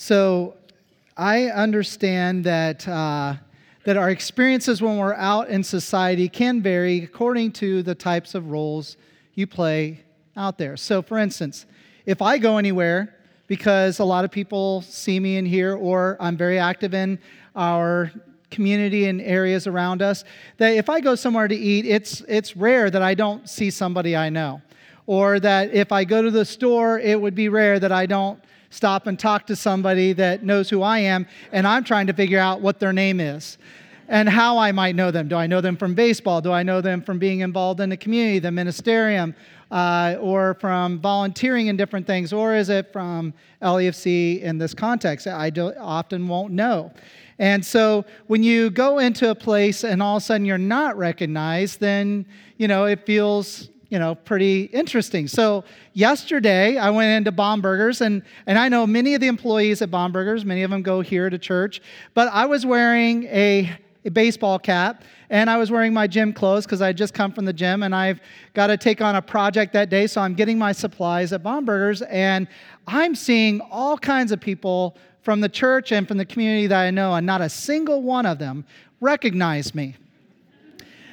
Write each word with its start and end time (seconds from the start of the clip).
So 0.00 0.54
I 1.16 1.46
understand 1.46 2.44
that, 2.44 2.86
uh, 2.86 3.34
that 3.82 3.96
our 3.96 4.10
experiences 4.10 4.80
when 4.80 4.96
we're 4.96 5.14
out 5.14 5.48
in 5.48 5.64
society 5.64 6.28
can 6.28 6.62
vary 6.62 7.02
according 7.02 7.50
to 7.54 7.82
the 7.82 7.96
types 7.96 8.36
of 8.36 8.52
roles 8.52 8.96
you 9.34 9.48
play 9.48 10.04
out 10.36 10.56
there. 10.56 10.76
So, 10.76 11.02
for 11.02 11.18
instance, 11.18 11.66
if 12.06 12.22
I 12.22 12.38
go 12.38 12.58
anywhere 12.58 13.16
because 13.48 13.98
a 13.98 14.04
lot 14.04 14.24
of 14.24 14.30
people 14.30 14.82
see 14.82 15.18
me 15.18 15.36
in 15.36 15.44
here, 15.44 15.74
or 15.74 16.16
I'm 16.20 16.36
very 16.36 16.60
active 16.60 16.94
in 16.94 17.18
our 17.56 18.12
community 18.52 19.06
and 19.06 19.20
areas 19.20 19.66
around 19.66 20.00
us, 20.00 20.22
that 20.58 20.74
if 20.74 20.88
I 20.88 21.00
go 21.00 21.16
somewhere 21.16 21.48
to 21.48 21.56
eat, 21.56 21.86
it's, 21.86 22.20
it's 22.28 22.56
rare 22.56 22.88
that 22.88 23.02
I 23.02 23.14
don't 23.14 23.50
see 23.50 23.68
somebody 23.68 24.14
I 24.14 24.28
know. 24.28 24.62
Or 25.06 25.40
that 25.40 25.74
if 25.74 25.90
I 25.90 26.04
go 26.04 26.22
to 26.22 26.30
the 26.30 26.44
store, 26.44 27.00
it 27.00 27.20
would 27.20 27.34
be 27.34 27.48
rare 27.48 27.80
that 27.80 27.90
I 27.90 28.06
don't 28.06 28.40
stop 28.70 29.06
and 29.06 29.18
talk 29.18 29.46
to 29.46 29.56
somebody 29.56 30.12
that 30.14 30.42
knows 30.42 30.68
who 30.70 30.82
I 30.82 31.00
am, 31.00 31.26
and 31.52 31.66
I'm 31.66 31.84
trying 31.84 32.06
to 32.08 32.12
figure 32.12 32.38
out 32.38 32.60
what 32.60 32.80
their 32.80 32.92
name 32.92 33.20
is 33.20 33.58
and 34.08 34.28
how 34.28 34.56
I 34.58 34.72
might 34.72 34.96
know 34.96 35.10
them. 35.10 35.28
Do 35.28 35.36
I 35.36 35.46
know 35.46 35.60
them 35.60 35.76
from 35.76 35.94
baseball? 35.94 36.40
Do 36.40 36.50
I 36.50 36.62
know 36.62 36.80
them 36.80 37.02
from 37.02 37.18
being 37.18 37.40
involved 37.40 37.80
in 37.80 37.90
the 37.90 37.96
community, 37.96 38.38
the 38.38 38.48
ministerium, 38.48 39.34
uh, 39.70 40.16
or 40.18 40.54
from 40.54 40.98
volunteering 40.98 41.66
in 41.66 41.76
different 41.76 42.06
things? 42.06 42.32
Or 42.32 42.54
is 42.54 42.70
it 42.70 42.90
from 42.90 43.34
LEFC 43.60 44.40
in 44.40 44.56
this 44.56 44.72
context? 44.72 45.26
I 45.26 45.50
often 45.78 46.26
won't 46.26 46.54
know. 46.54 46.90
And 47.38 47.64
so 47.64 48.04
when 48.26 48.42
you 48.42 48.70
go 48.70 48.98
into 48.98 49.30
a 49.30 49.34
place 49.34 49.84
and 49.84 50.02
all 50.02 50.16
of 50.16 50.22
a 50.22 50.26
sudden 50.26 50.46
you're 50.46 50.58
not 50.58 50.96
recognized, 50.96 51.78
then, 51.78 52.26
you 52.56 52.66
know, 52.66 52.86
it 52.86 53.04
feels 53.04 53.68
you 53.88 53.98
know, 53.98 54.14
pretty 54.14 54.64
interesting. 54.64 55.26
So 55.28 55.64
yesterday 55.94 56.76
I 56.76 56.90
went 56.90 57.16
into 57.16 57.32
Bombergers, 57.32 58.00
and, 58.00 58.22
and 58.46 58.58
I 58.58 58.68
know 58.68 58.86
many 58.86 59.14
of 59.14 59.20
the 59.20 59.28
employees 59.28 59.80
at 59.80 59.90
Bombergers, 59.90 60.44
many 60.44 60.62
of 60.62 60.70
them 60.70 60.82
go 60.82 61.00
here 61.00 61.30
to 61.30 61.38
church, 61.38 61.80
but 62.14 62.28
I 62.28 62.46
was 62.46 62.66
wearing 62.66 63.24
a, 63.24 63.70
a 64.04 64.10
baseball 64.10 64.58
cap 64.58 65.04
and 65.30 65.50
I 65.50 65.58
was 65.58 65.70
wearing 65.70 65.92
my 65.92 66.06
gym 66.06 66.32
clothes 66.32 66.64
because 66.64 66.80
I 66.80 66.92
just 66.92 67.12
come 67.12 67.32
from 67.32 67.44
the 67.44 67.52
gym 67.52 67.82
and 67.82 67.94
I've 67.94 68.20
got 68.54 68.68
to 68.68 68.76
take 68.76 69.00
on 69.00 69.16
a 69.16 69.22
project 69.22 69.72
that 69.74 69.90
day. 69.90 70.06
So 70.06 70.20
I'm 70.20 70.34
getting 70.34 70.58
my 70.58 70.72
supplies 70.72 71.32
at 71.32 71.42
Bombergers, 71.42 72.06
and 72.08 72.46
I'm 72.86 73.14
seeing 73.14 73.60
all 73.70 73.96
kinds 73.98 74.32
of 74.32 74.40
people 74.40 74.96
from 75.22 75.40
the 75.40 75.48
church 75.48 75.92
and 75.92 76.08
from 76.08 76.16
the 76.16 76.24
community 76.24 76.66
that 76.66 76.80
I 76.80 76.90
know, 76.90 77.14
and 77.14 77.26
not 77.26 77.40
a 77.40 77.48
single 77.48 78.02
one 78.02 78.24
of 78.24 78.38
them 78.38 78.64
recognized 79.00 79.74
me. 79.74 79.96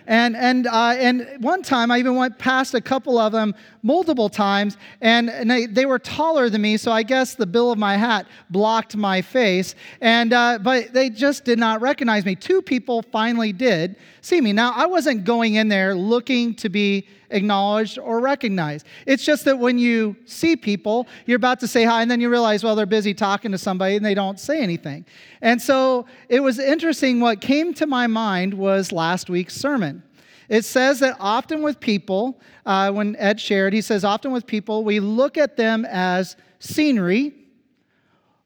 And, 0.07 0.35
and, 0.35 0.67
uh, 0.67 0.95
and 0.97 1.27
one 1.39 1.63
time 1.63 1.91
I 1.91 1.99
even 1.99 2.15
went 2.15 2.37
past 2.37 2.73
a 2.73 2.81
couple 2.81 3.17
of 3.17 3.31
them 3.31 3.55
multiple 3.81 4.29
times, 4.29 4.77
and, 5.01 5.29
and 5.29 5.49
they, 5.49 5.65
they 5.65 5.85
were 5.85 5.99
taller 5.99 6.49
than 6.49 6.61
me, 6.61 6.77
so 6.77 6.91
I 6.91 7.03
guess 7.03 7.35
the 7.35 7.45
bill 7.45 7.71
of 7.71 7.77
my 7.77 7.97
hat 7.97 8.27
blocked 8.49 8.95
my 8.95 9.21
face. 9.21 9.75
And, 10.01 10.33
uh, 10.33 10.59
but 10.61 10.93
they 10.93 11.09
just 11.09 11.43
did 11.43 11.59
not 11.59 11.81
recognize 11.81 12.25
me. 12.25 12.35
Two 12.35 12.61
people 12.61 13.01
finally 13.01 13.53
did 13.53 13.95
see 14.25 14.41
me. 14.41 14.51
Now, 14.53 14.73
I 14.75 14.87
wasn't 14.87 15.23
going 15.23 15.55
in 15.55 15.67
there 15.67 15.93
looking 15.93 16.55
to 16.55 16.69
be 16.69 17.07
acknowledged 17.29 17.99
or 17.99 18.19
recognized. 18.19 18.85
It's 19.05 19.23
just 19.23 19.45
that 19.45 19.59
when 19.59 19.77
you 19.77 20.15
see 20.25 20.55
people, 20.55 21.07
you're 21.25 21.35
about 21.35 21.59
to 21.59 21.67
say 21.67 21.83
hi, 21.83 22.01
and 22.01 22.09
then 22.09 22.19
you 22.19 22.29
realize, 22.29 22.63
well, 22.63 22.75
they're 22.75 22.87
busy 22.87 23.13
talking 23.13 23.51
to 23.51 23.57
somebody 23.57 23.95
and 23.95 24.05
they 24.05 24.15
don't 24.15 24.39
say 24.39 24.61
anything. 24.61 25.05
And 25.41 25.61
so 25.61 26.07
it 26.27 26.39
was 26.39 26.57
interesting. 26.57 27.19
What 27.19 27.39
came 27.39 27.73
to 27.75 27.85
my 27.85 28.07
mind 28.07 28.53
was 28.53 28.91
last 28.91 29.29
week's 29.29 29.55
sermon. 29.55 30.01
It 30.49 30.65
says 30.65 30.99
that 30.99 31.17
often 31.19 31.61
with 31.61 31.79
people, 31.79 32.39
uh, 32.65 32.91
when 32.91 33.15
Ed 33.17 33.39
shared, 33.39 33.73
he 33.73 33.81
says, 33.81 34.03
often 34.03 34.31
with 34.31 34.45
people, 34.45 34.83
we 34.83 34.99
look 34.99 35.37
at 35.37 35.57
them 35.57 35.85
as 35.85 36.35
scenery, 36.59 37.33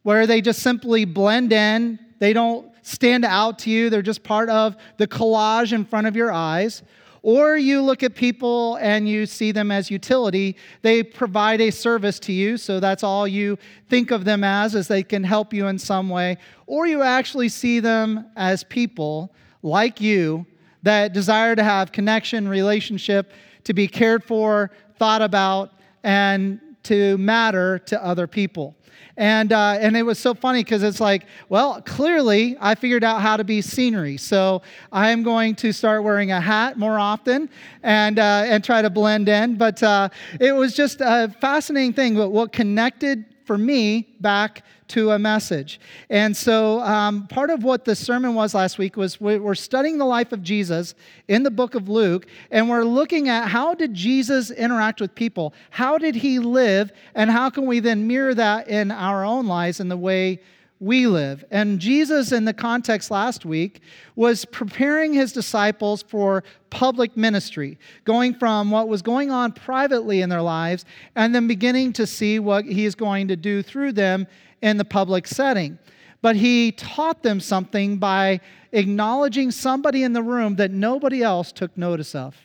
where 0.03 0.27
they 0.27 0.41
just 0.41 0.61
simply 0.61 1.05
blend 1.05 1.51
in. 1.53 1.99
They 2.19 2.33
don't 2.33 2.68
stand 2.89 3.23
out 3.23 3.59
to 3.59 3.69
you, 3.69 3.89
they're 3.89 4.01
just 4.01 4.23
part 4.23 4.49
of 4.49 4.75
the 4.97 5.07
collage 5.07 5.73
in 5.73 5.85
front 5.85 6.07
of 6.07 6.15
your 6.15 6.31
eyes. 6.31 6.81
Or 7.21 7.57
you 7.57 7.81
look 7.81 8.01
at 8.01 8.15
people 8.15 8.77
and 8.77 9.07
you 9.07 9.25
see 9.25 9.51
them 9.51 9.71
as 9.71 9.91
utility. 9.91 10.55
They 10.81 11.03
provide 11.03 11.59
a 11.61 11.69
service 11.69 12.17
to 12.21 12.31
you, 12.31 12.57
so 12.57 12.79
that's 12.79 13.03
all 13.03 13.27
you 13.27 13.57
think 13.89 14.11
of 14.11 14.23
them 14.23 14.43
as, 14.43 14.73
as 14.73 14.87
they 14.87 15.03
can 15.03 15.23
help 15.23 15.53
you 15.53 15.67
in 15.67 15.77
some 15.77 16.09
way. 16.09 16.37
Or 16.65 16.87
you 16.87 17.01
actually 17.01 17.49
see 17.49 17.79
them 17.79 18.25
as 18.35 18.63
people 18.63 19.33
like 19.61 19.99
you 19.99 20.45
that 20.83 21.13
desire 21.13 21.55
to 21.55 21.63
have 21.63 21.91
connection, 21.91 22.47
relationship, 22.47 23.33
to 23.65 23.73
be 23.73 23.87
cared 23.87 24.23
for, 24.23 24.71
thought 24.97 25.21
about, 25.21 25.73
and 26.03 26.61
to 26.83 27.17
matter 27.17 27.77
to 27.79 28.03
other 28.03 28.25
people. 28.25 28.75
And, 29.19 29.51
uh, 29.51 29.77
and 29.81 29.97
it 29.97 30.03
was 30.03 30.17
so 30.17 30.33
funny 30.33 30.63
because 30.63 30.81
it's 30.81 31.01
like, 31.01 31.25
well, 31.49 31.81
clearly 31.81 32.55
I 32.61 32.73
figured 32.73 33.03
out 33.03 33.21
how 33.21 33.35
to 33.35 33.43
be 33.43 33.61
scenery. 33.61 34.15
So 34.15 34.61
I 34.93 35.09
am 35.09 35.23
going 35.23 35.55
to 35.55 35.73
start 35.73 36.05
wearing 36.05 36.31
a 36.31 36.39
hat 36.39 36.77
more 36.77 36.97
often 36.97 37.49
and, 37.83 38.17
uh, 38.17 38.43
and 38.47 38.63
try 38.63 38.81
to 38.81 38.89
blend 38.89 39.27
in. 39.27 39.57
But 39.57 39.83
uh, 39.83 40.07
it 40.39 40.53
was 40.53 40.73
just 40.73 41.01
a 41.01 41.35
fascinating 41.41 41.91
thing. 41.91 42.15
What 42.15 42.53
connected 42.53 43.25
for 43.49 43.57
me 43.57 44.07
back 44.19 44.63
to 44.87 45.09
a 45.09 45.17
message. 45.17 45.79
And 46.11 46.37
so, 46.37 46.81
um, 46.81 47.25
part 47.25 47.49
of 47.49 47.63
what 47.63 47.83
the 47.83 47.95
sermon 47.95 48.35
was 48.35 48.53
last 48.53 48.77
week 48.77 48.95
was 48.95 49.19
we're 49.19 49.55
studying 49.55 49.97
the 49.97 50.05
life 50.05 50.31
of 50.31 50.43
Jesus 50.43 50.93
in 51.27 51.41
the 51.41 51.49
book 51.49 51.73
of 51.73 51.89
Luke, 51.89 52.27
and 52.51 52.69
we're 52.69 52.83
looking 52.83 53.27
at 53.27 53.47
how 53.47 53.73
did 53.73 53.95
Jesus 53.95 54.51
interact 54.51 55.01
with 55.01 55.15
people? 55.15 55.55
How 55.71 55.97
did 55.97 56.13
he 56.13 56.37
live? 56.37 56.91
And 57.15 57.31
how 57.31 57.49
can 57.49 57.65
we 57.65 57.79
then 57.79 58.05
mirror 58.05 58.35
that 58.35 58.67
in 58.67 58.91
our 58.91 59.25
own 59.25 59.47
lives 59.47 59.79
in 59.79 59.89
the 59.89 59.97
way 59.97 60.41
we 60.79 61.07
live. 61.07 61.43
And 61.51 61.79
Jesus, 61.79 62.31
in 62.31 62.45
the 62.45 62.53
context 62.53 63.11
last 63.11 63.45
week, 63.45 63.81
was 64.15 64.45
preparing 64.45 65.13
his 65.13 65.33
disciples 65.33 66.03
for 66.03 66.43
public 66.69 67.17
ministry, 67.17 67.77
going 68.05 68.33
from 68.33 68.71
what 68.71 68.87
was 68.87 69.01
going 69.01 69.29
on 69.29 69.51
privately 69.51 70.21
in 70.21 70.29
their 70.29 70.41
lives 70.41 70.85
and 71.15 71.35
then 71.35 71.47
beginning 71.47 71.93
to 71.93 72.07
see 72.07 72.39
what 72.39 72.65
he 72.65 72.85
is 72.85 72.95
going 72.95 73.27
to 73.27 73.35
do 73.35 73.61
through 73.61 73.91
them 73.91 74.25
in 74.61 74.77
the 74.77 74.85
public 74.85 75.27
setting. 75.27 75.77
But 76.21 76.35
he 76.35 76.71
taught 76.71 77.23
them 77.23 77.39
something 77.39 77.97
by 77.97 78.39
acknowledging 78.71 79.51
somebody 79.51 80.03
in 80.03 80.13
the 80.13 80.23
room 80.23 80.55
that 80.57 80.71
nobody 80.71 81.23
else 81.23 81.51
took 81.51 81.77
notice 81.77 82.15
of. 82.15 82.35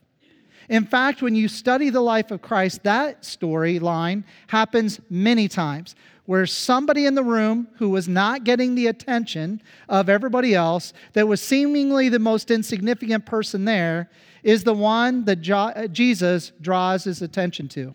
In 0.69 0.87
fact, 0.87 1.23
when 1.23 1.35
you 1.35 1.49
study 1.49 1.91
the 1.91 2.01
life 2.01 2.31
of 2.31 2.41
Christ, 2.41 2.85
that 2.85 3.23
storyline 3.23 4.25
happens 4.47 5.01
many 5.11 5.47
times 5.47 5.95
where 6.27 6.47
somebody 6.47 7.07
in 7.07 7.15
the 7.15 7.23
room 7.23 7.69
who 7.77 7.91
was 7.91 8.09
not 8.09 8.45
getting 8.45 8.75
the 8.75 8.87
attention 8.87 9.61
of 9.89 10.09
everybody 10.09 10.55
else, 10.55 10.93
that 11.13 11.29
was 11.29 11.41
seemingly 11.41 12.09
the 12.09 12.19
most 12.19 12.51
insignificant 12.51 13.27
person 13.27 13.65
there, 13.65 14.11
is 14.43 14.65
the 14.65 14.75
one 14.75 15.25
that 15.25 15.49
uh, 15.51 15.87
Jesus 15.89 16.53
draws 16.61 17.05
his 17.05 17.23
attention 17.23 17.69
to. 17.69 17.95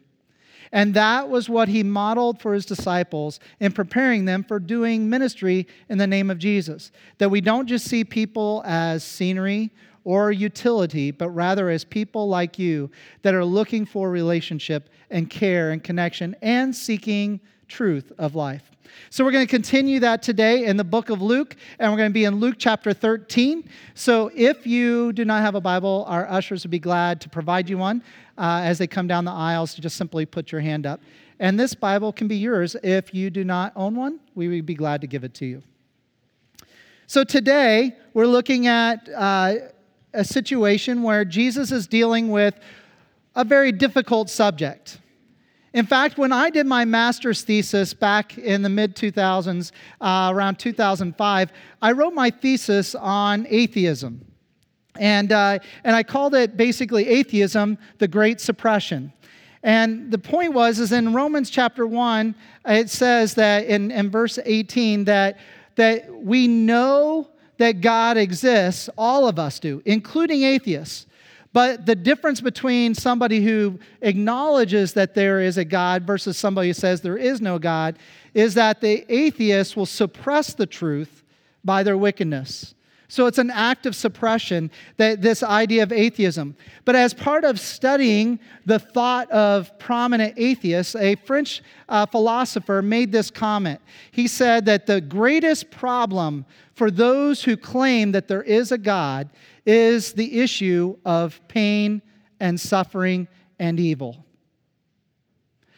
And 0.71 0.93
that 0.93 1.29
was 1.29 1.49
what 1.49 1.67
he 1.67 1.81
modeled 1.81 2.39
for 2.39 2.53
his 2.53 2.65
disciples 2.65 3.39
in 3.59 3.71
preparing 3.71 4.25
them 4.25 4.43
for 4.43 4.59
doing 4.59 5.09
ministry 5.09 5.67
in 5.89 5.97
the 5.97 6.05
name 6.05 6.29
of 6.29 6.37
Jesus. 6.37 6.91
That 7.17 7.29
we 7.29 7.41
don't 7.41 7.67
just 7.67 7.85
see 7.85 8.03
people 8.03 8.61
as 8.65 9.03
scenery 9.03 9.71
or 10.03 10.31
utility, 10.31 11.11
but 11.11 11.29
rather 11.29 11.69
as 11.69 11.83
people 11.83 12.27
like 12.27 12.59
you 12.59 12.91
that 13.23 13.33
are 13.33 13.45
looking 13.45 13.85
for 13.85 14.11
relationship 14.11 14.89
and 15.09 15.29
care 15.29 15.71
and 15.71 15.83
connection 15.83 16.35
and 16.41 16.75
seeking 16.75 17.39
truth 17.69 18.11
of 18.17 18.35
life. 18.35 18.69
So, 19.11 19.23
we're 19.23 19.31
going 19.31 19.45
to 19.45 19.49
continue 19.49 19.99
that 20.01 20.21
today 20.21 20.65
in 20.65 20.75
the 20.75 20.83
book 20.83 21.09
of 21.09 21.21
Luke, 21.21 21.55
and 21.77 21.91
we're 21.91 21.97
going 21.97 22.09
to 22.09 22.13
be 22.13 22.25
in 22.25 22.35
Luke 22.35 22.55
chapter 22.57 22.91
13. 22.91 23.69
So, 23.93 24.31
if 24.35 24.67
you 24.67 25.13
do 25.13 25.23
not 25.23 25.41
have 25.41 25.55
a 25.55 25.61
Bible, 25.61 26.05
our 26.07 26.27
ushers 26.27 26.63
would 26.63 26.71
be 26.71 26.79
glad 26.79 27.21
to 27.21 27.29
provide 27.29 27.69
you 27.69 27.77
one 27.77 28.03
uh, 28.37 28.61
as 28.63 28.77
they 28.77 28.87
come 28.87 29.07
down 29.07 29.25
the 29.25 29.31
aisles 29.31 29.73
to 29.75 29.81
just 29.81 29.95
simply 29.95 30.25
put 30.25 30.51
your 30.51 30.61
hand 30.61 30.85
up. 30.85 30.99
And 31.39 31.57
this 31.57 31.73
Bible 31.73 32.11
can 32.11 32.27
be 32.27 32.35
yours. 32.35 32.75
If 32.83 33.13
you 33.13 33.29
do 33.29 33.43
not 33.43 33.71
own 33.75 33.95
one, 33.95 34.19
we 34.35 34.47
would 34.47 34.65
be 34.65 34.75
glad 34.75 35.01
to 35.01 35.07
give 35.07 35.23
it 35.23 35.33
to 35.35 35.45
you. 35.45 35.63
So, 37.07 37.23
today 37.23 37.95
we're 38.13 38.27
looking 38.27 38.67
at 38.67 39.07
uh, 39.15 39.55
a 40.13 40.23
situation 40.23 41.03
where 41.03 41.23
Jesus 41.25 41.71
is 41.71 41.87
dealing 41.87 42.29
with 42.29 42.59
a 43.35 43.43
very 43.43 43.71
difficult 43.71 44.29
subject. 44.29 44.98
In 45.73 45.85
fact, 45.85 46.17
when 46.17 46.31
I 46.31 46.49
did 46.49 46.65
my 46.65 46.83
master's 46.83 47.43
thesis 47.43 47.93
back 47.93 48.37
in 48.37 48.63
the 48.63 48.69
mid 48.69 48.95
2000s, 48.95 49.71
uh, 50.01 50.31
around 50.33 50.57
2005, 50.57 51.51
I 51.81 51.91
wrote 51.91 52.13
my 52.13 52.29
thesis 52.29 52.95
on 52.95 53.45
atheism. 53.49 54.25
And, 54.97 55.31
uh, 55.31 55.59
and 55.83 55.95
I 55.95 56.03
called 56.03 56.35
it 56.35 56.57
basically 56.57 57.07
Atheism, 57.07 57.77
the 57.99 58.07
Great 58.07 58.41
Suppression. 58.41 59.13
And 59.63 60.11
the 60.11 60.17
point 60.17 60.53
was, 60.53 60.79
is 60.79 60.91
in 60.91 61.13
Romans 61.13 61.49
chapter 61.49 61.85
1, 61.85 62.35
it 62.65 62.89
says 62.89 63.35
that 63.35 63.65
in, 63.65 63.91
in 63.91 64.09
verse 64.09 64.39
18 64.43 65.05
that, 65.05 65.37
that 65.75 66.13
we 66.13 66.47
know 66.47 67.29
that 67.57 67.81
God 67.81 68.17
exists, 68.17 68.89
all 68.97 69.27
of 69.27 69.37
us 69.37 69.59
do, 69.59 69.81
including 69.85 70.43
atheists. 70.43 71.05
But 71.51 71.85
the 71.85 71.95
difference 71.95 72.41
between 72.41 72.93
somebody 72.93 73.43
who 73.43 73.79
acknowledges 74.01 74.93
that 74.93 75.15
there 75.15 75.39
is 75.39 75.57
a 75.57 75.65
God 75.65 76.03
versus 76.03 76.37
somebody 76.37 76.69
who 76.69 76.73
says 76.73 77.01
there 77.01 77.17
is 77.17 77.41
no 77.41 77.57
God 77.57 77.97
is 78.33 78.53
that 78.53 78.81
the 78.81 79.05
atheist 79.09 79.75
will 79.75 79.87
suppress 79.87 80.53
the 80.53 80.67
truth 80.67 81.23
by 81.63 81.81
their 81.81 81.97
wickedness. 81.97 82.75
So 83.09 83.25
it's 83.25 83.39
an 83.39 83.49
act 83.49 83.87
of 83.87 83.95
suppression, 83.95 84.69
that 84.97 85.23
this 85.23 85.41
idea 85.41 85.81
of 85.81 85.91
atheism. 85.91 86.55
But 86.85 86.95
as 86.95 87.11
part 87.11 87.43
of 87.43 87.59
studying 87.59 88.39
the 88.67 88.77
thought 88.77 89.29
of 89.31 89.77
prominent 89.79 90.35
atheists, 90.37 90.95
a 90.95 91.15
French 91.15 91.63
uh, 91.89 92.05
philosopher 92.05 92.83
made 92.83 93.11
this 93.11 93.31
comment. 93.31 93.81
He 94.11 94.27
said 94.27 94.65
that 94.65 94.85
the 94.85 95.01
greatest 95.01 95.71
problem 95.71 96.45
for 96.75 96.91
those 96.91 97.43
who 97.43 97.57
claim 97.57 98.11
that 98.11 98.27
there 98.27 98.43
is 98.43 98.71
a 98.71 98.77
God 98.77 99.31
is 99.65 100.13
the 100.13 100.39
issue 100.39 100.95
of 101.03 101.41
pain 101.47 102.03
and 102.39 102.59
suffering 102.59 103.27
and 103.57 103.79
evil. 103.79 104.23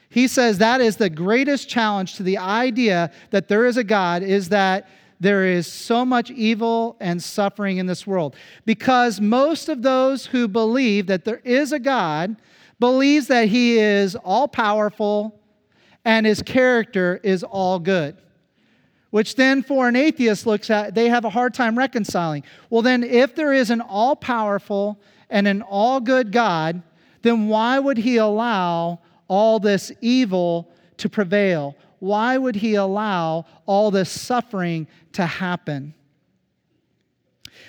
He 0.09 0.27
says 0.27 0.57
that 0.57 0.81
is 0.81 0.97
the 0.97 1.09
greatest 1.09 1.69
challenge 1.69 2.15
to 2.15 2.23
the 2.23 2.37
idea 2.37 3.09
that 3.29 3.47
there 3.47 3.65
is 3.65 3.77
a 3.77 3.83
God 3.85 4.21
is 4.21 4.49
that 4.49 4.89
there 5.21 5.45
is 5.45 5.67
so 5.67 6.03
much 6.03 6.31
evil 6.31 6.97
and 6.99 7.21
suffering 7.21 7.77
in 7.77 7.85
this 7.85 8.07
world 8.07 8.35
because 8.65 9.21
most 9.21 9.69
of 9.69 9.83
those 9.83 10.25
who 10.25 10.47
believe 10.47 11.05
that 11.05 11.25
there 11.25 11.41
is 11.43 11.71
a 11.71 11.77
God 11.77 12.35
believes 12.79 13.27
that 13.27 13.47
he 13.47 13.77
is 13.77 14.15
all 14.15 14.47
powerful 14.47 15.39
and 16.03 16.25
his 16.25 16.41
character 16.41 17.19
is 17.21 17.43
all 17.43 17.77
good. 17.77 18.17
Which 19.11 19.35
then 19.35 19.61
for 19.61 19.87
an 19.87 19.95
atheist 19.95 20.47
looks 20.47 20.71
at 20.71 20.95
they 20.95 21.09
have 21.09 21.23
a 21.23 21.29
hard 21.29 21.53
time 21.53 21.77
reconciling. 21.77 22.43
Well 22.71 22.81
then 22.81 23.03
if 23.03 23.35
there 23.35 23.53
is 23.53 23.69
an 23.69 23.81
all 23.81 24.15
powerful 24.15 24.99
and 25.29 25.47
an 25.47 25.61
all 25.61 25.99
good 25.99 26.31
God, 26.31 26.81
then 27.21 27.47
why 27.47 27.77
would 27.77 27.99
he 27.99 28.17
allow 28.17 28.99
all 29.27 29.59
this 29.59 29.91
evil 30.01 30.71
to 30.97 31.07
prevail? 31.09 31.75
Why 32.01 32.35
would 32.35 32.55
he 32.55 32.73
allow 32.73 33.45
all 33.67 33.91
this 33.91 34.09
suffering 34.09 34.87
to 35.13 35.23
happen? 35.23 35.93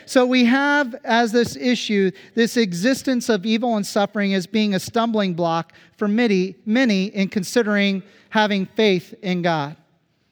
So 0.07 0.25
we 0.25 0.47
have 0.47 0.97
as 1.05 1.33
this 1.33 1.55
issue 1.55 2.11
this 2.35 2.57
existence 2.57 3.29
of 3.29 3.45
evil 3.45 3.77
and 3.77 3.87
suffering 3.87 4.33
as 4.33 4.47
being 4.47 4.75
a 4.75 4.81
stumbling 4.81 5.35
block 5.35 5.75
for 5.99 6.09
many, 6.09 6.57
many 6.65 7.07
in 7.07 7.29
considering 7.29 8.03
having 8.31 8.65
faith 8.65 9.15
in 9.21 9.43
God. 9.43 9.77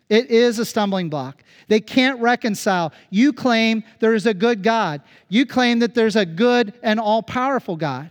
It 0.09 0.31
is 0.31 0.59
a 0.59 0.65
stumbling 0.65 1.11
block. 1.11 1.45
They 1.69 1.81
can't 1.81 2.19
reconcile. 2.21 2.95
You 3.11 3.35
claim 3.35 3.85
there 4.01 4.15
is 4.15 4.25
a 4.27 4.33
good 4.33 4.63
God. 4.63 5.03
You 5.29 5.45
claim 5.45 5.81
that 5.81 5.95
there's 5.95 6.17
a 6.17 6.25
good 6.25 6.73
and 6.83 6.99
all 6.99 7.23
powerful 7.23 7.77
God. 7.77 8.11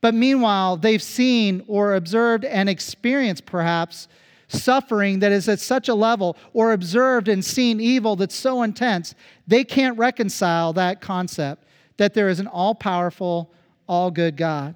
But 0.00 0.14
meanwhile, 0.14 0.76
they've 0.76 1.02
seen 1.02 1.64
or 1.66 1.96
observed 1.96 2.44
and 2.44 2.68
experienced 2.68 3.46
perhaps 3.46 4.06
suffering 4.48 5.18
that 5.20 5.30
is 5.30 5.48
at 5.48 5.60
such 5.60 5.88
a 5.88 5.94
level 5.94 6.36
or 6.52 6.72
observed 6.72 7.28
and 7.28 7.44
seen 7.44 7.80
evil 7.80 8.16
that's 8.16 8.34
so 8.34 8.62
intense, 8.62 9.14
they 9.46 9.62
can't 9.62 9.96
reconcile 9.96 10.72
that 10.72 11.00
concept 11.00 11.64
that 11.98 12.14
there 12.14 12.28
is 12.28 12.40
an 12.40 12.46
all 12.46 12.74
powerful, 12.74 13.52
all 13.86 14.10
good 14.10 14.36
God. 14.36 14.74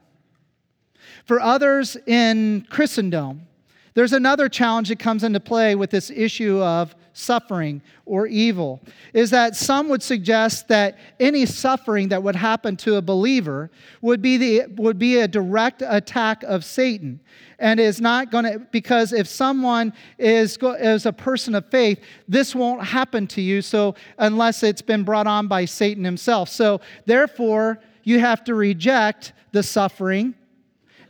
For 1.24 1.40
others 1.40 1.96
in 2.06 2.66
Christendom, 2.70 3.46
there's 3.94 4.12
another 4.12 4.48
challenge 4.48 4.88
that 4.88 4.98
comes 4.98 5.22
into 5.22 5.40
play 5.40 5.74
with 5.74 5.90
this 5.90 6.10
issue 6.10 6.60
of 6.62 6.94
suffering 7.12 7.82
or 8.06 8.26
evil 8.26 8.80
is 9.12 9.30
that 9.30 9.54
some 9.54 9.88
would 9.88 10.02
suggest 10.02 10.68
that 10.68 10.98
any 11.20 11.44
suffering 11.44 12.08
that 12.08 12.22
would 12.22 12.36
happen 12.36 12.74
to 12.74 12.94
a 12.94 13.02
believer 13.02 13.70
would 14.00 14.22
be, 14.22 14.38
the, 14.38 14.64
would 14.76 14.98
be 14.98 15.18
a 15.18 15.28
direct 15.28 15.82
attack 15.86 16.42
of 16.44 16.64
Satan 16.64 17.20
and 17.62 17.80
is 17.80 18.00
not 18.00 18.30
going 18.30 18.44
to 18.44 18.58
because 18.70 19.12
if 19.12 19.26
someone 19.26 19.94
is, 20.18 20.58
is 20.60 21.06
a 21.06 21.12
person 21.12 21.54
of 21.54 21.64
faith 21.70 21.98
this 22.28 22.54
won't 22.54 22.84
happen 22.84 23.26
to 23.26 23.40
you 23.40 23.62
so 23.62 23.94
unless 24.18 24.62
it's 24.62 24.82
been 24.82 25.04
brought 25.04 25.26
on 25.26 25.46
by 25.48 25.64
Satan 25.64 26.04
himself 26.04 26.48
so 26.48 26.80
therefore 27.06 27.80
you 28.04 28.18
have 28.18 28.44
to 28.44 28.54
reject 28.54 29.32
the 29.52 29.62
suffering 29.62 30.34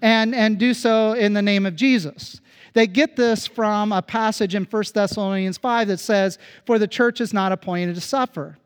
and, 0.02 0.34
and 0.34 0.58
do 0.58 0.74
so 0.74 1.12
in 1.12 1.32
the 1.32 1.42
name 1.42 1.64
of 1.64 1.76
Jesus. 1.76 2.40
They 2.74 2.86
get 2.86 3.16
this 3.16 3.46
from 3.46 3.92
a 3.92 4.02
passage 4.02 4.54
in 4.54 4.64
1 4.64 4.84
Thessalonians 4.94 5.58
5 5.58 5.88
that 5.88 6.00
says, 6.00 6.38
For 6.66 6.78
the 6.78 6.88
church 6.88 7.20
is 7.20 7.32
not 7.32 7.52
appointed 7.52 7.94
to 7.94 8.00
suffer. 8.00 8.58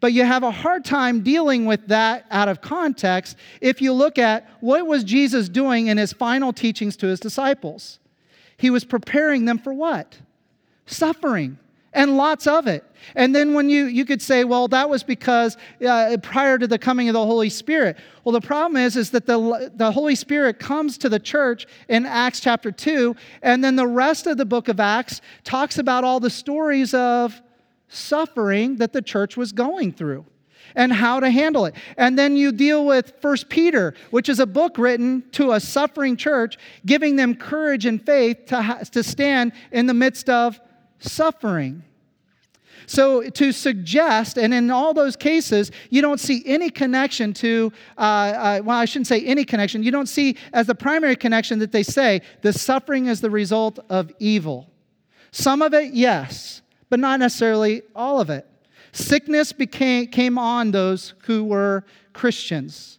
But 0.00 0.12
you 0.12 0.24
have 0.24 0.44
a 0.44 0.50
hard 0.50 0.84
time 0.84 1.22
dealing 1.22 1.66
with 1.66 1.88
that 1.88 2.26
out 2.30 2.48
of 2.48 2.60
context 2.60 3.36
if 3.60 3.82
you 3.82 3.92
look 3.92 4.16
at 4.18 4.48
what 4.60 4.86
was 4.86 5.02
Jesus 5.02 5.48
doing 5.48 5.88
in 5.88 5.98
his 5.98 6.12
final 6.12 6.52
teachings 6.52 6.96
to 6.98 7.08
his 7.08 7.18
disciples. 7.18 7.98
He 8.56 8.70
was 8.70 8.84
preparing 8.84 9.44
them 9.44 9.58
for 9.58 9.72
what? 9.72 10.18
Suffering 10.86 11.58
and 11.92 12.16
lots 12.16 12.46
of 12.46 12.66
it. 12.66 12.84
And 13.14 13.34
then 13.34 13.54
when 13.54 13.70
you, 13.70 13.86
you 13.86 14.04
could 14.04 14.20
say, 14.20 14.44
well, 14.44 14.68
that 14.68 14.88
was 14.88 15.02
because 15.02 15.56
uh, 15.86 16.16
prior 16.22 16.58
to 16.58 16.66
the 16.66 16.78
coming 16.78 17.08
of 17.08 17.14
the 17.14 17.24
Holy 17.24 17.48
Spirit. 17.48 17.96
Well, 18.24 18.32
the 18.32 18.40
problem 18.40 18.76
is, 18.80 18.96
is 18.96 19.10
that 19.10 19.26
the, 19.26 19.72
the 19.74 19.90
Holy 19.90 20.14
Spirit 20.14 20.58
comes 20.58 20.98
to 20.98 21.08
the 21.08 21.18
church 21.18 21.66
in 21.88 22.06
Acts 22.06 22.40
chapter 22.40 22.70
2, 22.70 23.16
and 23.42 23.64
then 23.64 23.76
the 23.76 23.86
rest 23.86 24.26
of 24.26 24.36
the 24.36 24.44
book 24.44 24.68
of 24.68 24.80
Acts 24.80 25.20
talks 25.44 25.78
about 25.78 26.04
all 26.04 26.20
the 26.20 26.30
stories 26.30 26.92
of 26.94 27.40
suffering 27.88 28.76
that 28.76 28.92
the 28.92 29.02
church 29.02 29.36
was 29.36 29.52
going 29.52 29.92
through 29.92 30.24
and 30.74 30.92
how 30.92 31.20
to 31.20 31.30
handle 31.30 31.64
it. 31.64 31.74
And 31.96 32.18
then 32.18 32.36
you 32.36 32.52
deal 32.52 32.84
with 32.84 33.14
First 33.20 33.48
Peter, 33.48 33.94
which 34.10 34.28
is 34.28 34.38
a 34.38 34.46
book 34.46 34.78
written 34.78 35.24
to 35.32 35.52
a 35.52 35.60
suffering 35.60 36.16
church, 36.16 36.58
giving 36.84 37.16
them 37.16 37.34
courage 37.34 37.86
and 37.86 38.04
faith 38.04 38.46
to, 38.46 38.86
to 38.92 39.02
stand 39.02 39.52
in 39.72 39.86
the 39.86 39.94
midst 39.94 40.28
of 40.28 40.60
suffering. 40.98 41.82
So, 42.86 43.28
to 43.28 43.52
suggest, 43.52 44.38
and 44.38 44.54
in 44.54 44.70
all 44.70 44.94
those 44.94 45.14
cases, 45.14 45.70
you 45.90 46.00
don't 46.00 46.18
see 46.18 46.42
any 46.46 46.70
connection 46.70 47.34
to, 47.34 47.70
uh, 47.98 48.00
uh, 48.00 48.60
well, 48.64 48.78
I 48.78 48.86
shouldn't 48.86 49.08
say 49.08 49.22
any 49.26 49.44
connection. 49.44 49.82
You 49.82 49.90
don't 49.90 50.08
see 50.08 50.38
as 50.54 50.68
the 50.68 50.74
primary 50.74 51.14
connection 51.14 51.58
that 51.58 51.70
they 51.70 51.82
say 51.82 52.22
the 52.40 52.52
suffering 52.52 53.06
is 53.06 53.20
the 53.20 53.28
result 53.28 53.78
of 53.90 54.10
evil. 54.18 54.70
Some 55.32 55.60
of 55.60 55.74
it, 55.74 55.92
yes, 55.92 56.62
but 56.90 57.00
not 57.00 57.20
necessarily 57.20 57.82
all 57.94 58.20
of 58.20 58.30
it. 58.30 58.46
Sickness 58.92 59.52
became, 59.52 60.06
came 60.06 60.38
on 60.38 60.70
those 60.70 61.14
who 61.24 61.44
were 61.44 61.84
Christians. 62.12 62.98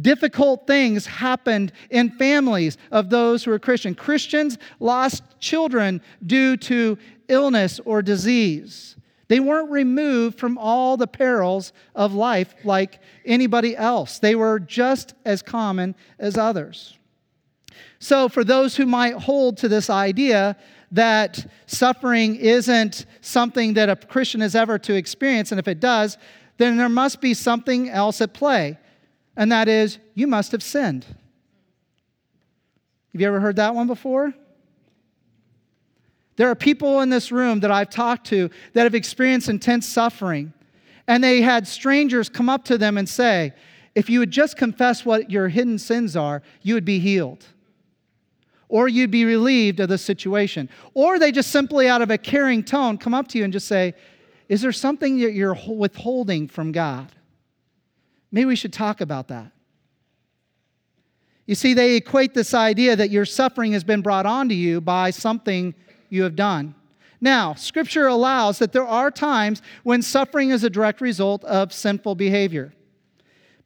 Difficult 0.00 0.66
things 0.66 1.06
happened 1.06 1.72
in 1.90 2.10
families 2.10 2.78
of 2.90 3.10
those 3.10 3.44
who 3.44 3.50
were 3.50 3.58
Christian. 3.58 3.94
Christians 3.94 4.58
lost 4.80 5.22
children 5.38 6.00
due 6.26 6.56
to 6.58 6.98
illness 7.28 7.80
or 7.84 8.02
disease. 8.02 8.96
They 9.28 9.40
weren't 9.40 9.70
removed 9.70 10.38
from 10.38 10.58
all 10.58 10.96
the 10.96 11.06
perils 11.06 11.72
of 11.94 12.12
life 12.12 12.54
like 12.64 13.00
anybody 13.24 13.76
else. 13.76 14.18
They 14.18 14.34
were 14.34 14.58
just 14.58 15.14
as 15.24 15.42
common 15.42 15.94
as 16.18 16.36
others. 16.36 16.98
So, 17.98 18.28
for 18.28 18.44
those 18.44 18.76
who 18.76 18.86
might 18.86 19.14
hold 19.14 19.56
to 19.58 19.68
this 19.68 19.88
idea 19.88 20.56
that 20.94 21.50
suffering 21.66 22.36
isn't 22.36 23.04
something 23.20 23.74
that 23.74 23.88
a 23.88 23.96
Christian 23.96 24.40
is 24.40 24.54
ever 24.54 24.78
to 24.78 24.94
experience, 24.94 25.50
and 25.50 25.58
if 25.58 25.66
it 25.66 25.80
does, 25.80 26.16
then 26.56 26.76
there 26.76 26.88
must 26.88 27.20
be 27.20 27.34
something 27.34 27.90
else 27.90 28.20
at 28.20 28.32
play, 28.32 28.78
and 29.36 29.50
that 29.50 29.66
is 29.68 29.98
you 30.14 30.28
must 30.28 30.52
have 30.52 30.62
sinned. 30.62 31.04
Have 33.12 33.20
you 33.20 33.26
ever 33.26 33.40
heard 33.40 33.56
that 33.56 33.74
one 33.74 33.88
before? 33.88 34.32
There 36.36 36.48
are 36.48 36.54
people 36.54 37.00
in 37.00 37.10
this 37.10 37.32
room 37.32 37.60
that 37.60 37.72
I've 37.72 37.90
talked 37.90 38.28
to 38.28 38.48
that 38.72 38.84
have 38.84 38.94
experienced 38.94 39.48
intense 39.48 39.88
suffering, 39.88 40.52
and 41.08 41.22
they 41.24 41.42
had 41.42 41.66
strangers 41.66 42.28
come 42.28 42.48
up 42.48 42.64
to 42.66 42.78
them 42.78 42.98
and 42.98 43.08
say, 43.08 43.52
If 43.96 44.08
you 44.08 44.20
would 44.20 44.30
just 44.30 44.56
confess 44.56 45.04
what 45.04 45.28
your 45.28 45.48
hidden 45.48 45.78
sins 45.78 46.14
are, 46.14 46.40
you 46.62 46.74
would 46.74 46.84
be 46.84 47.00
healed. 47.00 47.46
Or 48.68 48.88
you'd 48.88 49.10
be 49.10 49.24
relieved 49.24 49.80
of 49.80 49.88
the 49.88 49.98
situation. 49.98 50.68
Or 50.94 51.18
they 51.18 51.32
just 51.32 51.50
simply, 51.50 51.88
out 51.88 52.02
of 52.02 52.10
a 52.10 52.18
caring 52.18 52.62
tone, 52.62 52.98
come 52.98 53.14
up 53.14 53.28
to 53.28 53.38
you 53.38 53.44
and 53.44 53.52
just 53.52 53.68
say, 53.68 53.94
Is 54.48 54.62
there 54.62 54.72
something 54.72 55.18
that 55.20 55.32
you're 55.32 55.58
withholding 55.68 56.48
from 56.48 56.72
God? 56.72 57.12
Maybe 58.32 58.46
we 58.46 58.56
should 58.56 58.72
talk 58.72 59.00
about 59.00 59.28
that. 59.28 59.52
You 61.46 61.54
see, 61.54 61.74
they 61.74 61.96
equate 61.96 62.34
this 62.34 62.54
idea 62.54 62.96
that 62.96 63.10
your 63.10 63.26
suffering 63.26 63.72
has 63.72 63.84
been 63.84 64.00
brought 64.00 64.26
onto 64.26 64.54
you 64.54 64.80
by 64.80 65.10
something 65.10 65.74
you 66.08 66.22
have 66.22 66.36
done. 66.36 66.74
Now, 67.20 67.54
Scripture 67.54 68.06
allows 68.06 68.58
that 68.58 68.72
there 68.72 68.86
are 68.86 69.10
times 69.10 69.62
when 69.82 70.02
suffering 70.02 70.50
is 70.50 70.64
a 70.64 70.70
direct 70.70 71.00
result 71.00 71.44
of 71.44 71.72
sinful 71.72 72.14
behavior, 72.16 72.74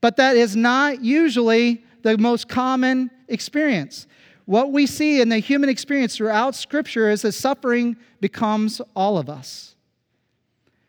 but 0.00 0.17
that 0.17 0.37
is 0.37 0.55
not 0.55 1.02
usually 1.02 1.85
the 2.02 2.19
most 2.19 2.49
common 2.49 3.11
experience. 3.28 4.07
What 4.49 4.73
we 4.73 4.87
see 4.87 5.21
in 5.21 5.28
the 5.28 5.40
human 5.40 5.69
experience 5.69 6.17
throughout 6.17 6.55
Scripture 6.55 7.11
is 7.11 7.21
that 7.21 7.33
suffering 7.33 7.99
becomes 8.19 8.81
all 8.97 9.19
of 9.19 9.28
us. 9.28 9.75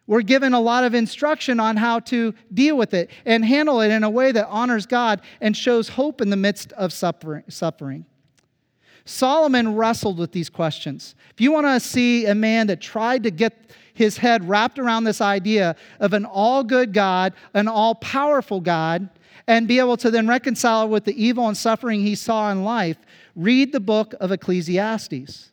we're 0.07 0.21
given 0.21 0.53
a 0.53 0.61
lot 0.61 0.85
of 0.85 0.95
instruction 0.95 1.59
on 1.59 1.75
how 1.75 1.99
to 1.99 2.33
deal 2.53 2.77
with 2.77 2.93
it 2.93 3.09
and 3.25 3.43
handle 3.43 3.81
it 3.81 3.91
in 3.91 4.05
a 4.05 4.09
way 4.09 4.31
that 4.31 4.47
honors 4.47 4.85
God 4.85 5.21
and 5.41 5.57
shows 5.57 5.89
hope 5.89 6.21
in 6.21 6.29
the 6.29 6.37
midst 6.37 6.71
of 6.71 6.93
suffering. 6.93 8.05
Solomon 9.03 9.75
wrestled 9.75 10.17
with 10.17 10.31
these 10.31 10.49
questions. 10.49 11.13
If 11.33 11.41
you 11.41 11.51
want 11.51 11.67
to 11.67 11.81
see 11.81 12.27
a 12.27 12.35
man 12.35 12.67
that 12.67 12.79
tried 12.79 13.23
to 13.23 13.29
get 13.29 13.71
his 13.93 14.17
head 14.17 14.47
wrapped 14.47 14.79
around 14.79 15.03
this 15.03 15.19
idea 15.19 15.75
of 15.99 16.13
an 16.13 16.23
all 16.23 16.63
good 16.63 16.93
God, 16.93 17.33
an 17.53 17.67
all 17.67 17.95
powerful 17.95 18.61
God, 18.61 19.09
and 19.49 19.67
be 19.67 19.79
able 19.79 19.97
to 19.97 20.11
then 20.11 20.27
reconcile 20.27 20.87
with 20.87 21.05
the 21.05 21.21
evil 21.21 21.47
and 21.47 21.57
suffering 21.57 22.01
he 22.01 22.13
saw 22.13 22.51
in 22.51 22.63
life, 22.63 22.97
read 23.35 23.71
the 23.71 23.79
book 23.79 24.13
of 24.19 24.31
Ecclesiastes. 24.31 25.49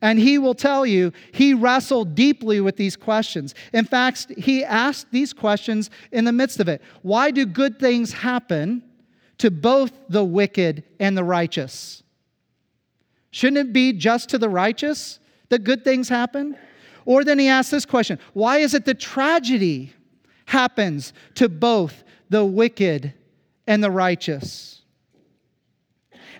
And 0.00 0.20
he 0.20 0.38
will 0.38 0.54
tell 0.54 0.86
you 0.86 1.12
he 1.32 1.52
wrestled 1.52 2.14
deeply 2.14 2.60
with 2.60 2.76
these 2.76 2.94
questions. 2.94 3.56
In 3.72 3.84
fact, 3.84 4.32
he 4.38 4.64
asked 4.64 5.08
these 5.10 5.32
questions 5.32 5.90
in 6.12 6.24
the 6.24 6.32
midst 6.32 6.60
of 6.60 6.68
it. 6.68 6.80
Why 7.02 7.32
do 7.32 7.44
good 7.44 7.80
things 7.80 8.12
happen 8.12 8.84
to 9.38 9.50
both 9.50 9.92
the 10.08 10.24
wicked 10.24 10.84
and 11.00 11.18
the 11.18 11.24
righteous? 11.24 12.04
Shouldn't 13.32 13.58
it 13.58 13.72
be 13.72 13.92
just 13.92 14.28
to 14.28 14.38
the 14.38 14.48
righteous 14.48 15.18
that 15.48 15.64
good 15.64 15.82
things 15.82 16.08
happen? 16.08 16.56
Or 17.04 17.24
then 17.24 17.40
he 17.40 17.48
asks 17.48 17.72
this 17.72 17.84
question 17.84 18.20
Why 18.32 18.58
is 18.58 18.74
it 18.74 18.84
that 18.84 19.00
tragedy 19.00 19.92
happens 20.46 21.12
to 21.36 21.48
both 21.48 22.04
the 22.28 22.44
wicked 22.44 23.14
and 23.66 23.82
the 23.82 23.90
righteous? 23.90 24.82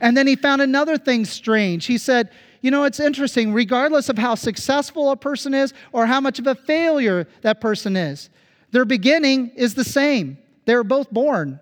And 0.00 0.16
then 0.16 0.26
he 0.26 0.36
found 0.36 0.60
another 0.60 0.98
thing 0.98 1.24
strange. 1.24 1.86
He 1.86 1.96
said, 1.96 2.30
you 2.60 2.70
know, 2.70 2.84
it's 2.84 3.00
interesting, 3.00 3.52
regardless 3.52 4.08
of 4.08 4.18
how 4.18 4.34
successful 4.34 5.10
a 5.10 5.16
person 5.16 5.54
is 5.54 5.72
or 5.92 6.06
how 6.06 6.20
much 6.20 6.38
of 6.38 6.46
a 6.46 6.54
failure 6.54 7.26
that 7.42 7.60
person 7.60 7.96
is, 7.96 8.28
their 8.72 8.84
beginning 8.84 9.50
is 9.54 9.74
the 9.74 9.84
same. 9.84 10.38
They 10.64 10.74
were 10.74 10.84
both 10.84 11.10
born. 11.10 11.60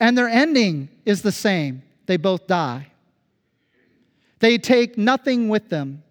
And 0.00 0.16
their 0.16 0.28
ending 0.28 0.90
is 1.04 1.22
the 1.22 1.32
same. 1.32 1.82
They 2.06 2.16
both 2.16 2.46
die. 2.46 2.88
They 4.40 4.58
take 4.58 4.98
nothing 4.98 5.48
with 5.48 5.70
them. 5.70 6.03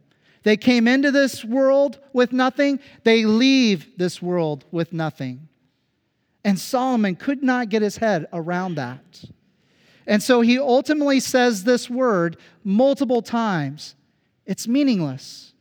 They 0.44 0.58
came 0.58 0.88
into 0.88 1.12
this 1.12 1.44
world 1.44 2.00
with 2.12 2.34
nothing, 2.34 2.80
they 3.04 3.26
leave 3.26 3.98
this 3.98 4.22
world 4.22 4.66
with 4.72 4.94
nothing. 4.94 5.48
And 6.44 6.60
Solomon 6.60 7.16
could 7.16 7.42
not 7.42 7.70
get 7.70 7.82
his 7.82 7.98
head 7.98 8.28
around 8.34 8.76
that. 8.76 9.24
And 10.06 10.22
so 10.22 10.42
he 10.42 10.60
ultimately 10.60 11.22
says 11.22 11.64
this 11.64 11.90
word 11.90 12.38
multiple 12.64 13.22
times 13.22 13.96
it's 14.46 14.68
meaningless. 14.68 15.54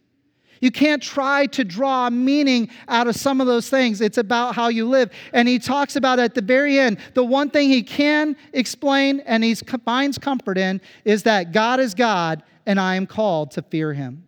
You 0.61 0.71
can't 0.71 1.03
try 1.03 1.47
to 1.47 1.65
draw 1.65 2.09
meaning 2.09 2.71
out 2.89 3.09
of 3.09 3.17
some 3.17 3.41
of 3.41 3.49
those 3.49 3.69
things. 3.69 4.01
It's 4.01 4.19
about 4.19 4.55
how 4.55 4.69
you 4.69 4.89
live. 4.89 5.11
And 5.33 5.49
he 5.49 5.59
talks 5.59 5.97
about 5.97 6.21
at 6.21 6.35
the 6.35 6.41
very 6.41 6.79
end, 6.79 6.99
the 7.15 7.25
one 7.25 7.51
thing 7.51 7.69
he 7.69 7.83
can 7.83 8.37
explain 8.53 9.21
and 9.21 9.43
he 9.43 9.55
finds 9.55 10.19
comfort 10.19 10.59
in 10.59 10.81
is 11.05 11.25
that 11.25 11.51
God 11.53 11.81
is 11.81 11.95
God 11.95 12.45
and 12.65 12.79
I 12.79 12.95
am 12.95 13.09
called 13.09 13.51
to 13.53 13.62
fear 13.62 13.93
him. 13.93 14.25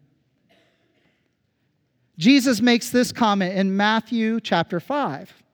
Jesus 2.18 2.60
makes 2.60 2.90
this 2.90 3.12
comment 3.12 3.56
in 3.56 3.76
Matthew 3.76 4.40
chapter 4.40 4.80
5 4.80 5.44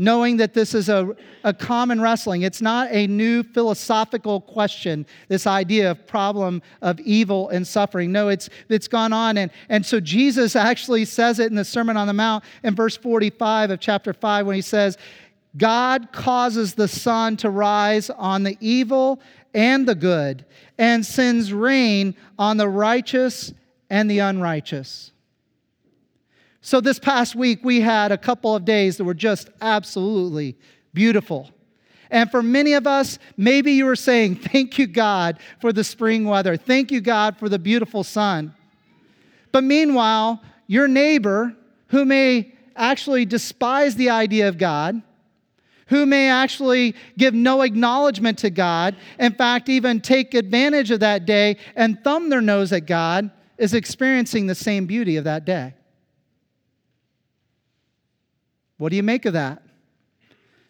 knowing 0.00 0.38
that 0.38 0.54
this 0.54 0.74
is 0.74 0.88
a, 0.88 1.14
a 1.44 1.52
common 1.52 2.00
wrestling. 2.00 2.40
It's 2.40 2.62
not 2.62 2.90
a 2.90 3.06
new 3.06 3.42
philosophical 3.42 4.40
question, 4.40 5.04
this 5.28 5.46
idea 5.46 5.90
of 5.90 6.06
problem 6.06 6.62
of 6.80 6.98
evil 7.00 7.50
and 7.50 7.66
suffering. 7.66 8.10
No, 8.10 8.30
it's, 8.30 8.48
it's 8.70 8.88
gone 8.88 9.12
on. 9.12 9.36
And, 9.36 9.50
and 9.68 9.84
so 9.84 10.00
Jesus 10.00 10.56
actually 10.56 11.04
says 11.04 11.38
it 11.38 11.50
in 11.50 11.54
the 11.54 11.66
Sermon 11.66 11.98
on 11.98 12.06
the 12.06 12.14
Mount 12.14 12.44
in 12.64 12.74
verse 12.74 12.96
45 12.96 13.72
of 13.72 13.78
chapter 13.80 14.14
5 14.14 14.46
when 14.46 14.56
he 14.56 14.62
says, 14.62 14.96
God 15.58 16.12
causes 16.12 16.72
the 16.72 16.88
sun 16.88 17.36
to 17.36 17.50
rise 17.50 18.08
on 18.08 18.42
the 18.42 18.56
evil 18.58 19.20
and 19.52 19.86
the 19.86 19.96
good, 19.96 20.46
and 20.78 21.04
sends 21.04 21.52
rain 21.52 22.14
on 22.38 22.56
the 22.56 22.68
righteous 22.68 23.52
and 23.90 24.10
the 24.10 24.20
unrighteous. 24.20 25.10
So, 26.62 26.80
this 26.80 26.98
past 26.98 27.34
week, 27.34 27.60
we 27.62 27.80
had 27.80 28.12
a 28.12 28.18
couple 28.18 28.54
of 28.54 28.64
days 28.64 28.98
that 28.98 29.04
were 29.04 29.14
just 29.14 29.48
absolutely 29.60 30.56
beautiful. 30.92 31.50
And 32.10 32.30
for 32.30 32.42
many 32.42 32.74
of 32.74 32.86
us, 32.86 33.18
maybe 33.36 33.72
you 33.72 33.86
were 33.86 33.96
saying, 33.96 34.36
Thank 34.36 34.78
you, 34.78 34.86
God, 34.86 35.38
for 35.60 35.72
the 35.72 35.84
spring 35.84 36.24
weather. 36.24 36.56
Thank 36.56 36.90
you, 36.90 37.00
God, 37.00 37.38
for 37.38 37.48
the 37.48 37.58
beautiful 37.58 38.04
sun. 38.04 38.54
But 39.52 39.64
meanwhile, 39.64 40.42
your 40.66 40.86
neighbor, 40.86 41.56
who 41.88 42.04
may 42.04 42.52
actually 42.76 43.24
despise 43.24 43.96
the 43.96 44.10
idea 44.10 44.48
of 44.48 44.58
God, 44.58 45.02
who 45.86 46.06
may 46.06 46.30
actually 46.30 46.94
give 47.18 47.34
no 47.34 47.62
acknowledgement 47.62 48.38
to 48.38 48.50
God, 48.50 48.94
in 49.18 49.32
fact, 49.32 49.68
even 49.68 50.00
take 50.00 50.34
advantage 50.34 50.92
of 50.92 51.00
that 51.00 51.26
day 51.26 51.56
and 51.74 52.02
thumb 52.04 52.28
their 52.28 52.40
nose 52.40 52.72
at 52.72 52.86
God, 52.86 53.30
is 53.58 53.74
experiencing 53.74 54.46
the 54.46 54.54
same 54.54 54.86
beauty 54.86 55.16
of 55.16 55.24
that 55.24 55.44
day. 55.44 55.74
What 58.80 58.88
do 58.88 58.96
you 58.96 59.02
make 59.02 59.26
of 59.26 59.34
that? 59.34 59.62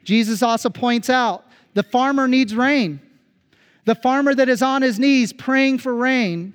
Jesus 0.02 0.42
also 0.42 0.68
points 0.68 1.08
out 1.08 1.46
the 1.74 1.84
farmer 1.84 2.26
needs 2.26 2.56
rain. 2.56 3.00
The 3.84 3.94
farmer 3.94 4.34
that 4.34 4.48
is 4.48 4.62
on 4.62 4.82
his 4.82 4.98
knees 4.98 5.32
praying 5.32 5.78
for 5.78 5.94
rain 5.94 6.54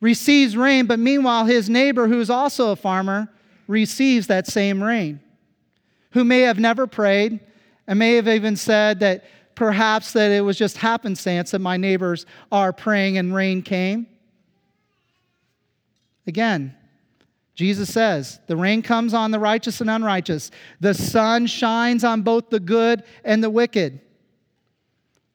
receives 0.00 0.56
rain, 0.56 0.86
but 0.86 1.00
meanwhile, 1.00 1.46
his 1.46 1.68
neighbor, 1.68 2.06
who 2.06 2.20
is 2.20 2.30
also 2.30 2.70
a 2.70 2.76
farmer, 2.76 3.28
receives 3.66 4.28
that 4.28 4.46
same 4.46 4.80
rain, 4.80 5.18
who 6.12 6.22
may 6.22 6.42
have 6.42 6.60
never 6.60 6.86
prayed 6.86 7.40
and 7.88 7.98
may 7.98 8.14
have 8.14 8.28
even 8.28 8.54
said 8.54 9.00
that 9.00 9.24
perhaps 9.56 10.12
that 10.12 10.30
it 10.30 10.42
was 10.42 10.56
just 10.56 10.76
happenstance 10.76 11.50
that 11.50 11.58
my 11.58 11.76
neighbors 11.76 12.24
are 12.52 12.72
praying 12.72 13.18
and 13.18 13.34
rain 13.34 13.62
came. 13.62 14.06
Again, 16.24 16.76
Jesus 17.54 17.92
says, 17.92 18.40
The 18.46 18.56
rain 18.56 18.82
comes 18.82 19.14
on 19.14 19.30
the 19.30 19.38
righteous 19.38 19.80
and 19.80 19.88
unrighteous. 19.88 20.50
The 20.80 20.94
sun 20.94 21.46
shines 21.46 22.02
on 22.02 22.22
both 22.22 22.50
the 22.50 22.60
good 22.60 23.04
and 23.24 23.42
the 23.42 23.50
wicked. 23.50 24.00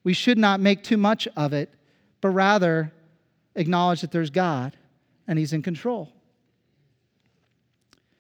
We 0.04 0.14
should 0.14 0.38
not 0.38 0.60
make 0.60 0.84
too 0.84 0.98
much 0.98 1.28
of 1.36 1.54
it, 1.54 1.74
but 2.22 2.30
rather 2.30 2.92
acknowledge 3.56 4.02
that 4.02 4.12
there's 4.12 4.30
God 4.30 4.76
and 5.28 5.40
He's 5.40 5.54
in 5.54 5.62
control. 5.62 6.12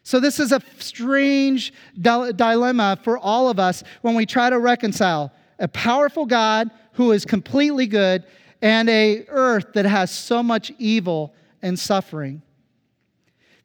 So, 0.03 0.19
this 0.19 0.39
is 0.39 0.51
a 0.51 0.61
strange 0.79 1.73
dilemma 1.99 2.99
for 3.03 3.17
all 3.17 3.49
of 3.49 3.59
us 3.59 3.83
when 4.01 4.15
we 4.15 4.25
try 4.25 4.49
to 4.49 4.59
reconcile 4.59 5.31
a 5.59 5.67
powerful 5.67 6.25
God 6.25 6.71
who 6.93 7.11
is 7.11 7.25
completely 7.25 7.85
good 7.85 8.23
and 8.61 8.89
a 8.89 9.25
earth 9.27 9.73
that 9.73 9.85
has 9.85 10.09
so 10.09 10.41
much 10.41 10.71
evil 10.79 11.33
and 11.61 11.77
suffering. 11.77 12.41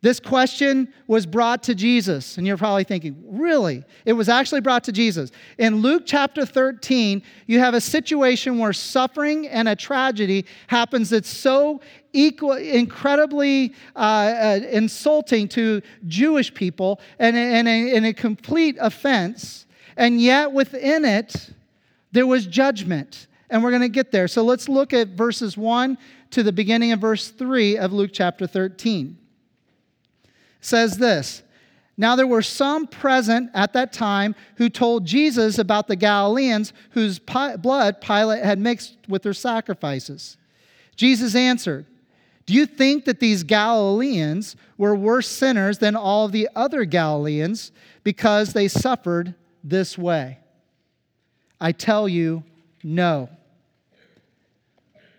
This 0.05 0.21
question 0.21 0.93
was 1.07 1.25
brought 1.25 1.63
to 1.63 1.75
Jesus, 1.75 2.37
and 2.37 2.47
you're 2.47 2.59
probably 2.59 2.85
thinking, 2.85 3.17
really? 3.27 3.83
It 4.05 4.13
was 4.13 4.29
actually 4.29 4.61
brought 4.61 4.85
to 4.85 4.93
Jesus. 4.93 5.33
In 5.57 5.77
Luke 5.77 6.03
chapter 6.05 6.45
13, 6.45 7.23
you 7.47 7.59
have 7.59 7.73
a 7.73 7.81
situation 7.81 8.59
where 8.59 8.75
suffering 8.75 9.49
and 9.49 9.67
a 9.67 9.75
tragedy 9.75 10.45
happens 10.67 11.09
that's 11.09 11.31
so 11.31 11.81
equal, 12.13 12.53
incredibly 12.53 13.73
uh, 13.97 13.99
uh, 13.99 14.61
insulting 14.71 15.49
to 15.49 15.81
Jewish 16.07 16.53
people 16.53 17.01
and, 17.19 17.35
and, 17.35 17.67
a, 17.67 17.97
and 17.97 18.05
a 18.05 18.13
complete 18.13 18.77
offense, 18.79 19.65
and 19.97 20.21
yet 20.21 20.53
within 20.53 21.07
it, 21.07 21.49
there 22.13 22.27
was 22.27 22.47
judgment. 22.47 23.27
And 23.49 23.65
we're 23.65 23.71
going 23.71 23.81
to 23.81 23.89
get 23.89 24.13
there. 24.13 24.29
So 24.29 24.45
let's 24.45 24.69
look 24.69 24.93
at 24.93 25.09
verses 25.09 25.57
1 25.57 25.97
to 26.33 26.43
the 26.43 26.53
beginning 26.53 26.93
of 26.93 27.01
verse 27.01 27.31
3 27.31 27.79
of 27.79 27.95
Luke 27.95 28.11
chapter 28.13 28.47
13 28.47 29.17
says 30.65 30.97
this 30.99 31.43
Now 31.97 32.17
there 32.17 32.27
were 32.27 32.43
some 32.43 32.87
present 32.87 33.51
at 33.55 33.73
that 33.75 33.93
time 33.93 34.35
who 34.57 34.69
told 34.69 35.05
Jesus 35.05 35.59
about 35.59 35.89
the 35.89 35.97
Galileans 35.97 36.73
whose 36.91 37.19
blood 37.19 38.01
Pilate 38.01 38.45
had 38.45 38.59
mixed 38.59 38.97
with 39.09 39.23
their 39.23 39.33
sacrifices. 39.33 40.37
Jesus 40.97 41.35
answered, 41.35 41.87
Do 42.47 42.55
you 42.55 42.67
think 42.67 43.05
that 43.05 43.21
these 43.21 43.43
Galileans 43.43 44.57
were 44.79 44.95
worse 44.95 45.29
sinners 45.29 45.79
than 45.79 45.97
all 45.97 46.29
the 46.29 46.49
other 46.55 46.85
Galileans 46.85 47.73
because 48.03 48.53
they 48.53 48.69
suffered 48.69 49.35
this 49.63 49.99
way? 49.99 50.39
I 51.61 51.73
tell 51.73 52.09
you, 52.09 52.45
no. 52.83 53.31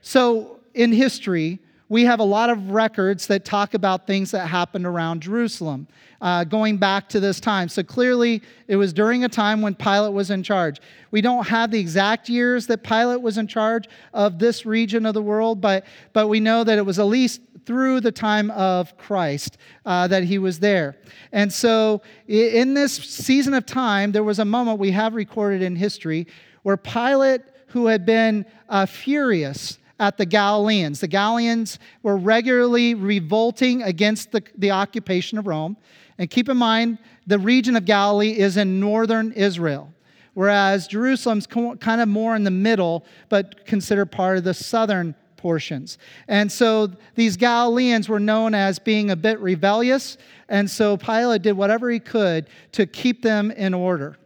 So, 0.01 0.59
in 0.75 0.91
history, 0.91 1.59
we 1.87 2.03
have 2.03 2.19
a 2.19 2.23
lot 2.23 2.49
of 2.49 2.71
records 2.71 3.27
that 3.27 3.45
talk 3.45 3.73
about 3.73 4.07
things 4.07 4.31
that 4.31 4.47
happened 4.47 4.85
around 4.85 5.21
Jerusalem 5.21 5.87
uh, 6.21 6.43
going 6.43 6.77
back 6.77 7.07
to 7.09 7.19
this 7.19 7.39
time. 7.39 7.69
So 7.69 7.83
clearly, 7.83 8.41
it 8.67 8.75
was 8.75 8.91
during 8.91 9.23
a 9.23 9.29
time 9.29 9.61
when 9.61 9.75
Pilate 9.75 10.13
was 10.13 10.31
in 10.31 10.41
charge. 10.41 10.81
We 11.11 11.21
don't 11.21 11.45
have 11.47 11.69
the 11.69 11.79
exact 11.79 12.27
years 12.27 12.65
that 12.67 12.83
Pilate 12.83 13.21
was 13.21 13.37
in 13.37 13.47
charge 13.47 13.87
of 14.13 14.39
this 14.39 14.65
region 14.65 15.05
of 15.05 15.13
the 15.13 15.21
world, 15.21 15.61
but, 15.61 15.85
but 16.13 16.27
we 16.27 16.39
know 16.39 16.63
that 16.63 16.77
it 16.77 16.85
was 16.85 16.97
at 16.97 17.05
least 17.05 17.41
through 17.65 17.99
the 17.99 18.11
time 18.11 18.51
of 18.51 18.97
Christ 18.97 19.57
uh, 19.85 20.07
that 20.07 20.23
he 20.23 20.37
was 20.37 20.59
there. 20.59 20.95
And 21.31 21.51
so, 21.51 22.01
in 22.27 22.73
this 22.73 22.93
season 22.93 23.53
of 23.53 23.65
time, 23.65 24.11
there 24.11 24.23
was 24.23 24.39
a 24.39 24.45
moment 24.45 24.79
we 24.79 24.91
have 24.91 25.13
recorded 25.13 25.61
in 25.61 25.75
history 25.75 26.27
where 26.63 26.77
Pilate, 26.77 27.41
who 27.67 27.87
had 27.87 28.05
been 28.05 28.45
uh, 28.69 28.85
furious, 28.85 29.79
at 29.99 30.17
the 30.17 30.25
Galileans. 30.25 30.99
The 30.99 31.07
Galileans 31.07 31.79
were 32.03 32.17
regularly 32.17 32.95
revolting 32.95 33.83
against 33.83 34.31
the, 34.31 34.43
the 34.57 34.71
occupation 34.71 35.37
of 35.37 35.47
Rome. 35.47 35.77
And 36.17 36.29
keep 36.29 36.49
in 36.49 36.57
mind, 36.57 36.99
the 37.27 37.39
region 37.39 37.75
of 37.75 37.85
Galilee 37.85 38.37
is 38.37 38.57
in 38.57 38.79
northern 38.79 39.31
Israel, 39.33 39.93
whereas 40.33 40.87
Jerusalem's 40.87 41.47
kind 41.47 42.01
of 42.01 42.07
more 42.07 42.35
in 42.35 42.43
the 42.43 42.51
middle, 42.51 43.05
but 43.29 43.65
considered 43.65 44.11
part 44.11 44.37
of 44.37 44.43
the 44.43 44.53
southern 44.53 45.15
portions. 45.35 45.97
And 46.27 46.51
so 46.51 46.91
these 47.15 47.37
Galileans 47.37 48.07
were 48.07 48.19
known 48.19 48.53
as 48.53 48.79
being 48.79 49.11
a 49.11 49.15
bit 49.15 49.39
rebellious, 49.39 50.17
and 50.49 50.69
so 50.69 50.97
Pilate 50.97 51.41
did 51.41 51.53
whatever 51.53 51.89
he 51.89 51.99
could 51.99 52.47
to 52.73 52.85
keep 52.85 53.21
them 53.21 53.51
in 53.51 53.73
order. 53.73 54.17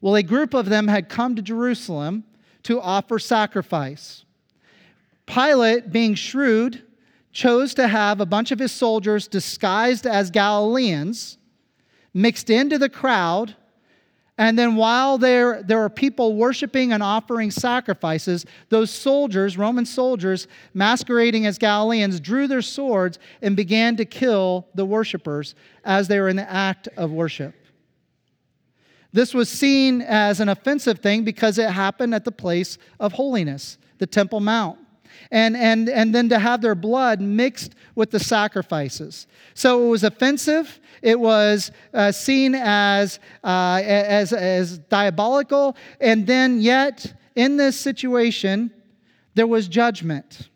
Well, 0.00 0.14
a 0.14 0.22
group 0.22 0.54
of 0.54 0.66
them 0.66 0.88
had 0.88 1.08
come 1.08 1.34
to 1.36 1.42
Jerusalem 1.42 2.24
to 2.64 2.80
offer 2.80 3.18
sacrifice. 3.18 4.25
Pilate, 5.26 5.90
being 5.90 6.14
shrewd, 6.14 6.82
chose 7.32 7.74
to 7.74 7.86
have 7.86 8.20
a 8.20 8.26
bunch 8.26 8.50
of 8.50 8.58
his 8.58 8.72
soldiers 8.72 9.28
disguised 9.28 10.06
as 10.06 10.30
Galileans 10.30 11.36
mixed 12.14 12.48
into 12.48 12.78
the 12.78 12.88
crowd. 12.88 13.54
And 14.38 14.58
then 14.58 14.76
while 14.76 15.18
there, 15.18 15.62
there 15.62 15.78
were 15.78 15.90
people 15.90 16.34
worshiping 16.34 16.92
and 16.92 17.02
offering 17.02 17.50
sacrifices, 17.50 18.46
those 18.68 18.90
soldiers, 18.90 19.58
Roman 19.58 19.84
soldiers, 19.84 20.46
masquerading 20.72 21.44
as 21.44 21.58
Galileans, 21.58 22.20
drew 22.20 22.46
their 22.46 22.62
swords 22.62 23.18
and 23.42 23.56
began 23.56 23.96
to 23.96 24.04
kill 24.04 24.66
the 24.74 24.86
worshipers 24.86 25.54
as 25.84 26.08
they 26.08 26.20
were 26.20 26.28
in 26.28 26.36
the 26.36 26.50
act 26.50 26.88
of 26.96 27.12
worship. 27.12 27.54
This 29.12 29.34
was 29.34 29.48
seen 29.48 30.02
as 30.02 30.40
an 30.40 30.48
offensive 30.48 31.00
thing 31.00 31.24
because 31.24 31.58
it 31.58 31.70
happened 31.70 32.14
at 32.14 32.24
the 32.24 32.32
place 32.32 32.78
of 33.00 33.12
holiness, 33.12 33.78
the 33.98 34.06
Temple 34.06 34.40
Mount 34.40 34.78
and, 35.30 35.56
and, 35.56 35.88
and 35.88 36.14
then 36.14 36.28
to 36.28 36.38
have 36.38 36.60
their 36.60 36.74
blood 36.74 37.20
mixed 37.20 37.74
with 37.94 38.10
the 38.10 38.20
sacrifices. 38.20 39.26
So 39.54 39.86
it 39.86 39.88
was 39.88 40.04
offensive. 40.04 40.80
It 41.02 41.18
was 41.18 41.70
uh, 41.94 42.12
seen 42.12 42.54
as, 42.54 43.18
uh, 43.44 43.80
as, 43.84 44.32
as 44.32 44.78
diabolical. 44.78 45.76
And 46.00 46.26
then, 46.26 46.60
yet, 46.60 47.14
in 47.34 47.56
this 47.56 47.78
situation, 47.78 48.70
there 49.34 49.46
was 49.46 49.68
judgment. 49.68 50.48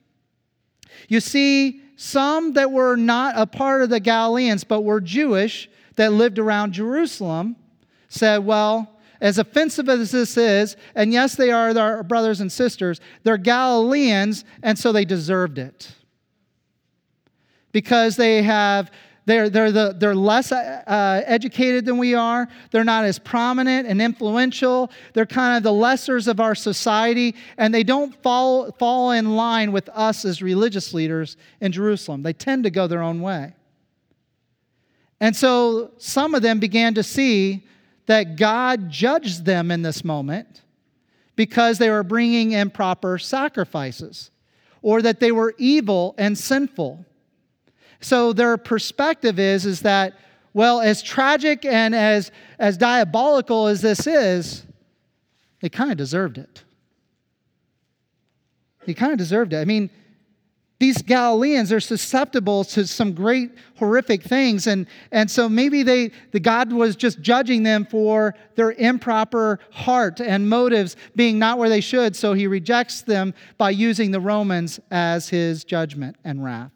You 1.09 1.21
see, 1.21 1.83
some 1.97 2.54
that 2.54 2.71
were 2.71 2.97
not 2.97 3.35
a 3.37 3.47
part 3.47 3.83
of 3.83 3.90
the 3.90 4.00
Galileans, 4.00 4.64
but 4.64 4.83
were 4.83 5.00
Jewish 5.00 5.69
that 5.97 6.12
lived 6.12 6.38
around 6.38 6.73
Jerusalem, 6.73 7.57
said, 8.09 8.38
Well, 8.38 9.00
as 9.21 9.39
offensive 9.39 9.89
as 9.89 10.11
this 10.11 10.37
is, 10.37 10.77
and 10.95 11.12
yes, 11.12 11.37
they 11.37 11.50
are 11.50 11.77
our 11.79 12.03
brothers 12.03 12.41
and 12.41 12.50
sisters, 12.50 13.00
they're 13.23 13.37
Galileans, 13.37 14.45
and 14.62 14.79
so 14.79 14.93
they 14.93 15.05
deserved 15.05 15.59
it. 15.59 15.93
Because 17.73 18.17
they 18.17 18.43
have 18.43 18.91
they're, 19.31 19.49
they're, 19.49 19.71
the, 19.71 19.95
they're 19.97 20.15
less 20.15 20.50
uh, 20.50 21.23
educated 21.25 21.85
than 21.85 21.99
we 21.99 22.15
are. 22.15 22.49
They're 22.73 22.83
not 22.83 23.05
as 23.05 23.19
prominent 23.21 23.87
and 23.87 24.03
influential. 24.03 24.91
They're 25.12 25.25
kind 25.25 25.57
of 25.57 25.62
the 25.62 25.71
lessers 25.71 26.27
of 26.27 26.41
our 26.41 26.57
society, 26.57 27.37
and 27.57 27.73
they 27.73 27.85
don't 27.85 28.12
fall, 28.23 28.73
fall 28.73 29.12
in 29.12 29.37
line 29.37 29.71
with 29.71 29.89
us 29.91 30.25
as 30.25 30.43
religious 30.43 30.93
leaders 30.93 31.37
in 31.61 31.71
Jerusalem. 31.71 32.23
They 32.23 32.33
tend 32.33 32.65
to 32.65 32.71
go 32.71 32.89
their 32.89 33.03
own 33.03 33.21
way. 33.21 33.55
And 35.21 35.37
so 35.37 35.93
some 35.99 36.35
of 36.35 36.43
them 36.43 36.59
began 36.59 36.95
to 36.95 37.03
see 37.03 37.65
that 38.11 38.35
God 38.35 38.90
judged 38.90 39.45
them 39.45 39.71
in 39.71 39.83
this 39.83 40.05
moment 40.05 40.62
because 41.37 41.79
they 41.79 41.90
were 41.90 42.02
bringing 42.02 42.50
improper 42.50 43.19
sacrifices 43.19 44.33
or 44.83 45.00
that 45.00 45.21
they 45.21 45.31
were 45.31 45.55
evil 45.59 46.17
and 46.19 46.37
sinful. 46.37 47.05
So 48.00 48.33
their 48.33 48.57
perspective 48.57 49.38
is, 49.38 49.64
is 49.64 49.83
that, 49.83 50.19
well, 50.55 50.81
as 50.81 51.05
tragic 51.05 51.64
and 51.64 51.95
as, 51.95 52.33
as 52.59 52.76
diabolical 52.76 53.68
as 53.68 53.81
this 53.81 54.09
is, 54.09 54.64
they 55.61 55.68
kind 55.68 55.92
of 55.92 55.96
deserved 55.96 56.37
it. 56.37 56.64
They 58.87 58.94
kind 58.94 59.12
of 59.12 59.18
deserved 59.18 59.53
it. 59.53 59.59
I 59.59 59.64
mean, 59.64 59.88
these 60.81 61.03
Galileans 61.03 61.73
are 61.73 61.79
susceptible 61.79 62.64
to 62.64 62.87
some 62.87 63.12
great 63.12 63.51
horrific 63.77 64.23
things. 64.23 64.66
And, 64.66 64.87
and 65.12 65.31
so 65.31 65.47
maybe 65.47 65.83
they, 65.83 66.11
the 66.33 66.40
God 66.40 66.73
was 66.73 66.97
just 66.97 67.21
judging 67.21 67.62
them 67.62 67.85
for 67.85 68.35
their 68.55 68.73
improper 68.73 69.61
heart 69.71 70.23
and 70.23 70.49
motives 70.49 70.97
being 71.14 71.38
not 71.38 71.59
where 71.59 71.69
they 71.69 71.83
should. 71.83 72.16
So 72.16 72.33
he 72.33 72.47
rejects 72.47 73.03
them 73.03 73.35
by 73.59 73.71
using 73.71 74.11
the 74.11 74.21
Romans 74.21 74.81
as 74.90 75.29
his 75.29 75.64
judgment 75.64 76.16
and 76.25 76.43
wrath. 76.43 76.73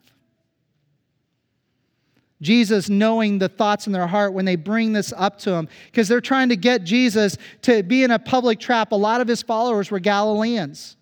Jesus 2.43 2.89
knowing 2.89 3.39
the 3.39 3.49
thoughts 3.49 3.87
in 3.87 3.93
their 3.93 4.05
heart 4.05 4.33
when 4.33 4.45
they 4.45 4.55
bring 4.55 4.93
this 4.93 5.13
up 5.17 5.39
to 5.39 5.51
him, 5.51 5.67
because 5.85 6.07
they're 6.07 6.21
trying 6.21 6.49
to 6.49 6.55
get 6.55 6.83
Jesus 6.83 7.37
to 7.63 7.81
be 7.81 8.03
in 8.03 8.11
a 8.11 8.19
public 8.19 8.59
trap. 8.59 8.91
A 8.91 8.95
lot 8.95 9.19
of 9.19 9.27
his 9.27 9.41
followers 9.41 9.89
were 9.89 9.99
Galileans. 9.99 10.95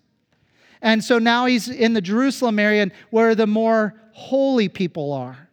And 0.84 1.02
so 1.02 1.18
now 1.18 1.46
he's 1.46 1.68
in 1.68 1.94
the 1.94 2.02
Jerusalem 2.02 2.58
area 2.58 2.90
where 3.08 3.34
the 3.34 3.46
more 3.46 3.94
holy 4.12 4.68
people 4.68 5.14
are. 5.14 5.48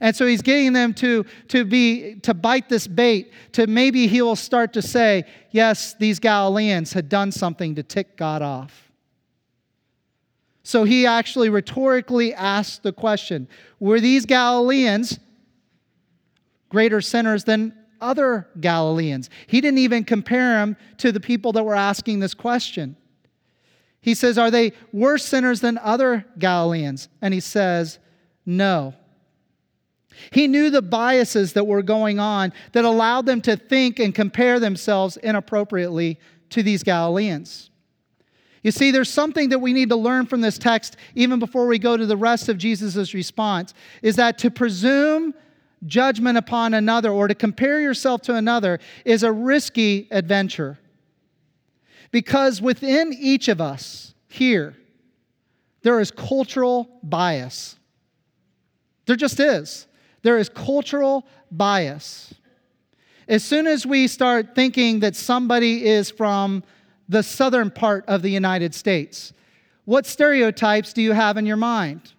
And 0.00 0.16
so 0.16 0.26
he's 0.26 0.42
getting 0.42 0.72
them 0.72 0.94
to, 0.94 1.24
to 1.46 1.64
be 1.64 2.16
to 2.22 2.34
bite 2.34 2.68
this 2.68 2.88
bait, 2.88 3.32
to 3.52 3.68
maybe 3.68 4.08
he 4.08 4.20
will 4.20 4.34
start 4.34 4.72
to 4.72 4.82
say, 4.82 5.26
yes, 5.52 5.94
these 5.94 6.18
Galileans 6.18 6.92
had 6.92 7.08
done 7.08 7.30
something 7.30 7.76
to 7.76 7.84
tick 7.84 8.16
God 8.16 8.42
off. 8.42 8.90
So 10.64 10.82
he 10.82 11.06
actually 11.06 11.48
rhetorically 11.48 12.34
asked 12.34 12.82
the 12.82 12.92
question 12.92 13.46
Were 13.78 14.00
these 14.00 14.26
Galileans 14.26 15.20
greater 16.68 17.00
sinners 17.00 17.44
than 17.44 17.74
other 18.00 18.48
Galileans? 18.58 19.30
He 19.46 19.60
didn't 19.60 19.78
even 19.78 20.02
compare 20.02 20.54
them 20.54 20.76
to 20.98 21.12
the 21.12 21.20
people 21.20 21.52
that 21.52 21.62
were 21.62 21.76
asking 21.76 22.18
this 22.18 22.34
question. 22.34 22.96
He 24.02 24.14
says, 24.14 24.36
Are 24.36 24.50
they 24.50 24.72
worse 24.92 25.24
sinners 25.24 25.60
than 25.60 25.78
other 25.78 26.26
Galileans? 26.38 27.08
And 27.22 27.32
he 27.32 27.40
says, 27.40 27.98
No. 28.44 28.94
He 30.30 30.46
knew 30.46 30.68
the 30.68 30.82
biases 30.82 31.54
that 31.54 31.66
were 31.66 31.82
going 31.82 32.18
on 32.18 32.52
that 32.72 32.84
allowed 32.84 33.24
them 33.24 33.40
to 33.42 33.56
think 33.56 33.98
and 33.98 34.14
compare 34.14 34.60
themselves 34.60 35.16
inappropriately 35.16 36.18
to 36.50 36.62
these 36.62 36.82
Galileans. 36.82 37.70
You 38.62 38.70
see, 38.70 38.90
there's 38.90 39.10
something 39.10 39.48
that 39.48 39.58
we 39.58 39.72
need 39.72 39.88
to 39.88 39.96
learn 39.96 40.26
from 40.26 40.40
this 40.40 40.58
text, 40.58 40.96
even 41.14 41.38
before 41.38 41.66
we 41.66 41.78
go 41.78 41.96
to 41.96 42.06
the 42.06 42.16
rest 42.16 42.48
of 42.48 42.58
Jesus' 42.58 43.14
response, 43.14 43.74
is 44.02 44.16
that 44.16 44.38
to 44.38 44.50
presume 44.50 45.34
judgment 45.86 46.38
upon 46.38 46.74
another 46.74 47.10
or 47.10 47.26
to 47.26 47.34
compare 47.34 47.80
yourself 47.80 48.22
to 48.22 48.34
another 48.36 48.78
is 49.04 49.24
a 49.24 49.32
risky 49.32 50.06
adventure. 50.12 50.78
Because 52.12 52.62
within 52.62 53.12
each 53.12 53.48
of 53.48 53.60
us 53.60 54.14
here, 54.28 54.76
there 55.82 55.98
is 55.98 56.12
cultural 56.12 56.88
bias. 57.02 57.76
There 59.06 59.16
just 59.16 59.40
is. 59.40 59.86
There 60.22 60.38
is 60.38 60.48
cultural 60.48 61.26
bias. 61.50 62.32
As 63.26 63.42
soon 63.42 63.66
as 63.66 63.84
we 63.86 64.06
start 64.06 64.54
thinking 64.54 65.00
that 65.00 65.16
somebody 65.16 65.86
is 65.86 66.10
from 66.10 66.62
the 67.08 67.22
southern 67.22 67.70
part 67.70 68.04
of 68.06 68.22
the 68.22 68.30
United 68.30 68.74
States, 68.74 69.32
what 69.84 70.06
stereotypes 70.06 70.92
do 70.92 71.02
you 71.02 71.12
have 71.12 71.36
in 71.36 71.46
your 71.46 71.56
mind? 71.56 72.12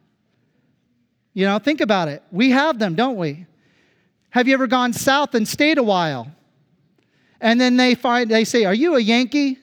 You 1.34 1.46
know, 1.46 1.60
think 1.60 1.82
about 1.82 2.08
it. 2.10 2.24
We 2.32 2.50
have 2.50 2.80
them, 2.80 2.96
don't 2.96 3.16
we? 3.16 3.46
Have 4.32 4.48
you 4.48 4.56
ever 4.56 4.68
gone 4.68 4.92
south 4.92 5.36
and 5.36 5.48
stayed 5.48 5.78
a 5.78 5.84
while? 5.84 6.32
And 7.40 7.62
then 7.62 7.78
they 7.78 7.96
find 7.96 8.30
they 8.30 8.44
say, 8.44 8.66
"Are 8.66 8.74
you 8.74 8.96
a 8.96 9.00
Yankee?" 9.00 9.60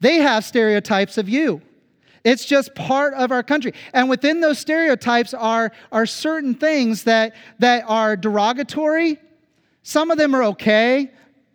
They 0.00 0.16
have 0.16 0.44
stereotypes 0.44 1.18
of 1.18 1.28
you. 1.28 1.62
It's 2.24 2.44
just 2.44 2.74
part 2.74 3.14
of 3.14 3.32
our 3.32 3.42
country. 3.42 3.72
And 3.92 4.08
within 4.08 4.40
those 4.40 4.58
stereotypes 4.58 5.32
are, 5.32 5.72
are 5.90 6.06
certain 6.06 6.54
things 6.54 7.04
that, 7.04 7.34
that 7.58 7.84
are 7.86 8.16
derogatory. 8.16 9.18
Some 9.82 10.10
of 10.10 10.18
them 10.18 10.34
are 10.34 10.44
okay, 10.44 11.10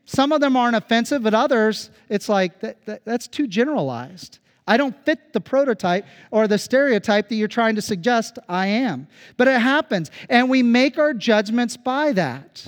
some 0.06 0.32
of 0.32 0.42
them 0.42 0.56
aren't 0.56 0.76
offensive, 0.76 1.24
but 1.24 1.34
others, 1.34 1.90
it's 2.10 2.30
like 2.30 2.60
that, 2.62 2.84
that, 2.86 3.06
that's 3.06 3.28
too 3.28 3.48
generalized. 3.48 4.40
I 4.68 4.78
don't 4.78 4.96
fit 5.06 5.34
the 5.34 5.42
prototype 5.42 6.06
or 6.32 6.48
the 6.48 6.58
stereotype 6.58 7.30
that 7.30 7.36
you're 7.36 7.48
trying 7.48 7.76
to 7.76 7.82
suggest 7.82 8.40
I 8.50 8.68
am. 8.68 9.08
But 9.38 9.48
it 9.48 9.60
happens, 9.62 10.10
and 10.28 10.50
we 10.50 10.64
make 10.64 10.98
our 10.98 11.14
judgments 11.14 11.78
by 11.78 12.14
that. 12.14 12.68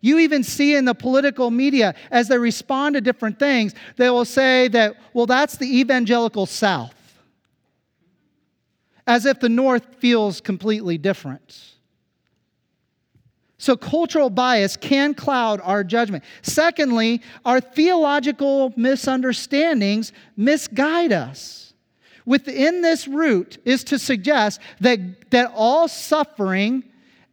You 0.00 0.18
even 0.18 0.42
see 0.42 0.74
in 0.74 0.84
the 0.86 0.94
political 0.94 1.50
media 1.50 1.94
as 2.10 2.28
they 2.28 2.38
respond 2.38 2.94
to 2.94 3.00
different 3.00 3.38
things, 3.38 3.74
they 3.96 4.08
will 4.08 4.24
say 4.24 4.68
that, 4.68 4.96
well, 5.12 5.26
that's 5.26 5.56
the 5.56 5.80
evangelical 5.80 6.46
South, 6.46 6.94
as 9.06 9.26
if 9.26 9.40
the 9.40 9.48
North 9.48 9.86
feels 9.98 10.40
completely 10.40 10.96
different. 10.96 11.70
So, 13.58 13.76
cultural 13.76 14.30
bias 14.30 14.78
can 14.78 15.12
cloud 15.12 15.60
our 15.62 15.84
judgment. 15.84 16.24
Secondly, 16.40 17.20
our 17.44 17.60
theological 17.60 18.72
misunderstandings 18.74 20.14
misguide 20.34 21.12
us. 21.12 21.74
Within 22.24 22.80
this 22.80 23.06
root 23.06 23.58
is 23.66 23.84
to 23.84 23.98
suggest 23.98 24.60
that, 24.80 25.30
that 25.30 25.52
all 25.54 25.88
suffering 25.88 26.84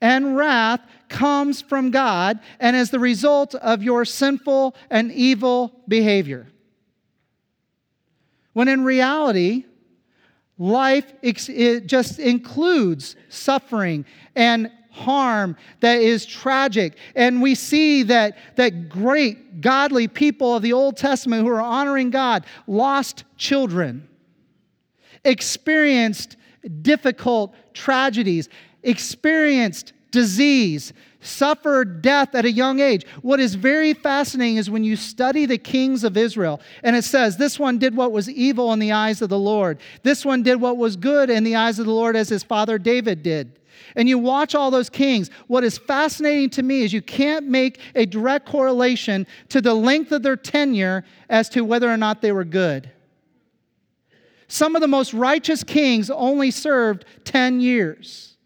and 0.01 0.35
wrath 0.35 0.81
comes 1.09 1.61
from 1.61 1.91
God 1.91 2.39
and 2.59 2.75
as 2.75 2.89
the 2.89 2.99
result 2.99 3.55
of 3.55 3.83
your 3.83 4.05
sinful 4.05 4.75
and 4.89 5.11
evil 5.11 5.73
behavior. 5.87 6.47
When 8.53 8.67
in 8.67 8.83
reality, 8.83 9.65
life 10.57 11.05
just 11.85 12.19
includes 12.19 13.15
suffering 13.29 14.05
and 14.35 14.71
harm 14.97 15.55
that 15.79 15.99
is 15.99 16.25
tragic. 16.25 16.97
And 17.15 17.41
we 17.41 17.55
see 17.55 18.03
that, 18.03 18.37
that 18.55 18.89
great 18.89 19.61
godly 19.61 20.07
people 20.07 20.55
of 20.55 20.63
the 20.63 20.73
Old 20.73 20.97
Testament 20.97 21.43
who 21.43 21.49
are 21.49 21.61
honoring 21.61 22.09
God 22.09 22.45
lost 22.65 23.23
children, 23.37 24.07
experienced 25.23 26.35
difficult 26.81 27.53
tragedies, 27.73 28.49
experienced 28.83 29.93
disease, 30.11 30.93
suffered 31.21 32.01
death 32.01 32.35
at 32.35 32.45
a 32.45 32.51
young 32.51 32.79
age. 32.79 33.05
What 33.21 33.39
is 33.39 33.55
very 33.55 33.93
fascinating 33.93 34.57
is 34.57 34.69
when 34.69 34.83
you 34.83 34.95
study 34.95 35.45
the 35.45 35.57
kings 35.57 36.03
of 36.03 36.17
Israel, 36.17 36.61
and 36.83 36.95
it 36.95 37.03
says, 37.03 37.37
This 37.37 37.59
one 37.59 37.77
did 37.77 37.95
what 37.95 38.11
was 38.11 38.29
evil 38.29 38.73
in 38.73 38.79
the 38.79 38.91
eyes 38.91 39.21
of 39.21 39.29
the 39.29 39.39
Lord. 39.39 39.79
This 40.03 40.25
one 40.25 40.43
did 40.43 40.61
what 40.61 40.77
was 40.77 40.95
good 40.95 41.29
in 41.29 41.43
the 41.43 41.55
eyes 41.55 41.79
of 41.79 41.85
the 41.85 41.91
Lord, 41.91 42.15
as 42.15 42.29
his 42.29 42.43
father 42.43 42.77
David 42.77 43.23
did. 43.23 43.59
And 43.95 44.07
you 44.09 44.17
watch 44.17 44.55
all 44.55 44.71
those 44.71 44.89
kings. 44.89 45.29
What 45.47 45.63
is 45.63 45.77
fascinating 45.77 46.49
to 46.51 46.63
me 46.63 46.83
is 46.83 46.93
you 46.93 47.01
can't 47.01 47.47
make 47.47 47.79
a 47.95 48.05
direct 48.05 48.47
correlation 48.47 49.25
to 49.49 49.61
the 49.61 49.73
length 49.73 50.11
of 50.11 50.23
their 50.23 50.35
tenure 50.35 51.03
as 51.29 51.49
to 51.49 51.61
whether 51.61 51.89
or 51.89 51.97
not 51.97 52.21
they 52.21 52.31
were 52.31 52.43
good. 52.43 52.91
Some 54.47 54.75
of 54.75 54.81
the 54.81 54.87
most 54.87 55.13
righteous 55.13 55.63
kings 55.63 56.09
only 56.09 56.51
served 56.51 57.05
10 57.25 57.59
years, 57.59 58.36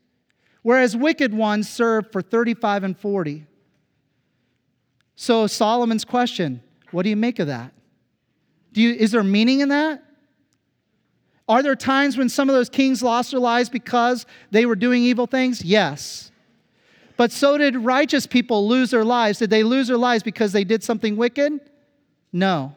whereas 0.64 0.96
wicked 0.96 1.34
ones 1.34 1.70
served 1.70 2.12
for 2.12 2.22
35 2.22 2.84
and 2.84 2.98
40. 2.98 3.46
So, 5.16 5.48
Solomon's 5.48 6.06
question 6.06 6.62
what 6.92 7.04
do 7.04 7.10
you 7.10 7.16
make 7.16 7.40
of 7.40 7.48
that? 7.48 7.72
Do 8.74 8.82
you, 8.82 8.94
is 8.94 9.12
there 9.12 9.24
meaning 9.24 9.62
in 9.62 9.70
that? 9.70 10.04
Are 11.48 11.64
there 11.64 11.76
times 11.76 12.18
when 12.18 12.30
some 12.30 12.50
of 12.50 12.56
those 12.56 12.70
kings 12.70 13.04
lost 13.04 13.32
their 13.32 13.40
lives 13.40 13.70
because 13.70 14.26
they 14.52 14.66
were 14.66 14.76
doing 14.76 15.04
evil 15.04 15.28
things? 15.28 15.64
Yes. 15.64 16.32
But 17.18 17.32
so 17.32 17.58
did 17.58 17.76
righteous 17.76 18.26
people 18.26 18.68
lose 18.68 18.92
their 18.92 19.04
lives. 19.04 19.40
Did 19.40 19.50
they 19.50 19.64
lose 19.64 19.88
their 19.88 19.98
lives 19.98 20.24
because 20.24 20.54
they 20.54 20.64
did 20.64 20.84
something 20.84 21.18
wicked? 21.18 21.60
No. 22.32 22.76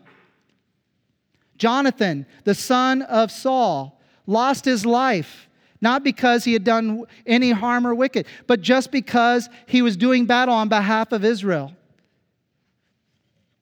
Jonathan, 1.56 2.26
the 2.42 2.54
son 2.54 3.02
of 3.02 3.30
Saul, 3.30 4.00
lost 4.26 4.64
his 4.64 4.84
life 4.84 5.48
not 5.84 6.02
because 6.02 6.44
he 6.44 6.54
had 6.54 6.64
done 6.64 7.04
any 7.26 7.52
harm 7.52 7.86
or 7.86 7.94
wicked, 7.94 8.26
but 8.46 8.62
just 8.62 8.90
because 8.90 9.48
he 9.66 9.82
was 9.82 9.96
doing 9.96 10.24
battle 10.24 10.54
on 10.54 10.68
behalf 10.68 11.12
of 11.12 11.24
Israel. 11.24 11.72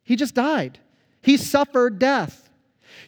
He 0.05 0.15
just 0.15 0.35
died. 0.35 0.79
He 1.21 1.37
suffered 1.37 1.99
death. 1.99 2.49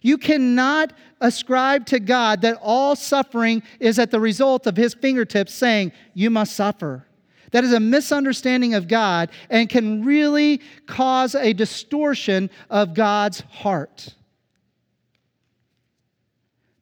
You 0.02 0.18
cannot 0.18 0.92
ascribe 1.20 1.86
to 1.86 2.00
God 2.00 2.42
that 2.42 2.58
all 2.60 2.96
suffering 2.96 3.62
is 3.78 3.98
at 3.98 4.10
the 4.10 4.20
result 4.20 4.66
of 4.66 4.76
his 4.76 4.94
fingertips 4.94 5.54
saying, 5.54 5.92
You 6.12 6.28
must 6.28 6.54
suffer. 6.56 7.06
That 7.52 7.62
is 7.62 7.72
a 7.72 7.78
misunderstanding 7.78 8.74
of 8.74 8.88
God 8.88 9.30
and 9.48 9.68
can 9.68 10.04
really 10.04 10.60
cause 10.86 11.36
a 11.36 11.52
distortion 11.52 12.50
of 12.68 12.94
God's 12.94 13.40
heart. 13.42 14.14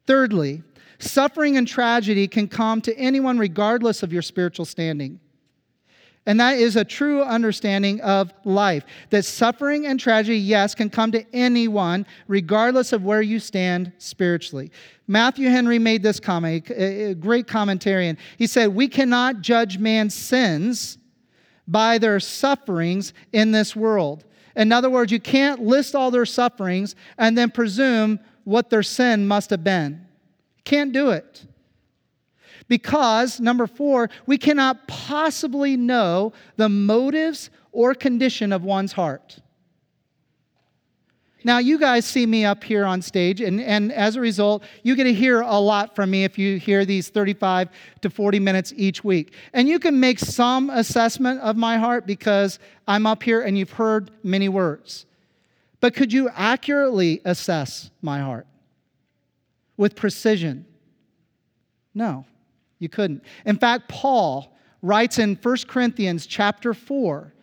Thirdly, 0.07 0.63
suffering 1.03 1.57
and 1.57 1.67
tragedy 1.67 2.27
can 2.27 2.47
come 2.47 2.81
to 2.81 2.95
anyone 2.97 3.37
regardless 3.37 4.03
of 4.03 4.13
your 4.13 4.21
spiritual 4.21 4.65
standing. 4.65 5.19
And 6.25 6.39
that 6.39 6.57
is 6.57 6.77
a 6.77 6.85
true 6.85 7.21
understanding 7.21 7.99
of 8.01 8.33
life. 8.45 8.85
That 9.09 9.25
suffering 9.25 9.85
and 9.87 9.99
tragedy, 9.99 10.37
yes, 10.37 10.73
can 10.73 10.89
come 10.89 11.11
to 11.11 11.25
anyone, 11.35 12.05
regardless 12.27 12.93
of 12.93 13.03
where 13.03 13.21
you 13.21 13.39
stand 13.39 13.91
spiritually. 13.97 14.71
Matthew 15.05 15.49
Henry 15.49 15.79
made 15.79 16.01
this 16.01 16.21
comment, 16.21 16.69
a 16.69 17.13
great 17.15 17.45
commentarian. 17.45 18.17
He 18.37 18.47
said, 18.47 18.67
We 18.67 18.87
cannot 18.87 19.41
judge 19.41 19.77
man's 19.77 20.13
sins 20.13 20.97
by 21.67 21.97
their 21.97 22.21
sufferings 22.21 23.13
in 23.33 23.51
this 23.51 23.75
world. 23.75 24.23
In 24.55 24.71
other 24.71 24.89
words, 24.89 25.11
you 25.11 25.19
can't 25.19 25.63
list 25.63 25.93
all 25.93 26.09
their 26.09 26.25
sufferings 26.25 26.95
and 27.17 27.37
then 27.37 27.49
presume 27.49 28.19
what 28.45 28.69
their 28.69 28.83
sin 28.83 29.27
must 29.27 29.49
have 29.49 29.63
been. 29.63 30.05
Can't 30.65 30.93
do 30.93 31.09
it. 31.09 31.45
Because, 32.67 33.39
number 33.39 33.67
four, 33.67 34.09
we 34.25 34.37
cannot 34.37 34.87
possibly 34.87 35.75
know 35.75 36.33
the 36.55 36.69
motives 36.69 37.49
or 37.71 37.93
condition 37.93 38.53
of 38.53 38.63
one's 38.63 38.93
heart. 38.93 39.39
Now, 41.45 41.57
you 41.57 41.77
guys 41.77 42.05
see 42.05 42.25
me 42.25 42.45
up 42.45 42.63
here 42.63 42.85
on 42.85 43.01
stage, 43.01 43.41
and, 43.41 43.59
and 43.59 43.91
as 43.91 44.15
a 44.15 44.21
result, 44.21 44.63
you 44.81 44.95
get 44.95 45.03
to 45.03 45.13
hear 45.13 45.41
a 45.41 45.59
lot 45.59 45.93
from 45.93 46.09
me 46.09 46.23
if 46.23 46.37
you 46.37 46.57
hear 46.57 46.85
these 46.85 47.09
35 47.09 47.67
to 48.01 48.09
40 48.09 48.39
minutes 48.39 48.73
each 48.77 49.03
week. 49.03 49.33
And 49.51 49.67
you 49.67 49.77
can 49.77 49.99
make 49.99 50.19
some 50.19 50.69
assessment 50.69 51.41
of 51.41 51.57
my 51.57 51.77
heart 51.77 52.07
because 52.07 52.59
I'm 52.87 53.05
up 53.05 53.23
here 53.23 53.41
and 53.41 53.57
you've 53.57 53.71
heard 53.71 54.09
many 54.23 54.47
words. 54.47 55.05
But 55.81 55.93
could 55.93 56.13
you 56.13 56.29
accurately 56.29 57.19
assess 57.25 57.91
my 58.01 58.21
heart 58.21 58.47
with 59.83 59.97
precision? 59.97 60.65
No. 61.93 62.25
You 62.79 62.87
couldn't. 62.87 63.21
In 63.45 63.57
fact, 63.57 63.89
Paul 63.89 64.55
writes 64.81 65.19
in 65.19 65.35
1 65.35 65.57
Corinthians 65.67 66.25
chapter 66.25 66.73
4, 66.73 67.33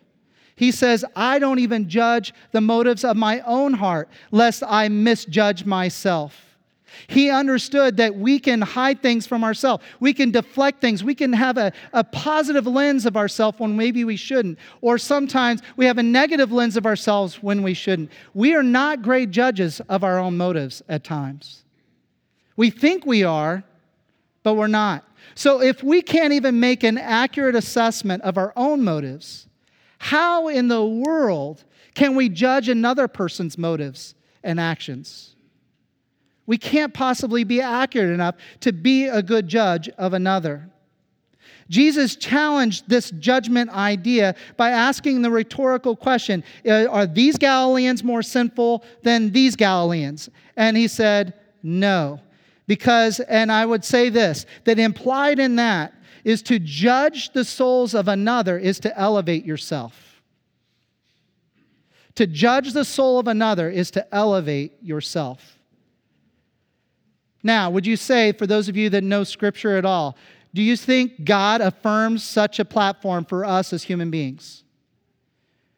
he 0.55 0.71
says, 0.71 1.05
I 1.15 1.37
don't 1.37 1.59
even 1.59 1.87
judge 1.87 2.33
the 2.51 2.59
motives 2.59 3.03
of 3.03 3.15
my 3.15 3.41
own 3.41 3.73
heart, 3.73 4.09
lest 4.31 4.63
I 4.65 4.89
misjudge 4.89 5.65
myself. 5.65 6.57
He 7.05 7.29
understood 7.29 7.97
that 7.97 8.15
we 8.15 8.39
can 8.39 8.59
hide 8.59 9.03
things 9.03 9.27
from 9.27 9.43
ourselves. 9.43 9.83
We 9.99 10.11
can 10.11 10.31
deflect 10.31 10.81
things. 10.81 11.03
We 11.03 11.13
can 11.13 11.33
have 11.33 11.59
a, 11.59 11.71
a 11.93 12.03
positive 12.03 12.65
lens 12.65 13.05
of 13.05 13.15
ourselves 13.15 13.59
when 13.59 13.77
maybe 13.77 14.03
we 14.03 14.15
shouldn't. 14.15 14.57
Or 14.81 14.97
sometimes 14.97 15.61
we 15.77 15.85
have 15.85 15.99
a 15.99 16.03
negative 16.03 16.51
lens 16.51 16.75
of 16.75 16.87
ourselves 16.87 17.35
when 17.43 17.61
we 17.61 17.75
shouldn't. 17.75 18.09
We 18.33 18.55
are 18.55 18.63
not 18.63 19.03
great 19.03 19.29
judges 19.29 19.79
of 19.89 20.03
our 20.03 20.17
own 20.17 20.37
motives 20.37 20.81
at 20.89 21.03
times. 21.03 21.65
We 22.61 22.69
think 22.69 23.07
we 23.07 23.23
are, 23.23 23.63
but 24.43 24.53
we're 24.53 24.67
not. 24.67 25.03
So 25.33 25.63
if 25.63 25.81
we 25.81 26.03
can't 26.03 26.31
even 26.31 26.59
make 26.59 26.83
an 26.83 26.99
accurate 26.99 27.55
assessment 27.55 28.21
of 28.21 28.37
our 28.37 28.53
own 28.55 28.83
motives, 28.83 29.47
how 29.97 30.47
in 30.47 30.67
the 30.67 30.85
world 30.85 31.63
can 31.95 32.13
we 32.13 32.29
judge 32.29 32.69
another 32.69 33.07
person's 33.07 33.57
motives 33.57 34.13
and 34.43 34.59
actions? 34.59 35.35
We 36.45 36.59
can't 36.59 36.93
possibly 36.93 37.43
be 37.43 37.61
accurate 37.61 38.13
enough 38.13 38.35
to 38.59 38.71
be 38.71 39.07
a 39.07 39.23
good 39.23 39.47
judge 39.47 39.89
of 39.97 40.13
another. 40.13 40.69
Jesus 41.67 42.15
challenged 42.15 42.87
this 42.87 43.09
judgment 43.09 43.71
idea 43.71 44.35
by 44.55 44.69
asking 44.69 45.23
the 45.23 45.31
rhetorical 45.31 45.95
question 45.95 46.43
uh, 46.67 46.85
Are 46.85 47.07
these 47.07 47.39
Galileans 47.39 48.03
more 48.03 48.21
sinful 48.21 48.83
than 49.01 49.31
these 49.31 49.55
Galileans? 49.55 50.29
And 50.55 50.77
he 50.77 50.87
said, 50.87 51.33
No. 51.63 52.19
Because, 52.67 53.19
and 53.21 53.51
I 53.51 53.65
would 53.65 53.83
say 53.83 54.09
this, 54.09 54.45
that 54.65 54.79
implied 54.79 55.39
in 55.39 55.55
that 55.57 55.93
is 56.23 56.41
to 56.43 56.59
judge 56.59 57.33
the 57.33 57.43
souls 57.43 57.93
of 57.93 58.07
another 58.07 58.57
is 58.57 58.79
to 58.81 58.97
elevate 58.97 59.45
yourself. 59.45 60.21
To 62.15 62.27
judge 62.27 62.73
the 62.73 62.85
soul 62.85 63.19
of 63.19 63.27
another 63.27 63.69
is 63.69 63.89
to 63.91 64.13
elevate 64.13 64.73
yourself. 64.81 65.57
Now, 67.41 67.71
would 67.71 67.87
you 67.87 67.95
say, 67.95 68.33
for 68.33 68.45
those 68.45 68.69
of 68.69 68.77
you 68.77 68.89
that 68.91 69.03
know 69.03 69.23
Scripture 69.23 69.77
at 69.77 69.85
all, 69.85 70.15
do 70.53 70.61
you 70.61 70.77
think 70.77 71.23
God 71.23 71.61
affirms 71.61 72.23
such 72.23 72.59
a 72.59 72.65
platform 72.65 73.25
for 73.25 73.43
us 73.45 73.73
as 73.73 73.83
human 73.83 74.11
beings? 74.11 74.63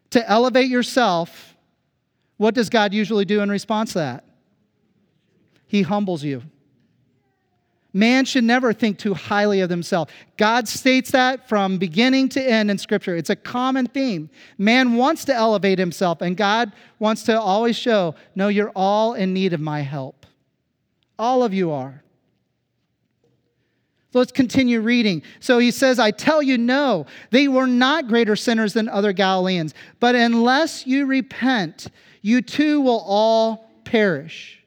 To 0.10 0.30
elevate 0.30 0.69
yourself, 0.69 1.56
what 2.38 2.54
does 2.54 2.69
God 2.69 2.93
usually 2.93 3.24
do 3.24 3.39
in 3.41 3.50
response 3.50 3.93
to 3.93 4.00
that? 4.00 4.26
he 5.74 5.82
humbles 5.82 6.24
you. 6.24 6.43
Man 7.96 8.26
should 8.26 8.44
never 8.44 8.74
think 8.74 8.98
too 8.98 9.14
highly 9.14 9.62
of 9.62 9.70
himself. 9.70 10.10
God 10.36 10.68
states 10.68 11.12
that 11.12 11.48
from 11.48 11.78
beginning 11.78 12.30
to 12.30 12.42
end 12.42 12.72
in 12.72 12.80
Scripture. 12.80 13.16
It's 13.16 13.30
a 13.30 13.36
common 13.36 13.86
theme. 13.86 14.32
Man 14.58 14.96
wants 14.96 15.26
to 15.26 15.34
elevate 15.34 15.78
himself, 15.78 16.22
and 16.22 16.36
God 16.36 16.72
wants 16.98 17.22
to 17.24 17.40
always 17.40 17.76
show, 17.76 18.16
no, 18.34 18.48
you're 18.48 18.72
all 18.76 19.14
in 19.14 19.32
need 19.32 19.54
of 19.54 19.60
my 19.60 19.82
help. 19.82 20.26
All 21.20 21.44
of 21.44 21.54
you 21.54 21.72
are. 21.72 22.04
Let's 24.12 24.32
continue 24.32 24.82
reading. 24.82 25.22
So 25.40 25.60
he 25.60 25.70
says, 25.70 26.00
I 26.00 26.12
tell 26.12 26.42
you, 26.42 26.58
no, 26.58 27.06
they 27.30 27.48
were 27.48 27.68
not 27.68 28.08
greater 28.08 28.36
sinners 28.36 28.74
than 28.74 28.90
other 28.90 29.14
Galileans, 29.14 29.76
but 30.00 30.16
unless 30.16 30.88
you 30.88 31.06
repent, 31.06 31.88
you 32.22 32.42
too 32.42 32.82
will 32.82 33.04
all 33.06 33.70
perish. 33.86 34.62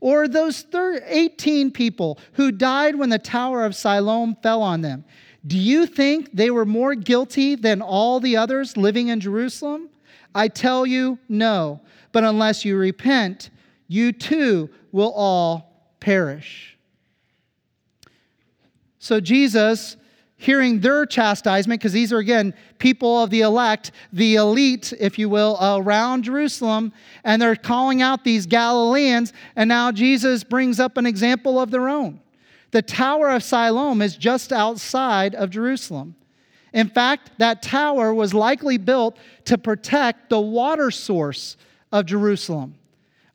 Or 0.00 0.28
those 0.28 0.64
18 0.74 1.70
people 1.70 2.18
who 2.34 2.52
died 2.52 2.96
when 2.96 3.08
the 3.08 3.18
Tower 3.18 3.64
of 3.64 3.74
Siloam 3.74 4.36
fell 4.42 4.62
on 4.62 4.82
them. 4.82 5.04
Do 5.46 5.58
you 5.58 5.86
think 5.86 6.30
they 6.32 6.50
were 6.50 6.64
more 6.64 6.94
guilty 6.94 7.54
than 7.54 7.80
all 7.80 8.20
the 8.20 8.36
others 8.36 8.76
living 8.76 9.08
in 9.08 9.20
Jerusalem? 9.20 9.88
I 10.34 10.48
tell 10.48 10.86
you, 10.86 11.18
no. 11.28 11.80
But 12.12 12.24
unless 12.24 12.64
you 12.64 12.76
repent, 12.76 13.50
you 13.86 14.12
too 14.12 14.70
will 14.92 15.12
all 15.12 15.92
perish. 16.00 16.76
So 18.98 19.20
Jesus 19.20 19.96
hearing 20.38 20.80
their 20.80 21.04
chastisement, 21.04 21.80
because 21.80 21.92
these 21.92 22.12
are, 22.12 22.18
again, 22.18 22.54
people 22.78 23.22
of 23.22 23.28
the 23.30 23.40
elect, 23.40 23.90
the 24.12 24.36
elite, 24.36 24.92
if 25.00 25.18
you 25.18 25.28
will, 25.28 25.58
around 25.60 26.22
Jerusalem, 26.22 26.92
and 27.24 27.42
they're 27.42 27.56
calling 27.56 28.02
out 28.02 28.22
these 28.22 28.46
Galileans, 28.46 29.32
and 29.56 29.68
now 29.68 29.90
Jesus 29.90 30.44
brings 30.44 30.78
up 30.78 30.96
an 30.96 31.06
example 31.06 31.60
of 31.60 31.72
their 31.72 31.88
own. 31.88 32.20
The 32.70 32.82
Tower 32.82 33.30
of 33.30 33.42
Siloam 33.42 34.00
is 34.00 34.16
just 34.16 34.52
outside 34.52 35.34
of 35.34 35.50
Jerusalem. 35.50 36.14
In 36.72 36.88
fact, 36.88 37.30
that 37.38 37.62
tower 37.62 38.14
was 38.14 38.32
likely 38.32 38.78
built 38.78 39.16
to 39.46 39.58
protect 39.58 40.30
the 40.30 40.40
water 40.40 40.90
source 40.90 41.56
of 41.90 42.06
Jerusalem. 42.06 42.76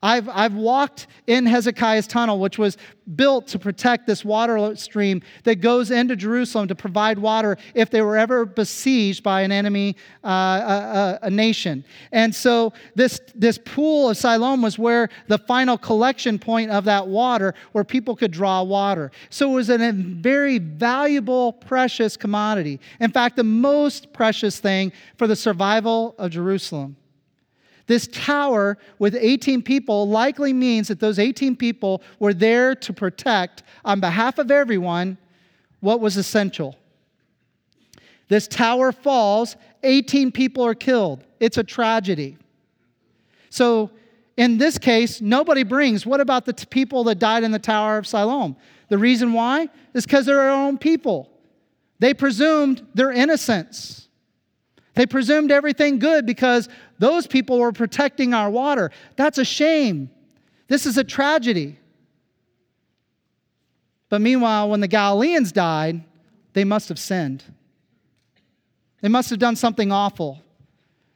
I've, 0.03 0.27
I've 0.27 0.53
walked 0.53 1.07
in 1.27 1.45
Hezekiah's 1.45 2.07
tunnel, 2.07 2.37
which 2.37 2.57
was 2.57 2.77
built 3.15 3.47
to 3.47 3.59
protect 3.59 4.05
this 4.05 4.25
water 4.25 4.75
stream 4.75 5.21
that 5.45 5.55
goes 5.55 5.91
into 5.91 6.17
Jerusalem 6.17 6.67
to 6.67 6.75
provide 6.75 7.17
water 7.17 7.57
if 7.73 7.89
they 7.89 8.01
were 8.01 8.17
ever 8.17 8.45
besieged 8.45 9.23
by 9.23 9.41
an 9.41 9.51
enemy, 9.51 9.95
uh, 10.23 10.27
a, 10.27 11.19
a, 11.23 11.29
nation. 11.29 11.85
And 12.11 12.35
so 12.35 12.73
this, 12.95 13.21
this 13.33 13.57
pool 13.57 14.09
of 14.09 14.17
Siloam 14.17 14.61
was 14.61 14.77
where 14.77 15.09
the 15.27 15.37
final 15.37 15.77
collection 15.77 16.37
point 16.37 16.69
of 16.69 16.83
that 16.83 17.07
water, 17.07 17.55
where 17.71 17.85
people 17.85 18.15
could 18.15 18.31
draw 18.31 18.61
water. 18.61 19.09
So 19.29 19.51
it 19.51 19.55
was 19.55 19.69
a 19.69 19.91
very 19.93 20.57
valuable, 20.57 21.53
precious 21.53 22.17
commodity. 22.17 22.81
In 22.99 23.11
fact, 23.11 23.37
the 23.37 23.43
most 23.43 24.11
precious 24.11 24.59
thing 24.59 24.91
for 25.17 25.27
the 25.27 25.35
survival 25.35 26.13
of 26.17 26.31
Jerusalem. 26.31 26.97
This 27.88 28.08
tower 28.08 28.78
with 28.98 29.15
18 29.15 29.62
people 29.62 30.08
likely 30.08 30.54
means 30.54 30.88
that 30.88 31.00
those 31.00 31.19
18 31.19 31.56
people 31.56 32.02
were 32.19 32.34
there 32.34 32.76
to 32.76 32.93
protect, 32.93 33.63
on 33.84 34.00
behalf 34.00 34.38
of 34.38 34.52
everyone, 34.52 35.17
what 35.82 36.00
was 36.00 36.15
essential. 36.15 36.78
This 38.30 38.48
tower 38.48 38.91
falls, 38.91 39.58
18 39.84 40.32
people 40.32 40.63
are 40.63 40.76
killed. 40.76 41.24
It's 41.39 41.58
a 41.58 41.63
tragedy. 41.63 42.38
So, 43.50 43.91
in 44.38 44.58
this 44.58 44.78
case, 44.78 45.22
nobody 45.22 45.63
brings. 45.63 46.06
What 46.06 46.19
about 46.19 46.46
the 46.46 46.54
t- 46.54 46.65
people 46.65 47.04
that 47.04 47.19
died 47.19 47.43
in 47.43 47.52
the 47.52 47.60
Tower 47.60 47.98
of 47.98 48.08
Siloam? 48.08 48.56
The 48.89 48.98
reason 48.98 49.34
why 49.34 49.69
is 49.93 50.06
because 50.06 50.26
they're 50.26 50.39
our 50.39 50.50
own 50.50 50.80
people. 50.80 51.30
They 52.00 52.13
presumed 52.13 52.86
their 52.96 53.12
innocence. 53.12 54.08
They 54.96 55.06
presumed 55.06 55.52
everything 55.52 56.00
good 56.00 56.26
because 56.26 56.69
those 57.03 57.27
people 57.27 57.59
were 57.59 57.73
protecting 57.73 58.33
our 58.33 58.49
water. 58.49 58.89
That's 59.17 59.37
a 59.37 59.43
shame. 59.43 60.09
This 60.69 60.85
is 60.85 60.97
a 60.97 61.03
tragedy. 61.03 61.77
But 64.07 64.21
meanwhile, 64.21 64.69
when 64.69 64.79
the 64.79 64.87
Galileans 64.87 65.51
died, 65.51 66.01
they 66.53 66.63
must 66.63 66.87
have 66.87 66.97
sinned. 66.97 67.43
They 69.01 69.09
must 69.09 69.29
have 69.31 69.39
done 69.39 69.57
something 69.57 69.91
awful. 69.91 70.41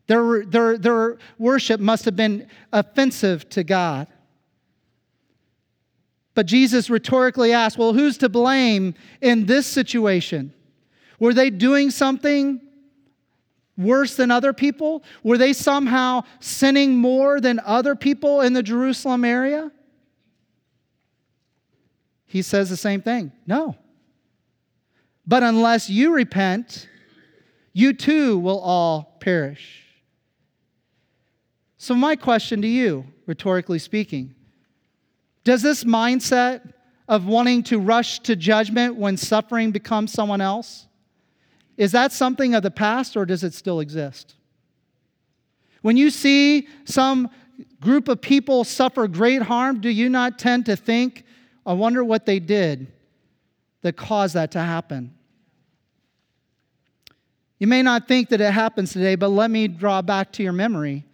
Their, 0.07 0.43
their, 0.45 0.77
their 0.77 1.19
worship 1.37 1.79
must 1.79 2.03
have 2.03 2.17
been 2.17 2.49
offensive 2.73 3.47
to 3.51 3.63
God. 3.63 4.07
But 6.33 6.47
Jesus 6.47 6.89
rhetorically 6.89 7.53
asked, 7.53 7.77
Well, 7.77 7.93
who's 7.93 8.17
to 8.17 8.27
blame 8.27 8.93
in 9.21 9.45
this 9.45 9.65
situation? 9.65 10.53
Were 11.17 11.33
they 11.33 11.49
doing 11.49 11.91
something 11.91 12.59
worse 13.77 14.15
than 14.15 14.31
other 14.31 14.53
people? 14.53 15.03
Were 15.23 15.37
they 15.37 15.53
somehow 15.53 16.23
sinning 16.39 16.95
more 16.97 17.39
than 17.39 17.59
other 17.63 17.95
people 17.95 18.41
in 18.41 18.53
the 18.53 18.63
Jerusalem 18.63 19.23
area? 19.23 19.71
He 22.25 22.41
says 22.41 22.69
the 22.69 22.77
same 22.77 23.01
thing 23.01 23.31
no. 23.45 23.75
But 25.25 25.43
unless 25.43 25.89
you 25.89 26.13
repent, 26.13 26.87
you 27.73 27.93
too 27.93 28.39
will 28.39 28.59
all 28.59 29.17
perish. 29.19 29.83
So, 31.77 31.93
my 31.93 32.15
question 32.15 32.61
to 32.61 32.67
you, 32.67 33.05
rhetorically 33.25 33.79
speaking, 33.79 34.33
does 35.43 35.61
this 35.61 35.83
mindset 35.83 36.73
of 37.07 37.25
wanting 37.25 37.63
to 37.63 37.79
rush 37.79 38.19
to 38.21 38.35
judgment 38.35 38.95
when 38.95 39.15
suffering 39.15 39.71
becomes 39.71 40.11
someone 40.11 40.41
else? 40.41 40.87
Is 41.77 41.91
that 41.91 42.11
something 42.11 42.55
of 42.55 42.63
the 42.63 42.71
past 42.71 43.15
or 43.15 43.25
does 43.25 43.43
it 43.43 43.53
still 43.53 43.79
exist? 43.79 44.35
When 45.83 45.95
you 45.95 46.09
see 46.09 46.67
some 46.85 47.29
group 47.79 48.07
of 48.07 48.19
people 48.19 48.63
suffer 48.63 49.07
great 49.07 49.43
harm, 49.43 49.79
do 49.79 49.89
you 49.89 50.09
not 50.09 50.39
tend 50.39 50.65
to 50.65 50.75
think, 50.75 51.23
I 51.65 51.73
wonder 51.73 52.03
what 52.03 52.25
they 52.25 52.39
did 52.39 52.87
that 53.83 53.95
caused 53.95 54.33
that 54.33 54.51
to 54.51 54.59
happen? 54.59 55.13
You 57.59 57.67
may 57.67 57.83
not 57.83 58.07
think 58.07 58.29
that 58.29 58.41
it 58.41 58.51
happens 58.51 58.91
today, 58.91 59.15
but 59.15 59.29
let 59.29 59.49
me 59.49 59.67
draw 59.67 60.01
back 60.01 60.31
to 60.33 60.43
your 60.43 60.53
memory 60.53 61.05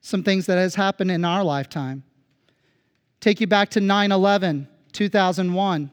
some 0.00 0.22
things 0.22 0.46
that 0.46 0.56
has 0.58 0.74
happened 0.74 1.10
in 1.10 1.24
our 1.24 1.44
lifetime. 1.44 2.02
Take 3.20 3.40
you 3.40 3.46
back 3.46 3.70
to 3.70 3.80
9/11, 3.80 4.68
2001. 4.92 5.90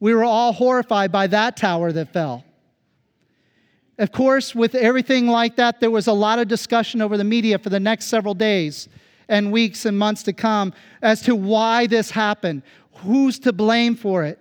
We 0.00 0.14
were 0.14 0.24
all 0.24 0.52
horrified 0.52 1.10
by 1.10 1.26
that 1.28 1.56
tower 1.56 1.92
that 1.92 2.12
fell. 2.12 2.44
Of 3.98 4.12
course, 4.12 4.54
with 4.54 4.74
everything 4.76 5.26
like 5.26 5.56
that, 5.56 5.80
there 5.80 5.90
was 5.90 6.06
a 6.06 6.12
lot 6.12 6.38
of 6.38 6.46
discussion 6.46 7.02
over 7.02 7.16
the 7.16 7.24
media 7.24 7.58
for 7.58 7.68
the 7.68 7.80
next 7.80 8.06
several 8.06 8.34
days 8.34 8.88
and 9.28 9.50
weeks 9.50 9.84
and 9.84 9.98
months 9.98 10.22
to 10.24 10.32
come 10.32 10.72
as 11.02 11.22
to 11.22 11.34
why 11.34 11.86
this 11.86 12.10
happened, 12.10 12.62
who's 12.94 13.38
to 13.40 13.52
blame 13.52 13.96
for 13.96 14.24
it. 14.24 14.38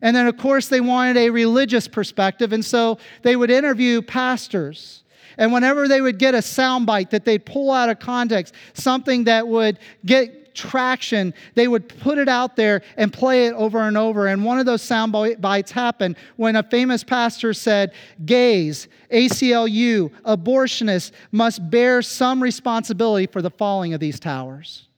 And 0.00 0.16
then, 0.16 0.26
of 0.26 0.36
course, 0.38 0.68
they 0.68 0.80
wanted 0.80 1.16
a 1.16 1.30
religious 1.30 1.86
perspective, 1.86 2.52
and 2.52 2.64
so 2.64 2.98
they 3.22 3.36
would 3.36 3.50
interview 3.50 4.02
pastors. 4.02 5.02
And 5.36 5.52
whenever 5.52 5.88
they 5.88 6.00
would 6.00 6.18
get 6.18 6.34
a 6.34 6.38
soundbite 6.38 7.10
that 7.10 7.24
they'd 7.24 7.44
pull 7.44 7.70
out 7.70 7.88
of 7.88 7.98
context, 7.98 8.54
something 8.72 9.24
that 9.24 9.46
would 9.46 9.78
get 10.04 10.43
traction, 10.54 11.34
they 11.54 11.68
would 11.68 11.88
put 11.88 12.18
it 12.18 12.28
out 12.28 12.56
there 12.56 12.82
and 12.96 13.12
play 13.12 13.46
it 13.46 13.54
over 13.54 13.80
and 13.80 13.96
over. 13.96 14.26
And 14.26 14.44
one 14.44 14.58
of 14.58 14.66
those 14.66 14.82
sound 14.82 15.12
bites 15.12 15.70
happened 15.70 16.16
when 16.36 16.56
a 16.56 16.62
famous 16.62 17.04
pastor 17.04 17.52
said, 17.52 17.92
Gays, 18.24 18.88
ACLU, 19.10 20.10
abortionists 20.24 21.12
must 21.32 21.68
bear 21.70 22.02
some 22.02 22.42
responsibility 22.42 23.26
for 23.26 23.42
the 23.42 23.50
falling 23.50 23.94
of 23.94 24.00
these 24.00 24.18
towers. 24.18 24.88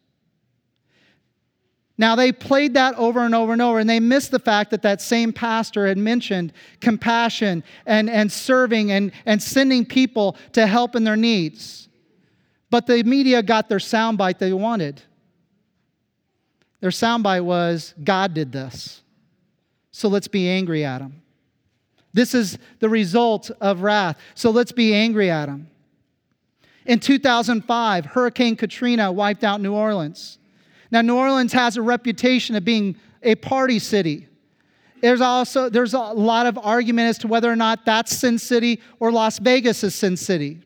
Now, 1.99 2.15
they 2.15 2.31
played 2.31 2.75
that 2.75 2.95
over 2.97 3.21
and 3.21 3.35
over 3.35 3.55
and 3.55 3.63
over, 3.63 3.79
and 3.79 3.89
they 3.89 4.01
missed 4.01 4.31
the 4.31 4.39
fact 4.39 4.71
that 4.73 4.83
that 4.83 5.01
same 5.01 5.33
pastor 5.33 5.87
had 5.87 5.97
mentioned 5.97 6.53
compassion 6.81 7.65
and, 7.87 8.11
and 8.11 8.31
serving 8.31 8.93
and, 8.93 9.13
and 9.25 9.43
sending 9.43 9.87
people 9.87 10.37
to 10.53 10.67
help 10.67 10.95
in 10.95 11.05
their 11.05 11.17
needs. 11.17 11.89
But 12.69 12.87
the 12.87 13.03
media 13.03 13.43
got 13.43 13.69
their 13.69 13.79
soundbite 13.79 14.39
they 14.39 14.53
wanted. 14.53 15.03
Their 16.81 16.91
soundbite 16.91 17.45
was, 17.45 17.95
God 18.03 18.35
did 18.35 18.53
this. 18.53 19.03
So 19.93 20.09
let's 20.09 20.29
be 20.29 20.49
angry 20.49 20.85
at 20.85 21.01
him. 21.01 21.23
This 22.13 22.35
is 22.35 22.59
the 22.81 22.89
result 22.89 23.51
of 23.61 23.83
wrath. 23.83 24.19
So 24.35 24.51
let's 24.51 24.73
be 24.73 24.95
angry 24.95 25.31
at 25.31 25.49
him. 25.49 25.69
In 26.87 27.01
2005, 27.01 28.07
Hurricane 28.07 28.57
Katrina 28.57 29.11
wiped 29.11 29.45
out 29.45 29.61
New 29.61 29.75
Orleans. 29.75 30.39
Now, 30.91 31.03
New 31.03 31.17
Orleans 31.17 31.53
has 31.53 31.77
a 31.77 31.83
reputation 31.83 32.55
of 32.55 32.65
being 32.65 32.97
a 33.23 33.35
party 33.35 33.79
city. 33.79 34.29
There's 35.01 35.21
also 35.21 35.69
there's 35.69 35.95
a 35.95 35.99
lot 35.99 36.47
of 36.47 36.59
argument 36.59 37.09
as 37.09 37.19
to 37.19 37.29
whether 37.29 37.51
or 37.51 37.57
not 37.57 37.85
that's 37.85 38.17
Sin 38.17 38.39
City 38.39 38.81
or 38.99 39.13
Las 39.13 39.39
Vegas 39.39 39.85
is 39.85 39.95
Sin 39.95 40.17
City. 40.17 40.63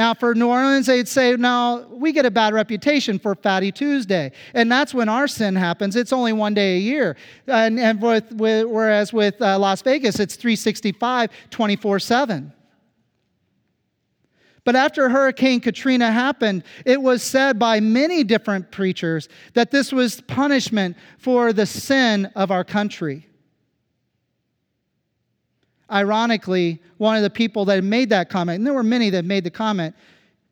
Now, 0.00 0.14
for 0.14 0.34
New 0.34 0.48
Orleans, 0.48 0.86
they'd 0.86 1.06
say, 1.06 1.36
now 1.36 1.80
we 1.90 2.12
get 2.12 2.24
a 2.24 2.30
bad 2.30 2.54
reputation 2.54 3.18
for 3.18 3.34
Fatty 3.34 3.70
Tuesday. 3.70 4.32
And 4.54 4.72
that's 4.72 4.94
when 4.94 5.10
our 5.10 5.28
sin 5.28 5.54
happens. 5.54 5.94
It's 5.94 6.10
only 6.10 6.32
one 6.32 6.54
day 6.54 6.76
a 6.76 6.80
year. 6.80 7.18
And, 7.46 7.78
and 7.78 8.00
with, 8.00 8.32
with, 8.32 8.64
whereas 8.64 9.12
with 9.12 9.42
uh, 9.42 9.58
Las 9.58 9.82
Vegas, 9.82 10.18
it's 10.18 10.36
365, 10.36 11.28
24 11.50 11.98
7. 11.98 12.50
But 14.64 14.74
after 14.74 15.10
Hurricane 15.10 15.60
Katrina 15.60 16.10
happened, 16.10 16.64
it 16.86 17.02
was 17.02 17.22
said 17.22 17.58
by 17.58 17.80
many 17.80 18.24
different 18.24 18.70
preachers 18.70 19.28
that 19.52 19.70
this 19.70 19.92
was 19.92 20.22
punishment 20.22 20.96
for 21.18 21.52
the 21.52 21.66
sin 21.66 22.24
of 22.34 22.50
our 22.50 22.64
country. 22.64 23.26
Ironically, 25.90 26.80
one 26.98 27.16
of 27.16 27.22
the 27.22 27.30
people 27.30 27.64
that 27.66 27.82
made 27.82 28.10
that 28.10 28.30
comment, 28.30 28.58
and 28.58 28.66
there 28.66 28.74
were 28.74 28.82
many 28.82 29.10
that 29.10 29.24
made 29.24 29.44
the 29.44 29.50
comment, 29.50 29.94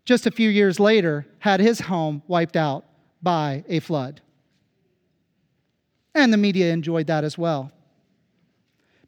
just 0.04 0.26
a 0.26 0.30
few 0.30 0.48
years 0.48 0.80
later 0.80 1.26
had 1.38 1.60
his 1.60 1.80
home 1.80 2.22
wiped 2.26 2.56
out 2.56 2.84
by 3.22 3.64
a 3.68 3.80
flood. 3.80 4.20
And 6.14 6.32
the 6.32 6.36
media 6.36 6.72
enjoyed 6.72 7.06
that 7.08 7.24
as 7.24 7.36
well. 7.36 7.70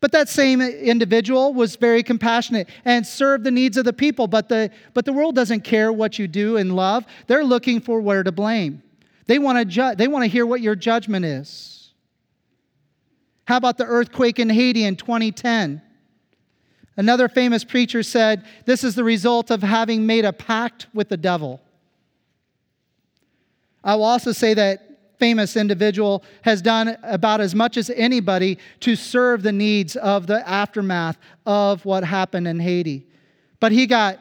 But 0.01 0.12
that 0.12 0.29
same 0.29 0.61
individual 0.62 1.53
was 1.53 1.77
very 1.77 2.03
compassionate 2.03 2.69
and 2.85 3.07
served 3.07 3.45
the 3.45 3.51
needs 3.51 3.77
of 3.77 3.85
the 3.85 3.93
people. 3.93 4.27
But 4.27 4.49
the, 4.49 4.71
but 4.95 5.05
the 5.05 5.12
world 5.12 5.35
doesn't 5.35 5.62
care 5.62 5.93
what 5.93 6.19
you 6.19 6.27
do 6.27 6.57
in 6.57 6.75
love. 6.75 7.05
They're 7.27 7.45
looking 7.45 7.81
for 7.81 8.01
where 8.01 8.23
to 8.23 8.33
blame. 8.33 8.83
They 9.27 9.38
want 9.38 9.59
to 9.59 9.64
ju- 9.64 9.95
they 9.95 10.09
want 10.09 10.25
to 10.25 10.29
hear 10.29 10.45
what 10.45 10.61
your 10.61 10.75
judgment 10.75 11.25
is. 11.25 11.93
How 13.45 13.57
about 13.57 13.79
the 13.79 13.85
earthquake 13.85 14.38
in 14.38 14.49
Haiti 14.49 14.85
in 14.85 14.97
2010? 14.97 15.83
Another 16.96 17.29
famous 17.29 17.64
preacher 17.64 18.03
said, 18.03 18.44
This 18.66 18.85
is 18.85 18.94
the 18.94 19.05
result 19.05 19.50
of 19.50 19.62
having 19.62 20.07
made 20.07 20.24
a 20.24 20.33
pact 20.33 20.87
with 20.92 21.09
the 21.09 21.16
devil. 21.16 21.61
I 23.83 23.94
will 23.94 24.05
also 24.05 24.33
say 24.33 24.55
that 24.55 24.90
famous 25.18 25.57
individual 25.57 26.24
has 26.42 26.62
done 26.62 26.96
about 27.03 27.40
as 27.40 27.55
much 27.55 27.76
as 27.76 27.90
anybody 27.90 28.59
to 28.81 28.96
serve 28.96 29.42
the 29.42 29.53
needs 29.53 29.94
of 29.96 30.26
the 30.26 30.46
aftermath 30.48 31.18
of 31.46 31.85
what 31.85 32.03
happened 32.03 32.48
in 32.48 32.59
Haiti. 32.59 33.07
But 33.61 33.72
he 33.72 33.87
got 33.87 34.18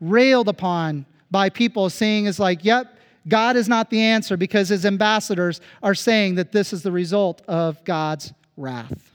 railed 0.00 0.48
upon 0.48 1.06
by 1.30 1.48
people 1.48 1.88
saying, 1.88 2.26
is 2.26 2.38
like, 2.38 2.64
yep, 2.64 2.98
God 3.26 3.56
is 3.56 3.68
not 3.68 3.90
the 3.90 4.00
answer 4.00 4.36
because 4.36 4.68
his 4.68 4.84
ambassadors 4.84 5.60
are 5.82 5.94
saying 5.94 6.34
that 6.34 6.52
this 6.52 6.72
is 6.72 6.82
the 6.82 6.92
result 6.92 7.40
of 7.48 7.82
God's 7.84 8.32
wrath. 8.56 9.13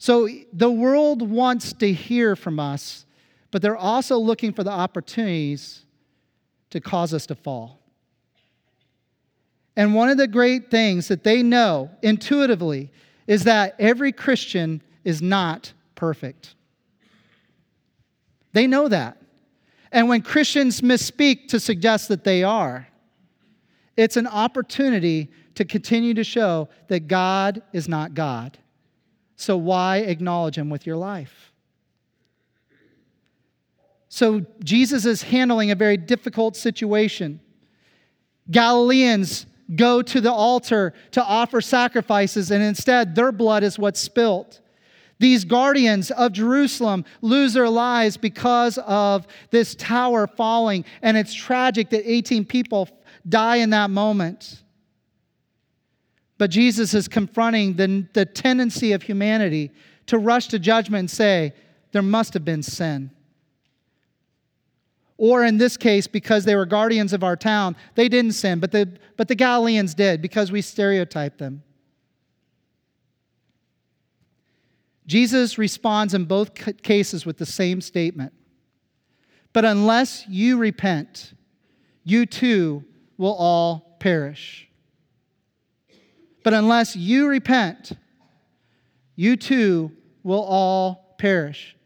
So 0.00 0.30
the 0.54 0.70
world 0.70 1.20
wants 1.20 1.74
to 1.74 1.92
hear 1.92 2.34
from 2.34 2.58
us, 2.58 3.04
but 3.50 3.60
they're 3.60 3.76
also 3.76 4.16
looking 4.16 4.50
for 4.54 4.64
the 4.64 4.70
opportunities 4.70 5.84
to 6.70 6.80
cause 6.80 7.12
us 7.12 7.26
to 7.26 7.34
fall. 7.34 7.82
And 9.76 9.94
one 9.94 10.08
of 10.08 10.16
the 10.16 10.26
great 10.26 10.70
things 10.70 11.08
that 11.08 11.22
they 11.22 11.42
know 11.42 11.90
intuitively 12.00 12.90
is 13.26 13.44
that 13.44 13.74
every 13.78 14.10
Christian 14.10 14.80
is 15.04 15.20
not 15.20 15.74
perfect. 15.96 16.54
They 18.54 18.66
know 18.66 18.88
that. 18.88 19.18
And 19.92 20.08
when 20.08 20.22
Christians 20.22 20.80
misspeak 20.80 21.48
to 21.48 21.60
suggest 21.60 22.08
that 22.08 22.24
they 22.24 22.42
are, 22.42 22.88
it's 23.98 24.16
an 24.16 24.26
opportunity 24.26 25.30
to 25.56 25.66
continue 25.66 26.14
to 26.14 26.24
show 26.24 26.70
that 26.88 27.06
God 27.06 27.60
is 27.74 27.86
not 27.86 28.14
God. 28.14 28.56
So 29.40 29.56
why 29.56 29.98
acknowledge 29.98 30.56
Him 30.56 30.68
with 30.68 30.86
your 30.86 30.96
life? 30.96 31.52
So 34.08 34.44
Jesus 34.62 35.06
is 35.06 35.22
handling 35.22 35.70
a 35.70 35.74
very 35.74 35.96
difficult 35.96 36.56
situation. 36.56 37.40
Galileans 38.50 39.46
go 39.74 40.02
to 40.02 40.20
the 40.20 40.32
altar 40.32 40.92
to 41.12 41.24
offer 41.24 41.60
sacrifices, 41.60 42.50
and 42.50 42.62
instead 42.62 43.14
their 43.14 43.32
blood 43.32 43.62
is 43.62 43.78
what's 43.78 44.00
spilt. 44.00 44.60
These 45.20 45.44
guardians 45.44 46.10
of 46.10 46.32
Jerusalem 46.32 47.04
lose 47.22 47.54
their 47.54 47.68
lives 47.68 48.16
because 48.16 48.78
of 48.78 49.26
this 49.50 49.74
tower 49.76 50.26
falling, 50.26 50.84
and 51.00 51.16
it's 51.16 51.32
tragic 51.32 51.88
that 51.90 52.02
18 52.04 52.44
people 52.44 52.88
die 53.28 53.56
in 53.56 53.70
that 53.70 53.90
moment. 53.90 54.62
But 56.40 56.48
Jesus 56.48 56.94
is 56.94 57.06
confronting 57.06 57.74
the, 57.74 58.06
the 58.14 58.24
tendency 58.24 58.92
of 58.92 59.02
humanity 59.02 59.72
to 60.06 60.16
rush 60.16 60.48
to 60.48 60.58
judgment 60.58 61.00
and 61.00 61.10
say, 61.10 61.52
there 61.92 62.00
must 62.00 62.32
have 62.32 62.46
been 62.46 62.62
sin. 62.62 63.10
Or 65.18 65.44
in 65.44 65.58
this 65.58 65.76
case, 65.76 66.06
because 66.06 66.46
they 66.46 66.56
were 66.56 66.64
guardians 66.64 67.12
of 67.12 67.22
our 67.22 67.36
town, 67.36 67.76
they 67.94 68.08
didn't 68.08 68.32
sin, 68.32 68.58
but 68.58 68.72
the, 68.72 68.90
but 69.18 69.28
the 69.28 69.34
Galileans 69.34 69.92
did 69.92 70.22
because 70.22 70.50
we 70.50 70.62
stereotyped 70.62 71.36
them. 71.36 71.62
Jesus 75.06 75.58
responds 75.58 76.14
in 76.14 76.24
both 76.24 76.54
cases 76.82 77.26
with 77.26 77.36
the 77.36 77.44
same 77.44 77.82
statement. 77.82 78.32
But 79.52 79.66
unless 79.66 80.24
you 80.26 80.56
repent, 80.56 81.34
you 82.02 82.24
too 82.24 82.82
will 83.18 83.34
all 83.34 83.98
perish. 84.00 84.69
But 86.42 86.54
unless 86.54 86.96
you 86.96 87.28
repent, 87.28 87.92
you 89.16 89.36
too 89.36 89.92
will 90.22 90.42
all 90.42 91.14
perish. 91.18 91.76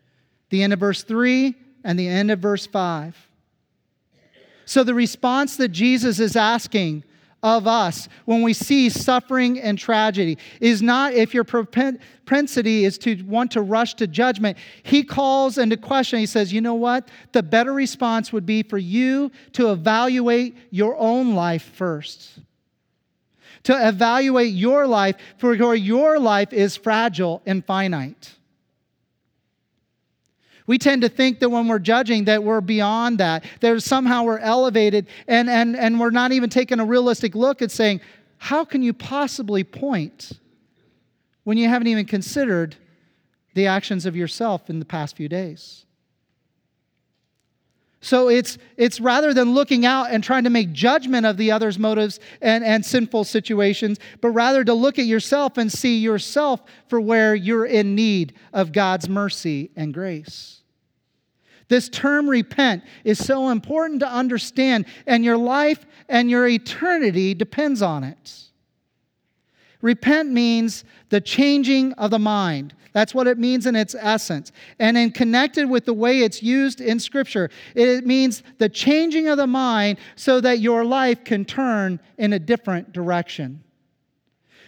The 0.50 0.62
end 0.62 0.72
of 0.72 0.80
verse 0.80 1.02
3 1.02 1.54
and 1.82 1.98
the 1.98 2.08
end 2.08 2.30
of 2.30 2.38
verse 2.38 2.66
5. 2.66 3.16
So, 4.66 4.82
the 4.82 4.94
response 4.94 5.56
that 5.56 5.68
Jesus 5.68 6.20
is 6.20 6.36
asking 6.36 7.04
of 7.44 7.66
us 7.66 8.08
when 8.24 8.40
we 8.40 8.54
see 8.54 8.88
suffering 8.88 9.60
and 9.60 9.78
tragedy 9.78 10.38
is 10.60 10.80
not 10.80 11.12
if 11.12 11.34
your 11.34 11.44
propensity 11.44 12.86
is 12.86 12.96
to 12.96 13.22
want 13.24 13.50
to 13.50 13.60
rush 13.60 13.94
to 13.94 14.06
judgment. 14.06 14.56
He 14.82 15.04
calls 15.04 15.58
into 15.58 15.76
question, 15.76 16.18
he 16.18 16.26
says, 16.26 16.54
you 16.54 16.62
know 16.62 16.74
what? 16.74 17.10
The 17.32 17.42
better 17.42 17.74
response 17.74 18.32
would 18.32 18.46
be 18.46 18.62
for 18.62 18.78
you 18.78 19.30
to 19.52 19.72
evaluate 19.72 20.56
your 20.70 20.96
own 20.96 21.34
life 21.34 21.64
first. 21.74 22.30
To 23.64 23.88
evaluate 23.88 24.52
your 24.52 24.86
life, 24.86 25.16
for 25.38 25.54
your 25.54 26.18
life 26.18 26.52
is 26.52 26.76
fragile 26.76 27.42
and 27.46 27.64
finite. 27.64 28.34
We 30.66 30.78
tend 30.78 31.02
to 31.02 31.08
think 31.08 31.40
that 31.40 31.50
when 31.50 31.68
we're 31.68 31.78
judging 31.78 32.24
that 32.24 32.42
we're 32.42 32.62
beyond 32.62 33.18
that, 33.18 33.44
that 33.60 33.82
somehow 33.82 34.24
we're 34.24 34.38
elevated 34.38 35.06
and, 35.28 35.50
and, 35.50 35.76
and 35.76 36.00
we're 36.00 36.10
not 36.10 36.32
even 36.32 36.48
taking 36.48 36.80
a 36.80 36.84
realistic 36.84 37.34
look 37.34 37.60
at 37.60 37.70
saying, 37.70 38.00
how 38.38 38.64
can 38.64 38.82
you 38.82 38.92
possibly 38.92 39.62
point 39.62 40.32
when 41.44 41.58
you 41.58 41.68
haven't 41.68 41.88
even 41.88 42.06
considered 42.06 42.76
the 43.54 43.66
actions 43.66 44.06
of 44.06 44.16
yourself 44.16 44.70
in 44.70 44.78
the 44.78 44.84
past 44.84 45.16
few 45.16 45.28
days? 45.28 45.83
So 48.04 48.28
it's, 48.28 48.58
it's 48.76 49.00
rather 49.00 49.32
than 49.32 49.54
looking 49.54 49.86
out 49.86 50.10
and 50.10 50.22
trying 50.22 50.44
to 50.44 50.50
make 50.50 50.72
judgment 50.72 51.24
of 51.24 51.38
the 51.38 51.50
other's 51.50 51.78
motives 51.78 52.20
and, 52.42 52.62
and 52.62 52.84
sinful 52.84 53.24
situations, 53.24 53.98
but 54.20 54.28
rather 54.28 54.62
to 54.62 54.74
look 54.74 54.98
at 54.98 55.06
yourself 55.06 55.56
and 55.56 55.72
see 55.72 55.96
yourself 56.00 56.60
for 56.88 57.00
where 57.00 57.34
you're 57.34 57.64
in 57.64 57.94
need 57.94 58.34
of 58.52 58.72
God's 58.72 59.08
mercy 59.08 59.70
and 59.74 59.94
grace. 59.94 60.60
This 61.68 61.88
term 61.88 62.28
repent 62.28 62.84
is 63.04 63.24
so 63.24 63.48
important 63.48 64.00
to 64.00 64.06
understand, 64.06 64.84
and 65.06 65.24
your 65.24 65.38
life 65.38 65.86
and 66.06 66.28
your 66.28 66.46
eternity 66.46 67.32
depends 67.32 67.80
on 67.80 68.04
it. 68.04 68.32
Repent 69.84 70.30
means 70.30 70.82
the 71.10 71.20
changing 71.20 71.92
of 71.92 72.10
the 72.10 72.18
mind. 72.18 72.72
That's 72.94 73.14
what 73.14 73.26
it 73.26 73.36
means 73.36 73.66
in 73.66 73.76
its 73.76 73.94
essence. 73.94 74.50
And 74.78 74.96
in 74.96 75.10
connected 75.10 75.68
with 75.68 75.84
the 75.84 75.92
way 75.92 76.20
it's 76.20 76.42
used 76.42 76.80
in 76.80 76.98
Scripture, 76.98 77.50
it 77.74 78.06
means 78.06 78.42
the 78.56 78.70
changing 78.70 79.28
of 79.28 79.36
the 79.36 79.46
mind 79.46 79.98
so 80.16 80.40
that 80.40 80.60
your 80.60 80.86
life 80.86 81.22
can 81.22 81.44
turn 81.44 82.00
in 82.16 82.32
a 82.32 82.38
different 82.38 82.94
direction. 82.94 83.62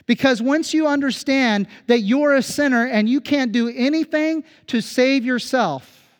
Because 0.04 0.42
once 0.42 0.74
you 0.74 0.86
understand 0.86 1.66
that 1.86 2.00
you're 2.00 2.34
a 2.34 2.42
sinner 2.42 2.86
and 2.86 3.08
you 3.08 3.22
can't 3.22 3.52
do 3.52 3.72
anything 3.74 4.44
to 4.66 4.82
save 4.82 5.24
yourself, 5.24 6.10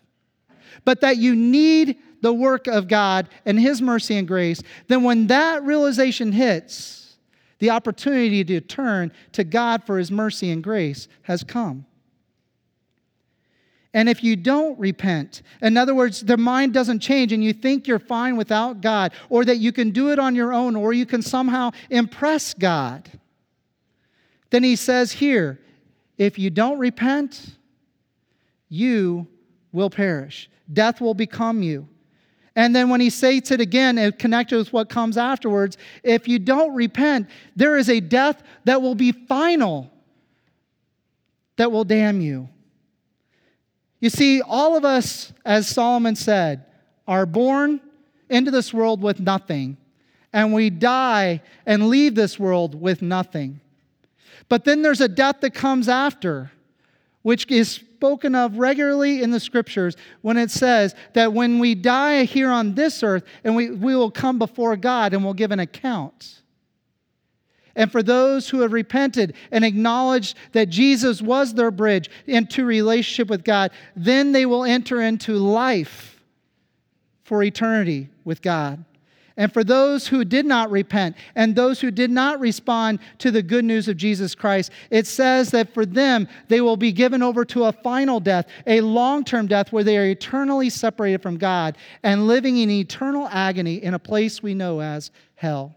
but 0.86 1.02
that 1.02 1.18
you 1.18 1.36
need 1.36 1.98
the 2.22 2.32
work 2.32 2.66
of 2.66 2.88
God 2.88 3.28
and 3.44 3.60
His 3.60 3.82
mercy 3.82 4.16
and 4.16 4.26
grace, 4.26 4.62
then 4.88 5.02
when 5.02 5.26
that 5.26 5.64
realization 5.64 6.32
hits, 6.32 7.05
the 7.58 7.70
opportunity 7.70 8.44
to 8.44 8.60
turn 8.60 9.12
to 9.32 9.44
God 9.44 9.84
for 9.84 9.98
His 9.98 10.10
mercy 10.10 10.50
and 10.50 10.62
grace 10.62 11.08
has 11.22 11.42
come. 11.42 11.86
And 13.94 14.10
if 14.10 14.22
you 14.22 14.36
don't 14.36 14.78
repent, 14.78 15.40
in 15.62 15.78
other 15.78 15.94
words, 15.94 16.20
the 16.20 16.36
mind 16.36 16.74
doesn't 16.74 17.00
change 17.00 17.32
and 17.32 17.42
you 17.42 17.54
think 17.54 17.88
you're 17.88 17.98
fine 17.98 18.36
without 18.36 18.82
God, 18.82 19.12
or 19.30 19.42
that 19.46 19.56
you 19.56 19.72
can 19.72 19.90
do 19.90 20.10
it 20.10 20.18
on 20.18 20.34
your 20.34 20.52
own, 20.52 20.76
or 20.76 20.92
you 20.92 21.06
can 21.06 21.22
somehow 21.22 21.70
impress 21.88 22.52
God, 22.52 23.10
then 24.50 24.62
he 24.62 24.76
says 24.76 25.12
here 25.12 25.60
if 26.18 26.38
you 26.38 26.50
don't 26.50 26.78
repent, 26.78 27.56
you 28.68 29.26
will 29.72 29.90
perish, 29.90 30.50
death 30.72 31.00
will 31.00 31.14
become 31.14 31.62
you. 31.62 31.88
And 32.56 32.74
then 32.74 32.88
when 32.88 33.02
he 33.02 33.10
states 33.10 33.50
it 33.50 33.60
again 33.60 33.98
and 33.98 34.18
connected 34.18 34.56
with 34.56 34.72
what 34.72 34.88
comes 34.88 35.18
afterwards, 35.18 35.76
if 36.02 36.26
you 36.26 36.38
don't 36.38 36.74
repent, 36.74 37.28
there 37.54 37.76
is 37.76 37.90
a 37.90 38.00
death 38.00 38.42
that 38.64 38.80
will 38.80 38.94
be 38.94 39.12
final, 39.12 39.90
that 41.56 41.70
will 41.70 41.84
damn 41.84 42.22
you. 42.22 42.48
You 44.00 44.08
see, 44.08 44.40
all 44.40 44.74
of 44.74 44.86
us, 44.86 45.34
as 45.44 45.68
Solomon 45.68 46.16
said, 46.16 46.64
are 47.06 47.26
born 47.26 47.80
into 48.30 48.50
this 48.50 48.72
world 48.72 49.02
with 49.02 49.20
nothing, 49.20 49.76
and 50.32 50.54
we 50.54 50.70
die 50.70 51.42
and 51.66 51.88
leave 51.88 52.14
this 52.14 52.38
world 52.38 52.80
with 52.80 53.02
nothing. 53.02 53.60
But 54.48 54.64
then 54.64 54.80
there's 54.80 55.00
a 55.02 55.08
death 55.08 55.40
that 55.40 55.52
comes 55.52 55.88
after, 55.88 56.52
which 57.22 57.50
is 57.50 57.82
spoken 57.96 58.34
of 58.34 58.58
regularly 58.58 59.22
in 59.22 59.30
the 59.30 59.40
scriptures 59.40 59.96
when 60.20 60.36
it 60.36 60.50
says 60.50 60.94
that 61.14 61.32
when 61.32 61.58
we 61.58 61.74
die 61.74 62.24
here 62.24 62.50
on 62.50 62.74
this 62.74 63.02
earth, 63.02 63.24
and 63.42 63.56
we, 63.56 63.70
we 63.70 63.96
will 63.96 64.10
come 64.10 64.38
before 64.38 64.76
God 64.76 65.14
and 65.14 65.24
we'll 65.24 65.32
give 65.32 65.50
an 65.50 65.60
account. 65.60 66.42
And 67.74 67.90
for 67.90 68.02
those 68.02 68.50
who 68.50 68.60
have 68.60 68.74
repented 68.74 69.34
and 69.50 69.64
acknowledged 69.64 70.36
that 70.52 70.68
Jesus 70.68 71.22
was 71.22 71.54
their 71.54 71.70
bridge 71.70 72.10
into 72.26 72.66
relationship 72.66 73.28
with 73.28 73.44
God, 73.44 73.70
then 73.94 74.32
they 74.32 74.44
will 74.44 74.64
enter 74.64 75.00
into 75.00 75.32
life 75.34 76.20
for 77.24 77.42
eternity 77.42 78.10
with 78.24 78.42
God. 78.42 78.84
And 79.36 79.52
for 79.52 79.62
those 79.62 80.06
who 80.06 80.24
did 80.24 80.46
not 80.46 80.70
repent 80.70 81.16
and 81.34 81.54
those 81.54 81.80
who 81.80 81.90
did 81.90 82.10
not 82.10 82.40
respond 82.40 83.00
to 83.18 83.30
the 83.30 83.42
good 83.42 83.66
news 83.66 83.86
of 83.86 83.96
Jesus 83.98 84.34
Christ, 84.34 84.70
it 84.90 85.06
says 85.06 85.50
that 85.50 85.74
for 85.74 85.84
them, 85.84 86.26
they 86.48 86.62
will 86.62 86.78
be 86.78 86.90
given 86.90 87.22
over 87.22 87.44
to 87.46 87.64
a 87.64 87.72
final 87.72 88.18
death, 88.18 88.46
a 88.66 88.80
long 88.80 89.24
term 89.24 89.46
death 89.46 89.72
where 89.72 89.84
they 89.84 89.98
are 89.98 90.06
eternally 90.06 90.70
separated 90.70 91.20
from 91.20 91.36
God 91.36 91.76
and 92.02 92.26
living 92.26 92.56
in 92.56 92.70
eternal 92.70 93.28
agony 93.30 93.82
in 93.82 93.92
a 93.92 93.98
place 93.98 94.42
we 94.42 94.54
know 94.54 94.80
as 94.80 95.10
hell. 95.34 95.76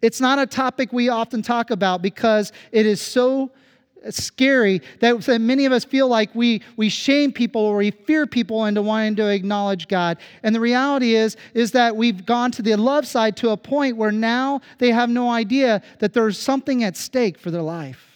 It's 0.00 0.20
not 0.20 0.38
a 0.38 0.46
topic 0.46 0.92
we 0.92 1.10
often 1.10 1.42
talk 1.42 1.70
about 1.70 2.00
because 2.00 2.52
it 2.72 2.86
is 2.86 3.02
so 3.02 3.50
scary 4.08 4.80
that, 5.00 5.20
that 5.22 5.40
many 5.40 5.66
of 5.66 5.72
us 5.72 5.84
feel 5.84 6.08
like 6.08 6.34
we, 6.34 6.62
we 6.76 6.88
shame 6.88 7.32
people 7.32 7.60
or 7.60 7.76
we 7.76 7.90
fear 7.90 8.26
people 8.26 8.64
into 8.64 8.82
wanting 8.82 9.16
to 9.16 9.28
acknowledge 9.28 9.88
God. 9.88 10.18
And 10.42 10.54
the 10.54 10.60
reality 10.60 11.14
is, 11.14 11.36
is 11.54 11.72
that 11.72 11.96
we've 11.96 12.24
gone 12.24 12.50
to 12.52 12.62
the 12.62 12.76
love 12.76 13.06
side 13.06 13.36
to 13.38 13.50
a 13.50 13.56
point 13.56 13.96
where 13.96 14.12
now 14.12 14.60
they 14.78 14.90
have 14.90 15.10
no 15.10 15.30
idea 15.30 15.82
that 15.98 16.12
there's 16.12 16.38
something 16.38 16.82
at 16.82 16.96
stake 16.96 17.38
for 17.38 17.50
their 17.50 17.62
life. 17.62 18.06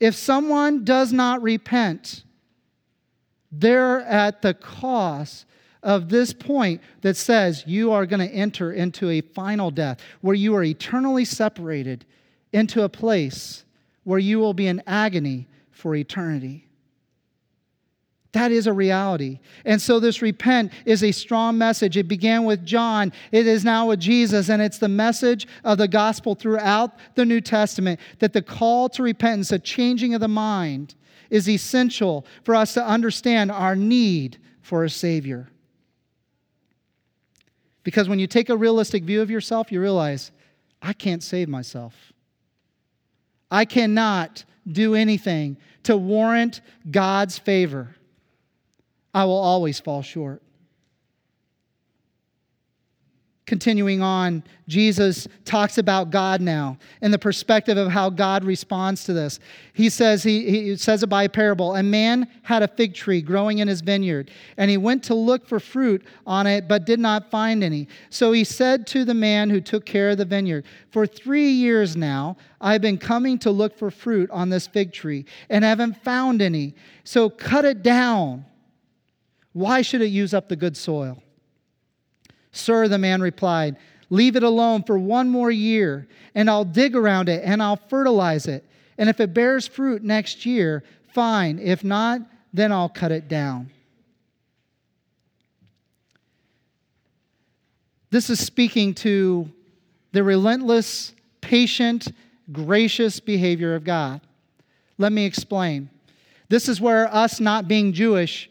If 0.00 0.14
someone 0.14 0.84
does 0.84 1.12
not 1.12 1.42
repent, 1.42 2.24
they're 3.50 4.00
at 4.02 4.42
the 4.42 4.54
cost 4.54 5.46
of 5.82 6.08
this 6.08 6.32
point 6.32 6.80
that 7.02 7.16
says 7.16 7.64
you 7.66 7.92
are 7.92 8.06
going 8.06 8.26
to 8.26 8.34
enter 8.34 8.72
into 8.72 9.08
a 9.08 9.20
final 9.20 9.70
death 9.70 10.00
where 10.20 10.34
you 10.34 10.54
are 10.54 10.64
eternally 10.64 11.24
separated 11.24 12.04
into 12.52 12.82
a 12.82 12.88
place 12.88 13.64
where 14.06 14.20
you 14.20 14.38
will 14.38 14.54
be 14.54 14.68
in 14.68 14.80
agony 14.86 15.48
for 15.72 15.96
eternity. 15.96 16.64
That 18.30 18.52
is 18.52 18.68
a 18.68 18.72
reality. 18.72 19.40
And 19.64 19.82
so, 19.82 19.98
this 19.98 20.22
repent 20.22 20.72
is 20.84 21.02
a 21.02 21.10
strong 21.10 21.58
message. 21.58 21.96
It 21.96 22.06
began 22.06 22.44
with 22.44 22.64
John, 22.64 23.12
it 23.32 23.48
is 23.48 23.64
now 23.64 23.88
with 23.88 23.98
Jesus, 23.98 24.48
and 24.48 24.62
it's 24.62 24.78
the 24.78 24.88
message 24.88 25.48
of 25.64 25.78
the 25.78 25.88
gospel 25.88 26.36
throughout 26.36 26.92
the 27.16 27.24
New 27.24 27.40
Testament 27.40 27.98
that 28.20 28.32
the 28.32 28.42
call 28.42 28.88
to 28.90 29.02
repentance, 29.02 29.50
a 29.50 29.58
changing 29.58 30.14
of 30.14 30.20
the 30.20 30.28
mind, 30.28 30.94
is 31.28 31.48
essential 31.48 32.24
for 32.44 32.54
us 32.54 32.74
to 32.74 32.86
understand 32.86 33.50
our 33.50 33.74
need 33.74 34.38
for 34.62 34.84
a 34.84 34.90
Savior. 34.90 35.48
Because 37.82 38.08
when 38.08 38.20
you 38.20 38.28
take 38.28 38.50
a 38.50 38.56
realistic 38.56 39.02
view 39.02 39.20
of 39.20 39.30
yourself, 39.30 39.72
you 39.72 39.80
realize, 39.80 40.30
I 40.80 40.92
can't 40.92 41.24
save 41.24 41.48
myself. 41.48 42.12
I 43.50 43.64
cannot 43.64 44.44
do 44.70 44.94
anything 44.94 45.56
to 45.84 45.96
warrant 45.96 46.60
God's 46.90 47.38
favor. 47.38 47.96
I 49.14 49.24
will 49.24 49.38
always 49.38 49.80
fall 49.80 50.02
short. 50.02 50.42
Continuing 53.46 54.02
on, 54.02 54.42
Jesus 54.66 55.28
talks 55.44 55.78
about 55.78 56.10
God 56.10 56.40
now 56.40 56.78
and 57.00 57.14
the 57.14 57.18
perspective 57.18 57.78
of 57.78 57.92
how 57.92 58.10
God 58.10 58.42
responds 58.42 59.04
to 59.04 59.12
this. 59.12 59.38
He 59.72 59.88
says, 59.88 60.24
he, 60.24 60.50
he 60.50 60.76
says 60.76 61.04
it 61.04 61.06
by 61.06 61.22
a 61.22 61.28
parable. 61.28 61.76
A 61.76 61.82
man 61.82 62.26
had 62.42 62.64
a 62.64 62.68
fig 62.68 62.92
tree 62.92 63.22
growing 63.22 63.58
in 63.58 63.68
his 63.68 63.82
vineyard, 63.82 64.32
and 64.56 64.68
he 64.68 64.76
went 64.76 65.04
to 65.04 65.14
look 65.14 65.46
for 65.46 65.60
fruit 65.60 66.04
on 66.26 66.48
it, 66.48 66.66
but 66.66 66.86
did 66.86 66.98
not 66.98 67.30
find 67.30 67.62
any. 67.62 67.86
So 68.10 68.32
he 68.32 68.42
said 68.42 68.84
to 68.88 69.04
the 69.04 69.14
man 69.14 69.48
who 69.48 69.60
took 69.60 69.86
care 69.86 70.10
of 70.10 70.18
the 70.18 70.24
vineyard, 70.24 70.64
For 70.90 71.06
three 71.06 71.50
years 71.50 71.96
now, 71.96 72.36
I've 72.60 72.82
been 72.82 72.98
coming 72.98 73.38
to 73.40 73.52
look 73.52 73.78
for 73.78 73.92
fruit 73.92 74.28
on 74.32 74.50
this 74.50 74.66
fig 74.66 74.92
tree, 74.92 75.24
and 75.48 75.64
haven't 75.64 76.02
found 76.02 76.42
any. 76.42 76.74
So 77.04 77.30
cut 77.30 77.64
it 77.64 77.84
down. 77.84 78.44
Why 79.52 79.82
should 79.82 80.00
it 80.00 80.08
use 80.08 80.34
up 80.34 80.48
the 80.48 80.56
good 80.56 80.76
soil? 80.76 81.22
Sir, 82.56 82.88
the 82.88 82.98
man 82.98 83.20
replied, 83.20 83.76
Leave 84.08 84.36
it 84.36 84.42
alone 84.42 84.82
for 84.84 84.98
one 84.98 85.28
more 85.28 85.50
year, 85.50 86.06
and 86.34 86.48
I'll 86.48 86.64
dig 86.64 86.94
around 86.94 87.28
it 87.28 87.42
and 87.44 87.62
I'll 87.62 87.76
fertilize 87.76 88.46
it. 88.46 88.64
And 88.98 89.08
if 89.08 89.20
it 89.20 89.34
bears 89.34 89.66
fruit 89.66 90.02
next 90.02 90.46
year, 90.46 90.84
fine. 91.12 91.58
If 91.58 91.82
not, 91.82 92.20
then 92.52 92.72
I'll 92.72 92.88
cut 92.88 93.12
it 93.12 93.28
down. 93.28 93.70
This 98.10 98.30
is 98.30 98.38
speaking 98.38 98.94
to 98.94 99.50
the 100.12 100.22
relentless, 100.22 101.12
patient, 101.40 102.12
gracious 102.52 103.20
behavior 103.20 103.74
of 103.74 103.84
God. 103.84 104.20
Let 104.98 105.12
me 105.12 105.24
explain. 105.24 105.90
This 106.48 106.68
is 106.68 106.80
where 106.80 107.12
us 107.12 107.40
not 107.40 107.68
being 107.68 107.92
Jewish 107.92 108.48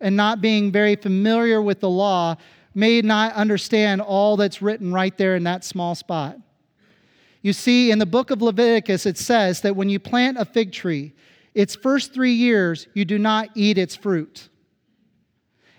and 0.00 0.16
not 0.16 0.40
being 0.40 0.72
very 0.72 0.96
familiar 0.96 1.62
with 1.62 1.80
the 1.80 1.88
law 1.88 2.36
may 2.76 3.00
not 3.00 3.32
understand 3.32 4.02
all 4.02 4.36
that's 4.36 4.60
written 4.60 4.92
right 4.92 5.16
there 5.16 5.34
in 5.34 5.44
that 5.44 5.64
small 5.64 5.94
spot. 5.94 6.36
You 7.40 7.54
see, 7.54 7.90
in 7.90 7.98
the 7.98 8.06
book 8.06 8.30
of 8.30 8.42
Leviticus, 8.42 9.06
it 9.06 9.16
says 9.16 9.62
that 9.62 9.74
when 9.74 9.88
you 9.88 9.98
plant 9.98 10.36
a 10.36 10.44
fig 10.44 10.72
tree, 10.72 11.14
its 11.54 11.74
first 11.74 12.12
three 12.12 12.34
years, 12.34 12.86
you 12.92 13.06
do 13.06 13.18
not 13.18 13.48
eat 13.54 13.78
its 13.78 13.96
fruit. 13.96 14.50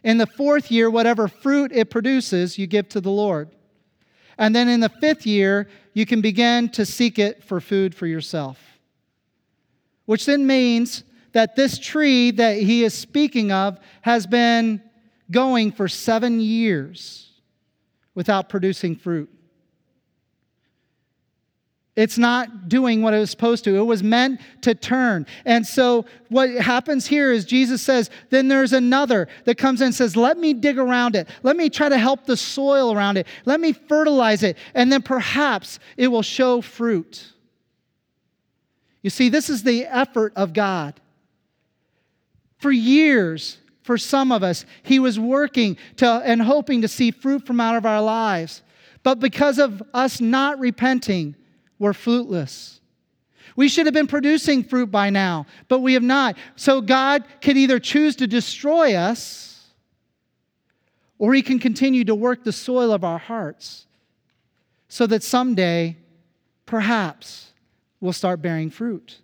In 0.04 0.18
the 0.18 0.26
fourth 0.26 0.72
year, 0.72 0.90
whatever 0.90 1.28
fruit 1.28 1.72
it 1.72 1.92
produces, 1.92 2.58
you 2.58 2.66
give 2.66 2.90
to 2.90 3.02
the 3.02 3.12
Lord. 3.12 3.50
And 4.40 4.56
then 4.56 4.68
in 4.68 4.80
the 4.80 4.90
fifth 4.90 5.26
year, 5.26 5.68
you 5.94 6.06
can 6.06 6.22
begin 6.22 6.70
to 6.70 6.86
seek 6.86 7.20
it 7.20 7.44
for 7.44 7.62
food 7.62 7.94
for 7.94 8.08
yourself. 8.08 8.80
Which 10.06 10.26
then 10.26 10.48
means 10.48 11.04
that 11.34 11.56
this 11.56 11.78
tree 11.78 12.32
that 12.32 12.58
he 12.58 12.84
is 12.84 12.96
speaking 12.96 13.52
of 13.52 13.78
has 14.02 14.26
been 14.26 14.82
going 15.32 15.72
for 15.72 15.88
seven 15.88 16.40
years 16.40 17.32
without 18.16 18.50
producing 18.50 18.96
fruit. 18.96 19.30
It's 21.98 22.20
not 22.20 22.70
doing 22.70 23.02
what 23.02 23.16
it 23.16 23.18
was 23.18 23.32
supposed 23.32 23.64
to. 23.64 23.76
It 23.76 23.82
was 23.82 24.04
meant 24.04 24.40
to 24.62 24.76
turn. 24.76 25.26
And 25.46 25.66
so, 25.66 26.06
what 26.30 26.52
happens 26.52 27.08
here 27.08 27.32
is 27.32 27.44
Jesus 27.44 27.82
says, 27.82 28.12
then 28.30 28.50
there's 28.50 28.72
another 28.72 29.28
that 29.46 29.58
comes 29.58 29.82
in 29.82 29.88
and 29.88 29.96
says, 29.96 30.16
Let 30.16 30.38
me 30.38 30.54
dig 30.54 30.78
around 30.78 31.16
it. 31.16 31.28
Let 31.42 31.58
me 31.58 31.72
try 31.72 31.90
to 31.90 31.98
help 31.98 32.26
the 32.26 32.38
soil 32.38 32.94
around 32.94 33.18
it. 33.18 33.26
Let 33.46 33.60
me 33.60 33.74
fertilize 33.74 34.44
it. 34.44 34.58
And 34.76 34.94
then 34.94 35.02
perhaps 35.02 35.80
it 35.98 36.10
will 36.10 36.22
show 36.22 36.62
fruit. 36.62 37.34
You 39.02 39.10
see, 39.10 39.30
this 39.30 39.50
is 39.50 39.64
the 39.64 39.86
effort 39.86 40.34
of 40.36 40.54
God. 40.54 41.02
For 42.60 42.72
years, 42.72 43.58
for 43.88 43.98
some 43.98 44.34
of 44.34 44.44
us. 44.44 44.66
He 44.84 45.00
was 45.00 45.18
working 45.18 45.78
to, 45.96 46.06
and 46.26 46.42
hoping 46.42 46.82
to 46.82 46.90
see 46.90 47.10
fruit 47.10 47.48
from 47.48 47.62
out 47.62 47.78
of 47.78 47.86
our 47.86 48.02
lives. 48.02 48.62
But 49.02 49.22
because 49.22 49.58
of 49.58 49.82
us 49.94 50.20
not 50.20 50.60
repenting, 50.60 51.36
we're 51.80 51.94
fruitless. 51.94 52.82
We 53.56 53.70
should 53.70 53.88
have 53.88 53.94
been 53.94 54.06
producing 54.06 54.66
fruit 54.66 54.92
by 54.92 55.10
now, 55.10 55.46
but 55.70 55.80
we 55.80 55.94
have 55.94 56.04
not. 56.04 56.38
So 56.58 56.82
God 56.82 57.24
could 57.42 57.56
either 57.56 57.80
choose 57.80 58.18
to 58.18 58.28
destroy 58.28 58.94
us 58.94 59.72
or 61.18 61.34
He 61.34 61.42
can 61.42 61.58
continue 61.58 62.04
to 62.04 62.14
work 62.14 62.44
the 62.44 62.52
soil 62.52 62.92
of 62.92 63.06
our 63.06 63.18
hearts 63.18 63.88
so 64.90 65.08
that 65.08 65.24
someday, 65.24 65.96
perhaps, 66.66 67.54
we'll 68.02 68.14
start 68.14 68.42
bearing 68.42 68.70
fruit. 68.70 69.20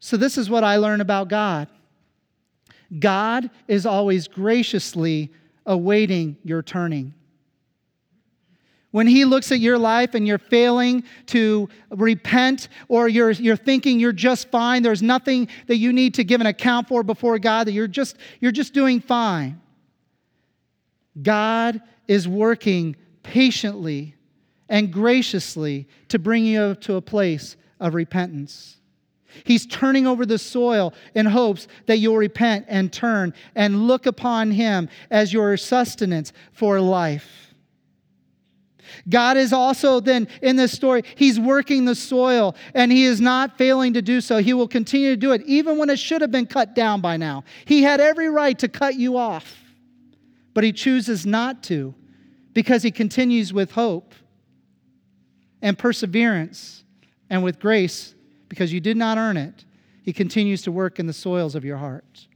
So, 0.00 0.16
this 0.16 0.38
is 0.38 0.48
what 0.48 0.64
I 0.64 0.76
learn 0.76 1.00
about 1.00 1.28
God 1.28 1.68
God 2.98 3.50
is 3.68 3.86
always 3.86 4.26
graciously 4.26 5.30
awaiting 5.64 6.36
your 6.42 6.62
turning. 6.62 7.14
When 8.90 9.06
he 9.06 9.24
looks 9.24 9.52
at 9.52 9.60
your 9.60 9.78
life 9.78 10.14
and 10.14 10.26
you're 10.26 10.38
failing 10.38 11.04
to 11.26 11.68
repent, 11.90 12.66
or 12.88 13.06
you're, 13.06 13.30
you're 13.30 13.54
thinking 13.54 14.00
you're 14.00 14.10
just 14.10 14.50
fine, 14.50 14.82
there's 14.82 15.02
nothing 15.02 15.46
that 15.68 15.76
you 15.76 15.92
need 15.92 16.14
to 16.14 16.24
give 16.24 16.40
an 16.40 16.48
account 16.48 16.88
for 16.88 17.04
before 17.04 17.38
God, 17.38 17.68
that 17.68 17.72
you're 17.72 17.86
just, 17.86 18.16
you're 18.40 18.50
just 18.50 18.74
doing 18.74 19.00
fine. 19.00 19.60
God 21.22 21.80
is 22.08 22.26
working 22.26 22.96
patiently 23.22 24.16
and 24.68 24.92
graciously 24.92 25.86
to 26.08 26.18
bring 26.18 26.44
you 26.44 26.74
to 26.76 26.94
a 26.94 27.02
place 27.02 27.56
of 27.78 27.94
repentance. 27.94 28.79
He's 29.44 29.66
turning 29.66 30.06
over 30.06 30.26
the 30.26 30.38
soil 30.38 30.94
in 31.14 31.26
hopes 31.26 31.68
that 31.86 31.98
you'll 31.98 32.16
repent 32.16 32.66
and 32.68 32.92
turn 32.92 33.34
and 33.54 33.86
look 33.86 34.06
upon 34.06 34.50
Him 34.50 34.88
as 35.10 35.32
your 35.32 35.56
sustenance 35.56 36.32
for 36.52 36.80
life. 36.80 37.50
God 39.08 39.36
is 39.36 39.52
also 39.52 40.00
then 40.00 40.28
in 40.42 40.56
this 40.56 40.72
story, 40.72 41.02
He's 41.14 41.38
working 41.38 41.84
the 41.84 41.94
soil 41.94 42.56
and 42.74 42.90
He 42.90 43.04
is 43.04 43.20
not 43.20 43.56
failing 43.56 43.94
to 43.94 44.02
do 44.02 44.20
so. 44.20 44.38
He 44.38 44.52
will 44.52 44.68
continue 44.68 45.10
to 45.10 45.16
do 45.16 45.32
it 45.32 45.42
even 45.46 45.78
when 45.78 45.90
it 45.90 45.98
should 45.98 46.20
have 46.20 46.30
been 46.30 46.46
cut 46.46 46.74
down 46.74 47.00
by 47.00 47.16
now. 47.16 47.44
He 47.64 47.82
had 47.82 48.00
every 48.00 48.28
right 48.28 48.58
to 48.58 48.68
cut 48.68 48.96
you 48.96 49.16
off, 49.16 49.56
but 50.54 50.64
He 50.64 50.72
chooses 50.72 51.24
not 51.24 51.62
to 51.64 51.94
because 52.52 52.82
He 52.82 52.90
continues 52.90 53.52
with 53.52 53.72
hope 53.72 54.14
and 55.62 55.78
perseverance 55.78 56.84
and 57.28 57.44
with 57.44 57.60
grace 57.60 58.14
because 58.50 58.70
you 58.70 58.80
did 58.80 58.98
not 58.98 59.16
earn 59.16 59.38
it. 59.38 59.64
He 60.02 60.12
continues 60.12 60.60
to 60.62 60.72
work 60.72 60.98
in 60.98 61.06
the 61.06 61.14
soils 61.14 61.54
of 61.54 61.64
your 61.64 61.78
heart. 61.78 62.26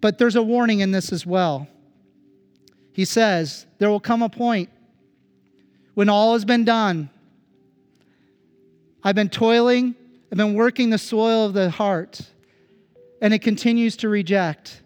But 0.00 0.16
there's 0.16 0.36
a 0.36 0.42
warning 0.42 0.80
in 0.80 0.92
this 0.92 1.12
as 1.12 1.26
well. 1.26 1.68
He 2.92 3.04
says, 3.04 3.66
There 3.78 3.90
will 3.90 4.00
come 4.00 4.22
a 4.22 4.30
point 4.30 4.70
when 5.94 6.08
all 6.08 6.32
has 6.32 6.44
been 6.44 6.64
done. 6.64 7.10
I've 9.02 9.14
been 9.16 9.28
toiling, 9.28 9.96
I've 10.30 10.38
been 10.38 10.54
working 10.54 10.90
the 10.90 10.98
soil 10.98 11.44
of 11.46 11.52
the 11.52 11.70
heart, 11.70 12.20
and 13.20 13.34
it 13.34 13.40
continues 13.40 13.96
to 13.98 14.08
reject 14.08 14.80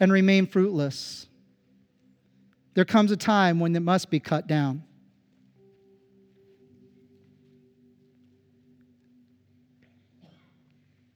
and 0.00 0.10
remain 0.10 0.46
fruitless. 0.46 1.26
There 2.72 2.86
comes 2.86 3.10
a 3.10 3.16
time 3.16 3.60
when 3.60 3.76
it 3.76 3.80
must 3.80 4.08
be 4.08 4.18
cut 4.18 4.46
down. 4.46 4.84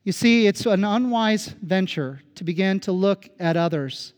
You 0.04 0.12
see, 0.12 0.46
it's 0.46 0.66
an 0.66 0.84
unwise 0.84 1.48
venture 1.62 2.20
to 2.34 2.44
begin 2.44 2.78
to 2.80 2.92
look 2.92 3.28
at 3.40 3.56
others 3.56 4.12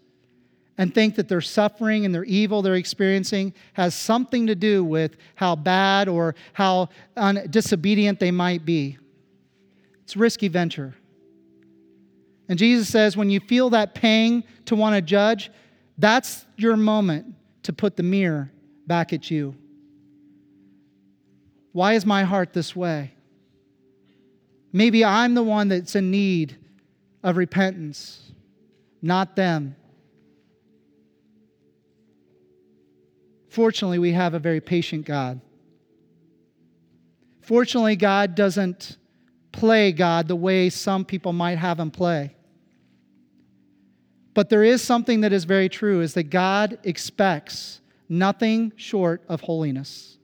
and 0.78 0.93
think 0.93 1.14
that 1.14 1.28
their 1.28 1.41
suffering 1.41 2.05
and 2.05 2.14
their 2.14 2.24
evil 2.24 2.61
they're 2.61 2.74
experiencing 2.74 3.55
has 3.72 3.95
something 3.95 4.49
to 4.49 4.55
do 4.55 4.84
with 4.84 5.16
how 5.37 5.57
bad 5.57 6.09
or 6.09 6.34
how 6.53 6.89
un- 7.16 7.47
disobedient 7.49 8.20
they 8.20 8.30
might 8.30 8.64
be. 8.64 8.99
It's 10.03 10.16
a 10.16 10.18
risky 10.18 10.49
venture. 10.49 10.95
And 12.49 12.59
Jesus 12.59 12.89
says, 12.89 13.16
when 13.16 13.30
you 13.30 13.41
feel 13.41 13.70
that 13.70 13.95
pang 13.95 14.45
to 14.66 14.76
want 14.76 14.95
to 14.95 15.03
judge, 15.03 15.51
that's 15.99 16.45
your 16.57 16.76
moment 16.76 17.34
to 17.62 17.72
put 17.72 17.97
the 17.97 18.03
mirror 18.03 18.53
back 18.87 19.12
at 19.12 19.30
you. 19.30 19.55
Why 21.72 21.95
is 21.95 22.07
my 22.07 22.24
heart 22.24 22.53
this 22.53 22.76
way? 22.76 23.15
Maybe 24.76 25.06
I'm 25.06 25.32
the 25.32 25.42
one 25.42 25.68
that's 25.68 25.96
in 25.96 26.10
need 26.10 26.54
of 27.22 27.38
repentance, 27.38 28.20
not 29.00 29.34
them. 29.34 29.74
Fortunately, 33.48 33.98
we 33.98 34.12
have 34.12 34.34
a 34.34 34.38
very 34.38 34.60
patient 34.60 35.06
God. 35.06 35.40
Fortunately, 37.40 37.96
God 37.96 38.34
doesn't 38.34 38.98
play 39.50 39.92
God 39.92 40.28
the 40.28 40.36
way 40.36 40.68
some 40.68 41.06
people 41.06 41.32
might 41.32 41.56
have 41.56 41.80
him 41.80 41.90
play. 41.90 42.36
But 44.34 44.50
there 44.50 44.62
is 44.62 44.82
something 44.82 45.22
that 45.22 45.32
is 45.32 45.44
very 45.44 45.70
true 45.70 46.02
is 46.02 46.12
that 46.12 46.24
God 46.24 46.78
expects 46.84 47.80
nothing 48.10 48.74
short 48.76 49.22
of 49.26 49.40
holiness, 49.40 50.18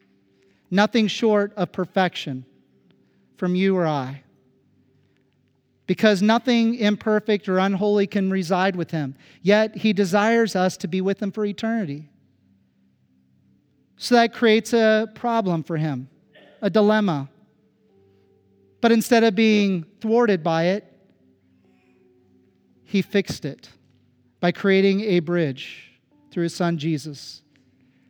nothing 0.70 1.06
short 1.06 1.54
of 1.56 1.72
perfection 1.72 2.44
from 3.38 3.54
you 3.54 3.74
or 3.78 3.86
I. 3.86 4.21
Because 5.92 6.22
nothing 6.22 6.76
imperfect 6.76 7.50
or 7.50 7.58
unholy 7.58 8.06
can 8.06 8.30
reside 8.30 8.76
with 8.76 8.92
him. 8.92 9.14
Yet 9.42 9.76
he 9.76 9.92
desires 9.92 10.56
us 10.56 10.78
to 10.78 10.88
be 10.88 11.02
with 11.02 11.22
him 11.22 11.30
for 11.30 11.44
eternity. 11.44 12.08
So 13.98 14.14
that 14.14 14.32
creates 14.32 14.72
a 14.72 15.10
problem 15.14 15.62
for 15.62 15.76
him, 15.76 16.08
a 16.62 16.70
dilemma. 16.70 17.28
But 18.80 18.92
instead 18.92 19.22
of 19.22 19.34
being 19.34 19.84
thwarted 20.00 20.42
by 20.42 20.68
it, 20.68 20.90
he 22.84 23.02
fixed 23.02 23.44
it 23.44 23.68
by 24.40 24.50
creating 24.50 25.02
a 25.02 25.20
bridge 25.20 25.92
through 26.30 26.44
his 26.44 26.54
son 26.54 26.78
Jesus. 26.78 27.42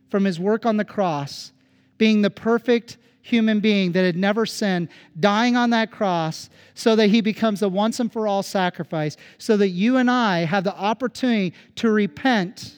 From 0.09 0.23
his 0.23 0.39
work 0.39 0.65
on 0.65 0.77
the 0.77 0.85
cross, 0.85 1.51
being 1.97 2.21
the 2.21 2.29
perfect 2.29 2.97
human 3.23 3.59
being 3.59 3.93
that 3.93 4.03
had 4.03 4.15
never 4.15 4.45
sinned, 4.45 4.89
dying 5.19 5.57
on 5.57 5.71
that 5.71 5.89
cross 5.89 6.51
so 6.75 6.95
that 6.95 7.07
he 7.07 7.21
becomes 7.21 7.61
the 7.61 7.69
once 7.69 7.99
and 7.99 8.13
for 8.13 8.27
all 8.27 8.43
sacrifice, 8.43 9.17
so 9.39 9.57
that 9.57 9.69
you 9.69 9.97
and 9.97 10.11
I 10.11 10.45
have 10.45 10.63
the 10.63 10.75
opportunity 10.75 11.55
to 11.77 11.89
repent 11.89 12.75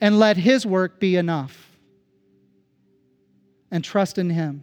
and 0.00 0.18
let 0.18 0.36
his 0.36 0.66
work 0.66 0.98
be 0.98 1.14
enough 1.14 1.72
and 3.72 3.82
trust 3.82 4.18
in 4.18 4.30
Him. 4.30 4.62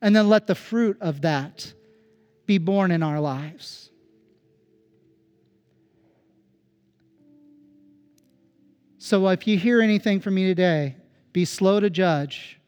And 0.00 0.14
then 0.16 0.28
let 0.28 0.46
the 0.46 0.54
fruit 0.54 0.96
of 1.00 1.22
that 1.22 1.74
be 2.46 2.56
born 2.58 2.92
in 2.92 3.02
our 3.02 3.20
lives. 3.20 3.90
So 8.98 9.28
if 9.28 9.46
you 9.46 9.58
hear 9.58 9.80
anything 9.82 10.20
from 10.20 10.34
me 10.34 10.44
today, 10.46 10.96
be 11.32 11.44
slow 11.44 11.80
to 11.80 11.90
judge 11.90 12.60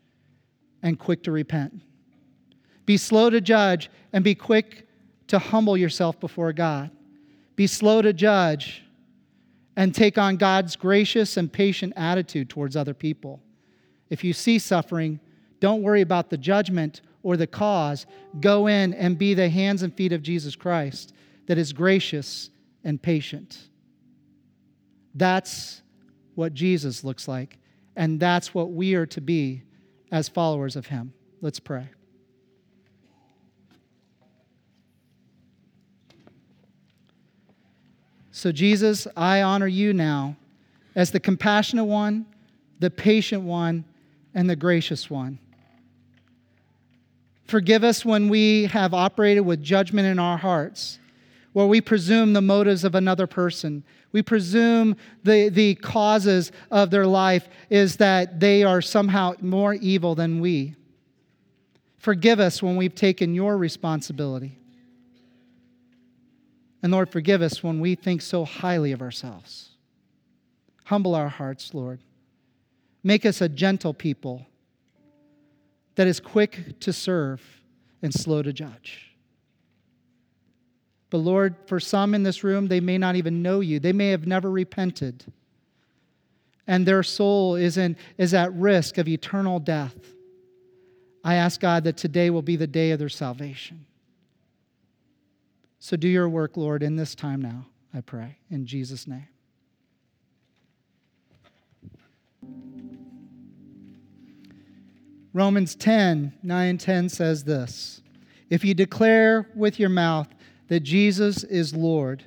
and 0.83 0.99
quick 0.99 1.23
to 1.25 1.33
repent. 1.33 1.81
Be 2.87 2.97
slow 2.97 3.31
to 3.31 3.41
judge 3.41 3.91
and 4.13 4.25
be 4.25 4.35
quick 4.35 4.89
to 5.29 5.39
humble 5.39 5.77
yourself 5.77 6.19
before 6.21 6.53
God. 6.53 6.91
Be 7.57 7.67
slow 7.67 8.03
to 8.03 8.13
judge 8.13 8.83
and 9.77 9.95
take 9.95 10.19
on 10.19 10.37
God's 10.37 10.75
gracious 10.77 11.37
and 11.37 11.53
patient 11.53 11.93
attitude 11.97 12.49
towards 12.49 12.77
other 12.77 12.95
people. 12.95 13.41
If 14.11 14.25
you 14.25 14.33
see 14.33 14.59
suffering, 14.59 15.21
don't 15.61 15.83
worry 15.83 16.01
about 16.01 16.31
the 16.31 16.39
judgment 16.39 17.03
or 17.23 17.37
the 17.37 17.47
cause. 17.47 18.07
Go 18.41 18.69
in 18.69 18.95
and 18.95 19.19
be 19.19 19.35
the 19.35 19.49
hands 19.49 19.83
and 19.83 19.95
feet 19.95 20.13
of 20.13 20.23
Jesus 20.23 20.57
Christ 20.57 21.13
that 21.47 21.59
is 21.59 21.73
gracious 21.73 22.51
and 22.85 23.01
patient. 23.01 23.69
That's 25.15 25.83
what 26.35 26.55
Jesus 26.55 27.05
looks 27.05 27.27
like, 27.27 27.59
and 27.97 28.21
that's 28.21 28.55
what 28.55 28.71
we 28.71 28.95
are 28.95 29.07
to 29.07 29.21
be 29.21 29.63
as 30.11 30.29
followers 30.29 30.77
of 30.77 30.87
Him. 30.87 31.13
Let's 31.41 31.61
pray. 31.61 31.89
So, 38.31 38.53
Jesus, 38.53 39.09
I 39.17 39.43
honor 39.43 39.67
you 39.67 39.93
now 39.93 40.37
as 40.95 41.11
the 41.11 41.19
compassionate 41.19 41.87
one, 41.87 42.25
the 42.79 42.91
patient 42.91 43.43
one, 43.43 43.85
and 44.33 44.49
the 44.49 44.55
gracious 44.55 45.11
one. 45.11 45.41
Forgive 47.47 47.83
us 47.83 48.05
when 48.05 48.29
we 48.29 48.67
have 48.67 48.95
operated 48.95 49.45
with 49.45 49.63
judgment 49.63 50.07
in 50.07 50.19
our 50.19 50.39
hearts, 50.39 50.99
where 51.53 51.67
we 51.67 51.81
presume 51.81 52.33
the 52.33 52.43
motives 52.43 52.85
of 52.85 52.95
another 52.95 53.27
person. 53.27 53.83
We 54.13 54.23
presume 54.23 54.97
the, 55.25 55.49
the 55.49 55.75
causes 55.77 56.53
of 56.71 56.91
their 56.91 57.07
life 57.07 57.49
is 57.71 57.97
that 57.97 58.41
they 58.41 58.63
are 58.63 58.81
somehow 58.81 59.35
more 59.41 59.75
evil 59.75 60.15
than 60.15 60.41
we. 60.41 60.75
Forgive 61.99 62.41
us 62.41 62.63
when 62.63 62.77
we've 62.77 62.95
taken 62.95 63.35
your 63.35 63.57
responsibility. 63.57 64.59
And 66.83 66.93
Lord, 66.93 67.11
forgive 67.11 67.43
us 67.43 67.63
when 67.63 67.81
we 67.81 67.97
think 67.97 68.23
so 68.23 68.45
highly 68.45 68.93
of 68.93 69.03
ourselves. 69.03 69.71
Humble 70.85 71.15
our 71.15 71.29
hearts, 71.29 71.75
Lord. 71.75 72.01
Make 73.03 73.27
us 73.27 73.41
a 73.41 73.49
gentle 73.49 73.93
people 73.93 74.47
that 75.97 76.07
is 76.07 76.21
quick 76.21 76.79
to 76.81 76.93
serve 76.93 77.43
and 78.01 78.15
slow 78.15 78.43
to 78.43 78.53
judge. 78.53 79.08
But 81.11 81.19
Lord, 81.19 81.57
for 81.67 81.81
some 81.81 82.15
in 82.15 82.23
this 82.23 82.45
room, 82.45 82.69
they 82.69 82.81
may 82.81 82.99
not 82.99 83.17
even 83.17 83.43
know 83.43 83.61
you. 83.61 83.81
They 83.81 83.93
may 83.93 84.11
have 84.11 84.27
never 84.27 84.51
repented. 84.51 85.25
And 86.67 86.85
their 86.85 87.03
soul 87.03 87.55
is, 87.55 87.79
in, 87.79 87.97
is 88.19 88.35
at 88.35 88.53
risk 88.53 88.99
of 88.99 89.09
eternal 89.09 89.59
death. 89.59 89.97
I 91.25 91.37
ask 91.37 91.61
God 91.61 91.85
that 91.85 91.97
today 91.97 92.31
will 92.31 92.43
be 92.43 92.57
the 92.57 92.67
day 92.67 92.91
of 92.91 92.99
their 92.99 93.09
salvation. 93.09 93.87
So 95.79 95.97
do 95.97 96.09
your 96.09 96.29
work, 96.29 96.57
Lord, 96.57 96.83
in 96.83 96.97
this 96.97 97.15
time 97.15 97.41
now, 97.41 97.67
I 97.95 98.01
pray. 98.03 98.37
In 98.51 98.67
Jesus' 98.67 99.07
name. 99.07 99.29
Romans 105.33 105.77
10 105.77 106.33
9 106.43 106.69
and 106.69 106.81
10 106.81 107.09
says 107.09 107.45
this 107.45 108.03
If 108.51 108.65
you 108.65 108.75
declare 108.75 109.49
with 109.55 109.79
your 109.79 109.89
mouth 109.89 110.29
that 110.69 110.81
Jesus 110.81 111.45
is 111.45 111.75
Lord 111.75 112.25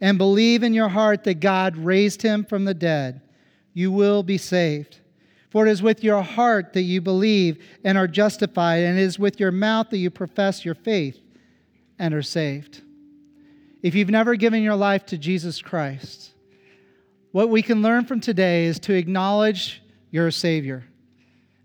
and 0.00 0.18
believe 0.18 0.62
in 0.62 0.74
your 0.74 0.88
heart 0.88 1.24
that 1.24 1.40
God 1.40 1.76
raised 1.76 2.22
him 2.22 2.44
from 2.44 2.64
the 2.64 2.74
dead, 2.74 3.20
you 3.72 3.90
will 3.90 4.22
be 4.22 4.38
saved. 4.38 4.98
For 5.50 5.66
it 5.66 5.70
is 5.70 5.82
with 5.82 6.02
your 6.02 6.22
heart 6.22 6.72
that 6.72 6.82
you 6.82 7.00
believe 7.00 7.64
and 7.84 7.96
are 7.96 8.08
justified, 8.08 8.82
and 8.82 8.98
it 8.98 9.02
is 9.02 9.18
with 9.18 9.38
your 9.38 9.52
mouth 9.52 9.90
that 9.90 9.98
you 9.98 10.10
profess 10.10 10.64
your 10.64 10.74
faith 10.74 11.18
and 11.98 12.12
are 12.12 12.22
saved. 12.22 12.82
If 13.82 13.94
you've 13.94 14.10
never 14.10 14.34
given 14.34 14.62
your 14.62 14.74
life 14.74 15.06
to 15.06 15.18
Jesus 15.18 15.62
Christ, 15.62 16.32
what 17.30 17.50
we 17.50 17.62
can 17.62 17.82
learn 17.82 18.04
from 18.04 18.20
today 18.20 18.64
is 18.64 18.78
to 18.80 18.94
acknowledge 18.94 19.82
you're 20.10 20.28
a 20.28 20.32
Savior. 20.32 20.84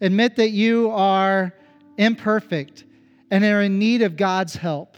Admit 0.01 0.35
that 0.35 0.49
you 0.49 0.91
are 0.91 1.53
imperfect 1.97 2.83
and 3.31 3.43
are 3.43 3.61
in 3.61 3.79
need 3.79 4.01
of 4.01 4.17
God's 4.17 4.55
help. 4.55 4.97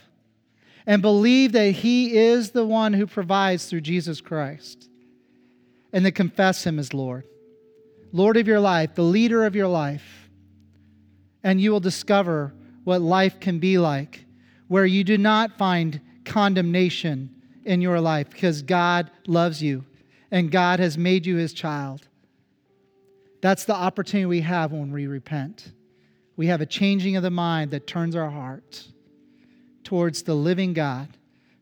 And 0.85 1.01
believe 1.01 1.51
that 1.53 1.71
He 1.71 2.17
is 2.17 2.51
the 2.51 2.65
one 2.65 2.93
who 2.93 3.07
provides 3.07 3.65
through 3.65 3.81
Jesus 3.81 4.21
Christ. 4.21 4.89
And 5.93 6.05
then 6.05 6.13
confess 6.13 6.65
Him 6.65 6.79
as 6.79 6.93
Lord. 6.93 7.25
Lord 8.11 8.37
of 8.37 8.47
your 8.47 8.59
life, 8.59 8.95
the 8.95 9.03
leader 9.03 9.45
of 9.45 9.55
your 9.55 9.67
life. 9.67 10.29
And 11.43 11.59
you 11.59 11.71
will 11.71 11.79
discover 11.79 12.53
what 12.83 13.01
life 13.01 13.39
can 13.39 13.59
be 13.59 13.77
like, 13.77 14.25
where 14.67 14.85
you 14.85 15.03
do 15.03 15.17
not 15.17 15.57
find 15.57 16.01
condemnation 16.25 17.29
in 17.65 17.81
your 17.81 17.99
life 17.99 18.29
because 18.29 18.61
God 18.61 19.11
loves 19.27 19.61
you 19.61 19.85
and 20.31 20.51
God 20.51 20.79
has 20.79 20.97
made 20.97 21.25
you 21.25 21.35
his 21.35 21.53
child. 21.53 22.07
That's 23.41 23.65
the 23.65 23.75
opportunity 23.75 24.25
we 24.25 24.41
have 24.41 24.71
when 24.71 24.91
we 24.91 25.07
repent. 25.07 25.71
We 26.37 26.47
have 26.47 26.61
a 26.61 26.65
changing 26.65 27.15
of 27.17 27.23
the 27.23 27.31
mind 27.31 27.71
that 27.71 27.87
turns 27.87 28.15
our 28.15 28.29
heart 28.29 28.87
towards 29.83 30.23
the 30.23 30.33
living 30.33 30.73
God 30.73 31.07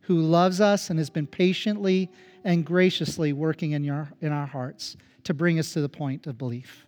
who 0.01 0.19
loves 0.21 0.59
us 0.59 0.89
and 0.89 0.97
has 0.97 1.09
been 1.09 1.27
patiently 1.27 2.09
and 2.43 2.65
graciously 2.65 3.33
working 3.33 3.71
in, 3.71 3.83
your, 3.83 4.09
in 4.21 4.31
our 4.31 4.47
hearts 4.47 4.97
to 5.23 5.33
bring 5.33 5.59
us 5.59 5.73
to 5.73 5.81
the 5.81 5.89
point 5.89 6.25
of 6.27 6.37
belief. 6.37 6.85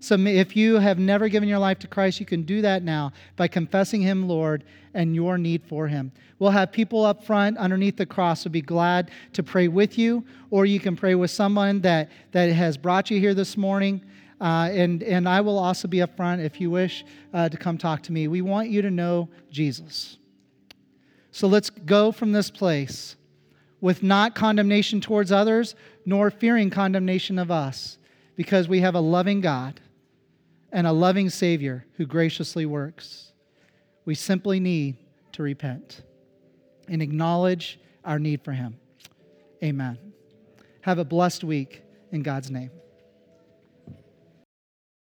So 0.00 0.16
if 0.18 0.56
you 0.56 0.80
have 0.80 0.98
never 0.98 1.28
given 1.28 1.48
your 1.48 1.60
life 1.60 1.78
to 1.80 1.86
Christ, 1.86 2.18
you 2.18 2.26
can 2.26 2.42
do 2.42 2.60
that 2.62 2.82
now 2.82 3.12
by 3.36 3.46
confessing 3.46 4.00
Him 4.00 4.26
Lord 4.26 4.64
and 4.94 5.14
your 5.14 5.38
need 5.38 5.62
for 5.62 5.86
Him. 5.86 6.10
We'll 6.40 6.50
have 6.50 6.72
people 6.72 7.04
up 7.04 7.22
front 7.22 7.56
underneath 7.56 7.96
the 7.96 8.06
cross 8.06 8.42
who 8.42 8.48
will 8.48 8.52
be 8.52 8.62
glad 8.62 9.12
to 9.34 9.44
pray 9.44 9.68
with 9.68 9.96
you, 9.98 10.24
or 10.50 10.66
you 10.66 10.80
can 10.80 10.96
pray 10.96 11.14
with 11.14 11.30
someone 11.30 11.82
that, 11.82 12.10
that 12.32 12.46
has 12.46 12.76
brought 12.76 13.12
you 13.12 13.20
here 13.20 13.32
this 13.32 13.56
morning. 13.56 14.02
Uh, 14.40 14.70
and, 14.72 15.04
and 15.04 15.28
I 15.28 15.40
will 15.40 15.56
also 15.56 15.86
be 15.86 16.02
up 16.02 16.16
front 16.16 16.42
if 16.42 16.60
you 16.60 16.68
wish 16.68 17.04
uh, 17.32 17.48
to 17.48 17.56
come 17.56 17.78
talk 17.78 18.02
to 18.02 18.12
me. 18.12 18.26
We 18.26 18.42
want 18.42 18.70
you 18.70 18.82
to 18.82 18.90
know 18.90 19.28
Jesus. 19.52 20.18
So 21.32 21.48
let's 21.48 21.70
go 21.70 22.12
from 22.12 22.32
this 22.32 22.50
place 22.50 23.16
with 23.80 24.02
not 24.02 24.34
condemnation 24.34 25.00
towards 25.00 25.32
others, 25.32 25.74
nor 26.06 26.30
fearing 26.30 26.70
condemnation 26.70 27.38
of 27.38 27.50
us, 27.50 27.98
because 28.36 28.68
we 28.68 28.80
have 28.80 28.94
a 28.94 29.00
loving 29.00 29.40
God 29.40 29.80
and 30.70 30.86
a 30.86 30.92
loving 30.92 31.30
Savior 31.30 31.84
who 31.96 32.06
graciously 32.06 32.64
works. 32.64 33.32
We 34.04 34.14
simply 34.14 34.60
need 34.60 34.96
to 35.32 35.42
repent 35.42 36.02
and 36.88 37.02
acknowledge 37.02 37.80
our 38.04 38.18
need 38.18 38.42
for 38.42 38.52
Him. 38.52 38.78
Amen. 39.64 39.98
Have 40.82 40.98
a 40.98 41.04
blessed 41.04 41.44
week 41.44 41.82
in 42.10 42.22
God's 42.22 42.50
name. 42.50 42.70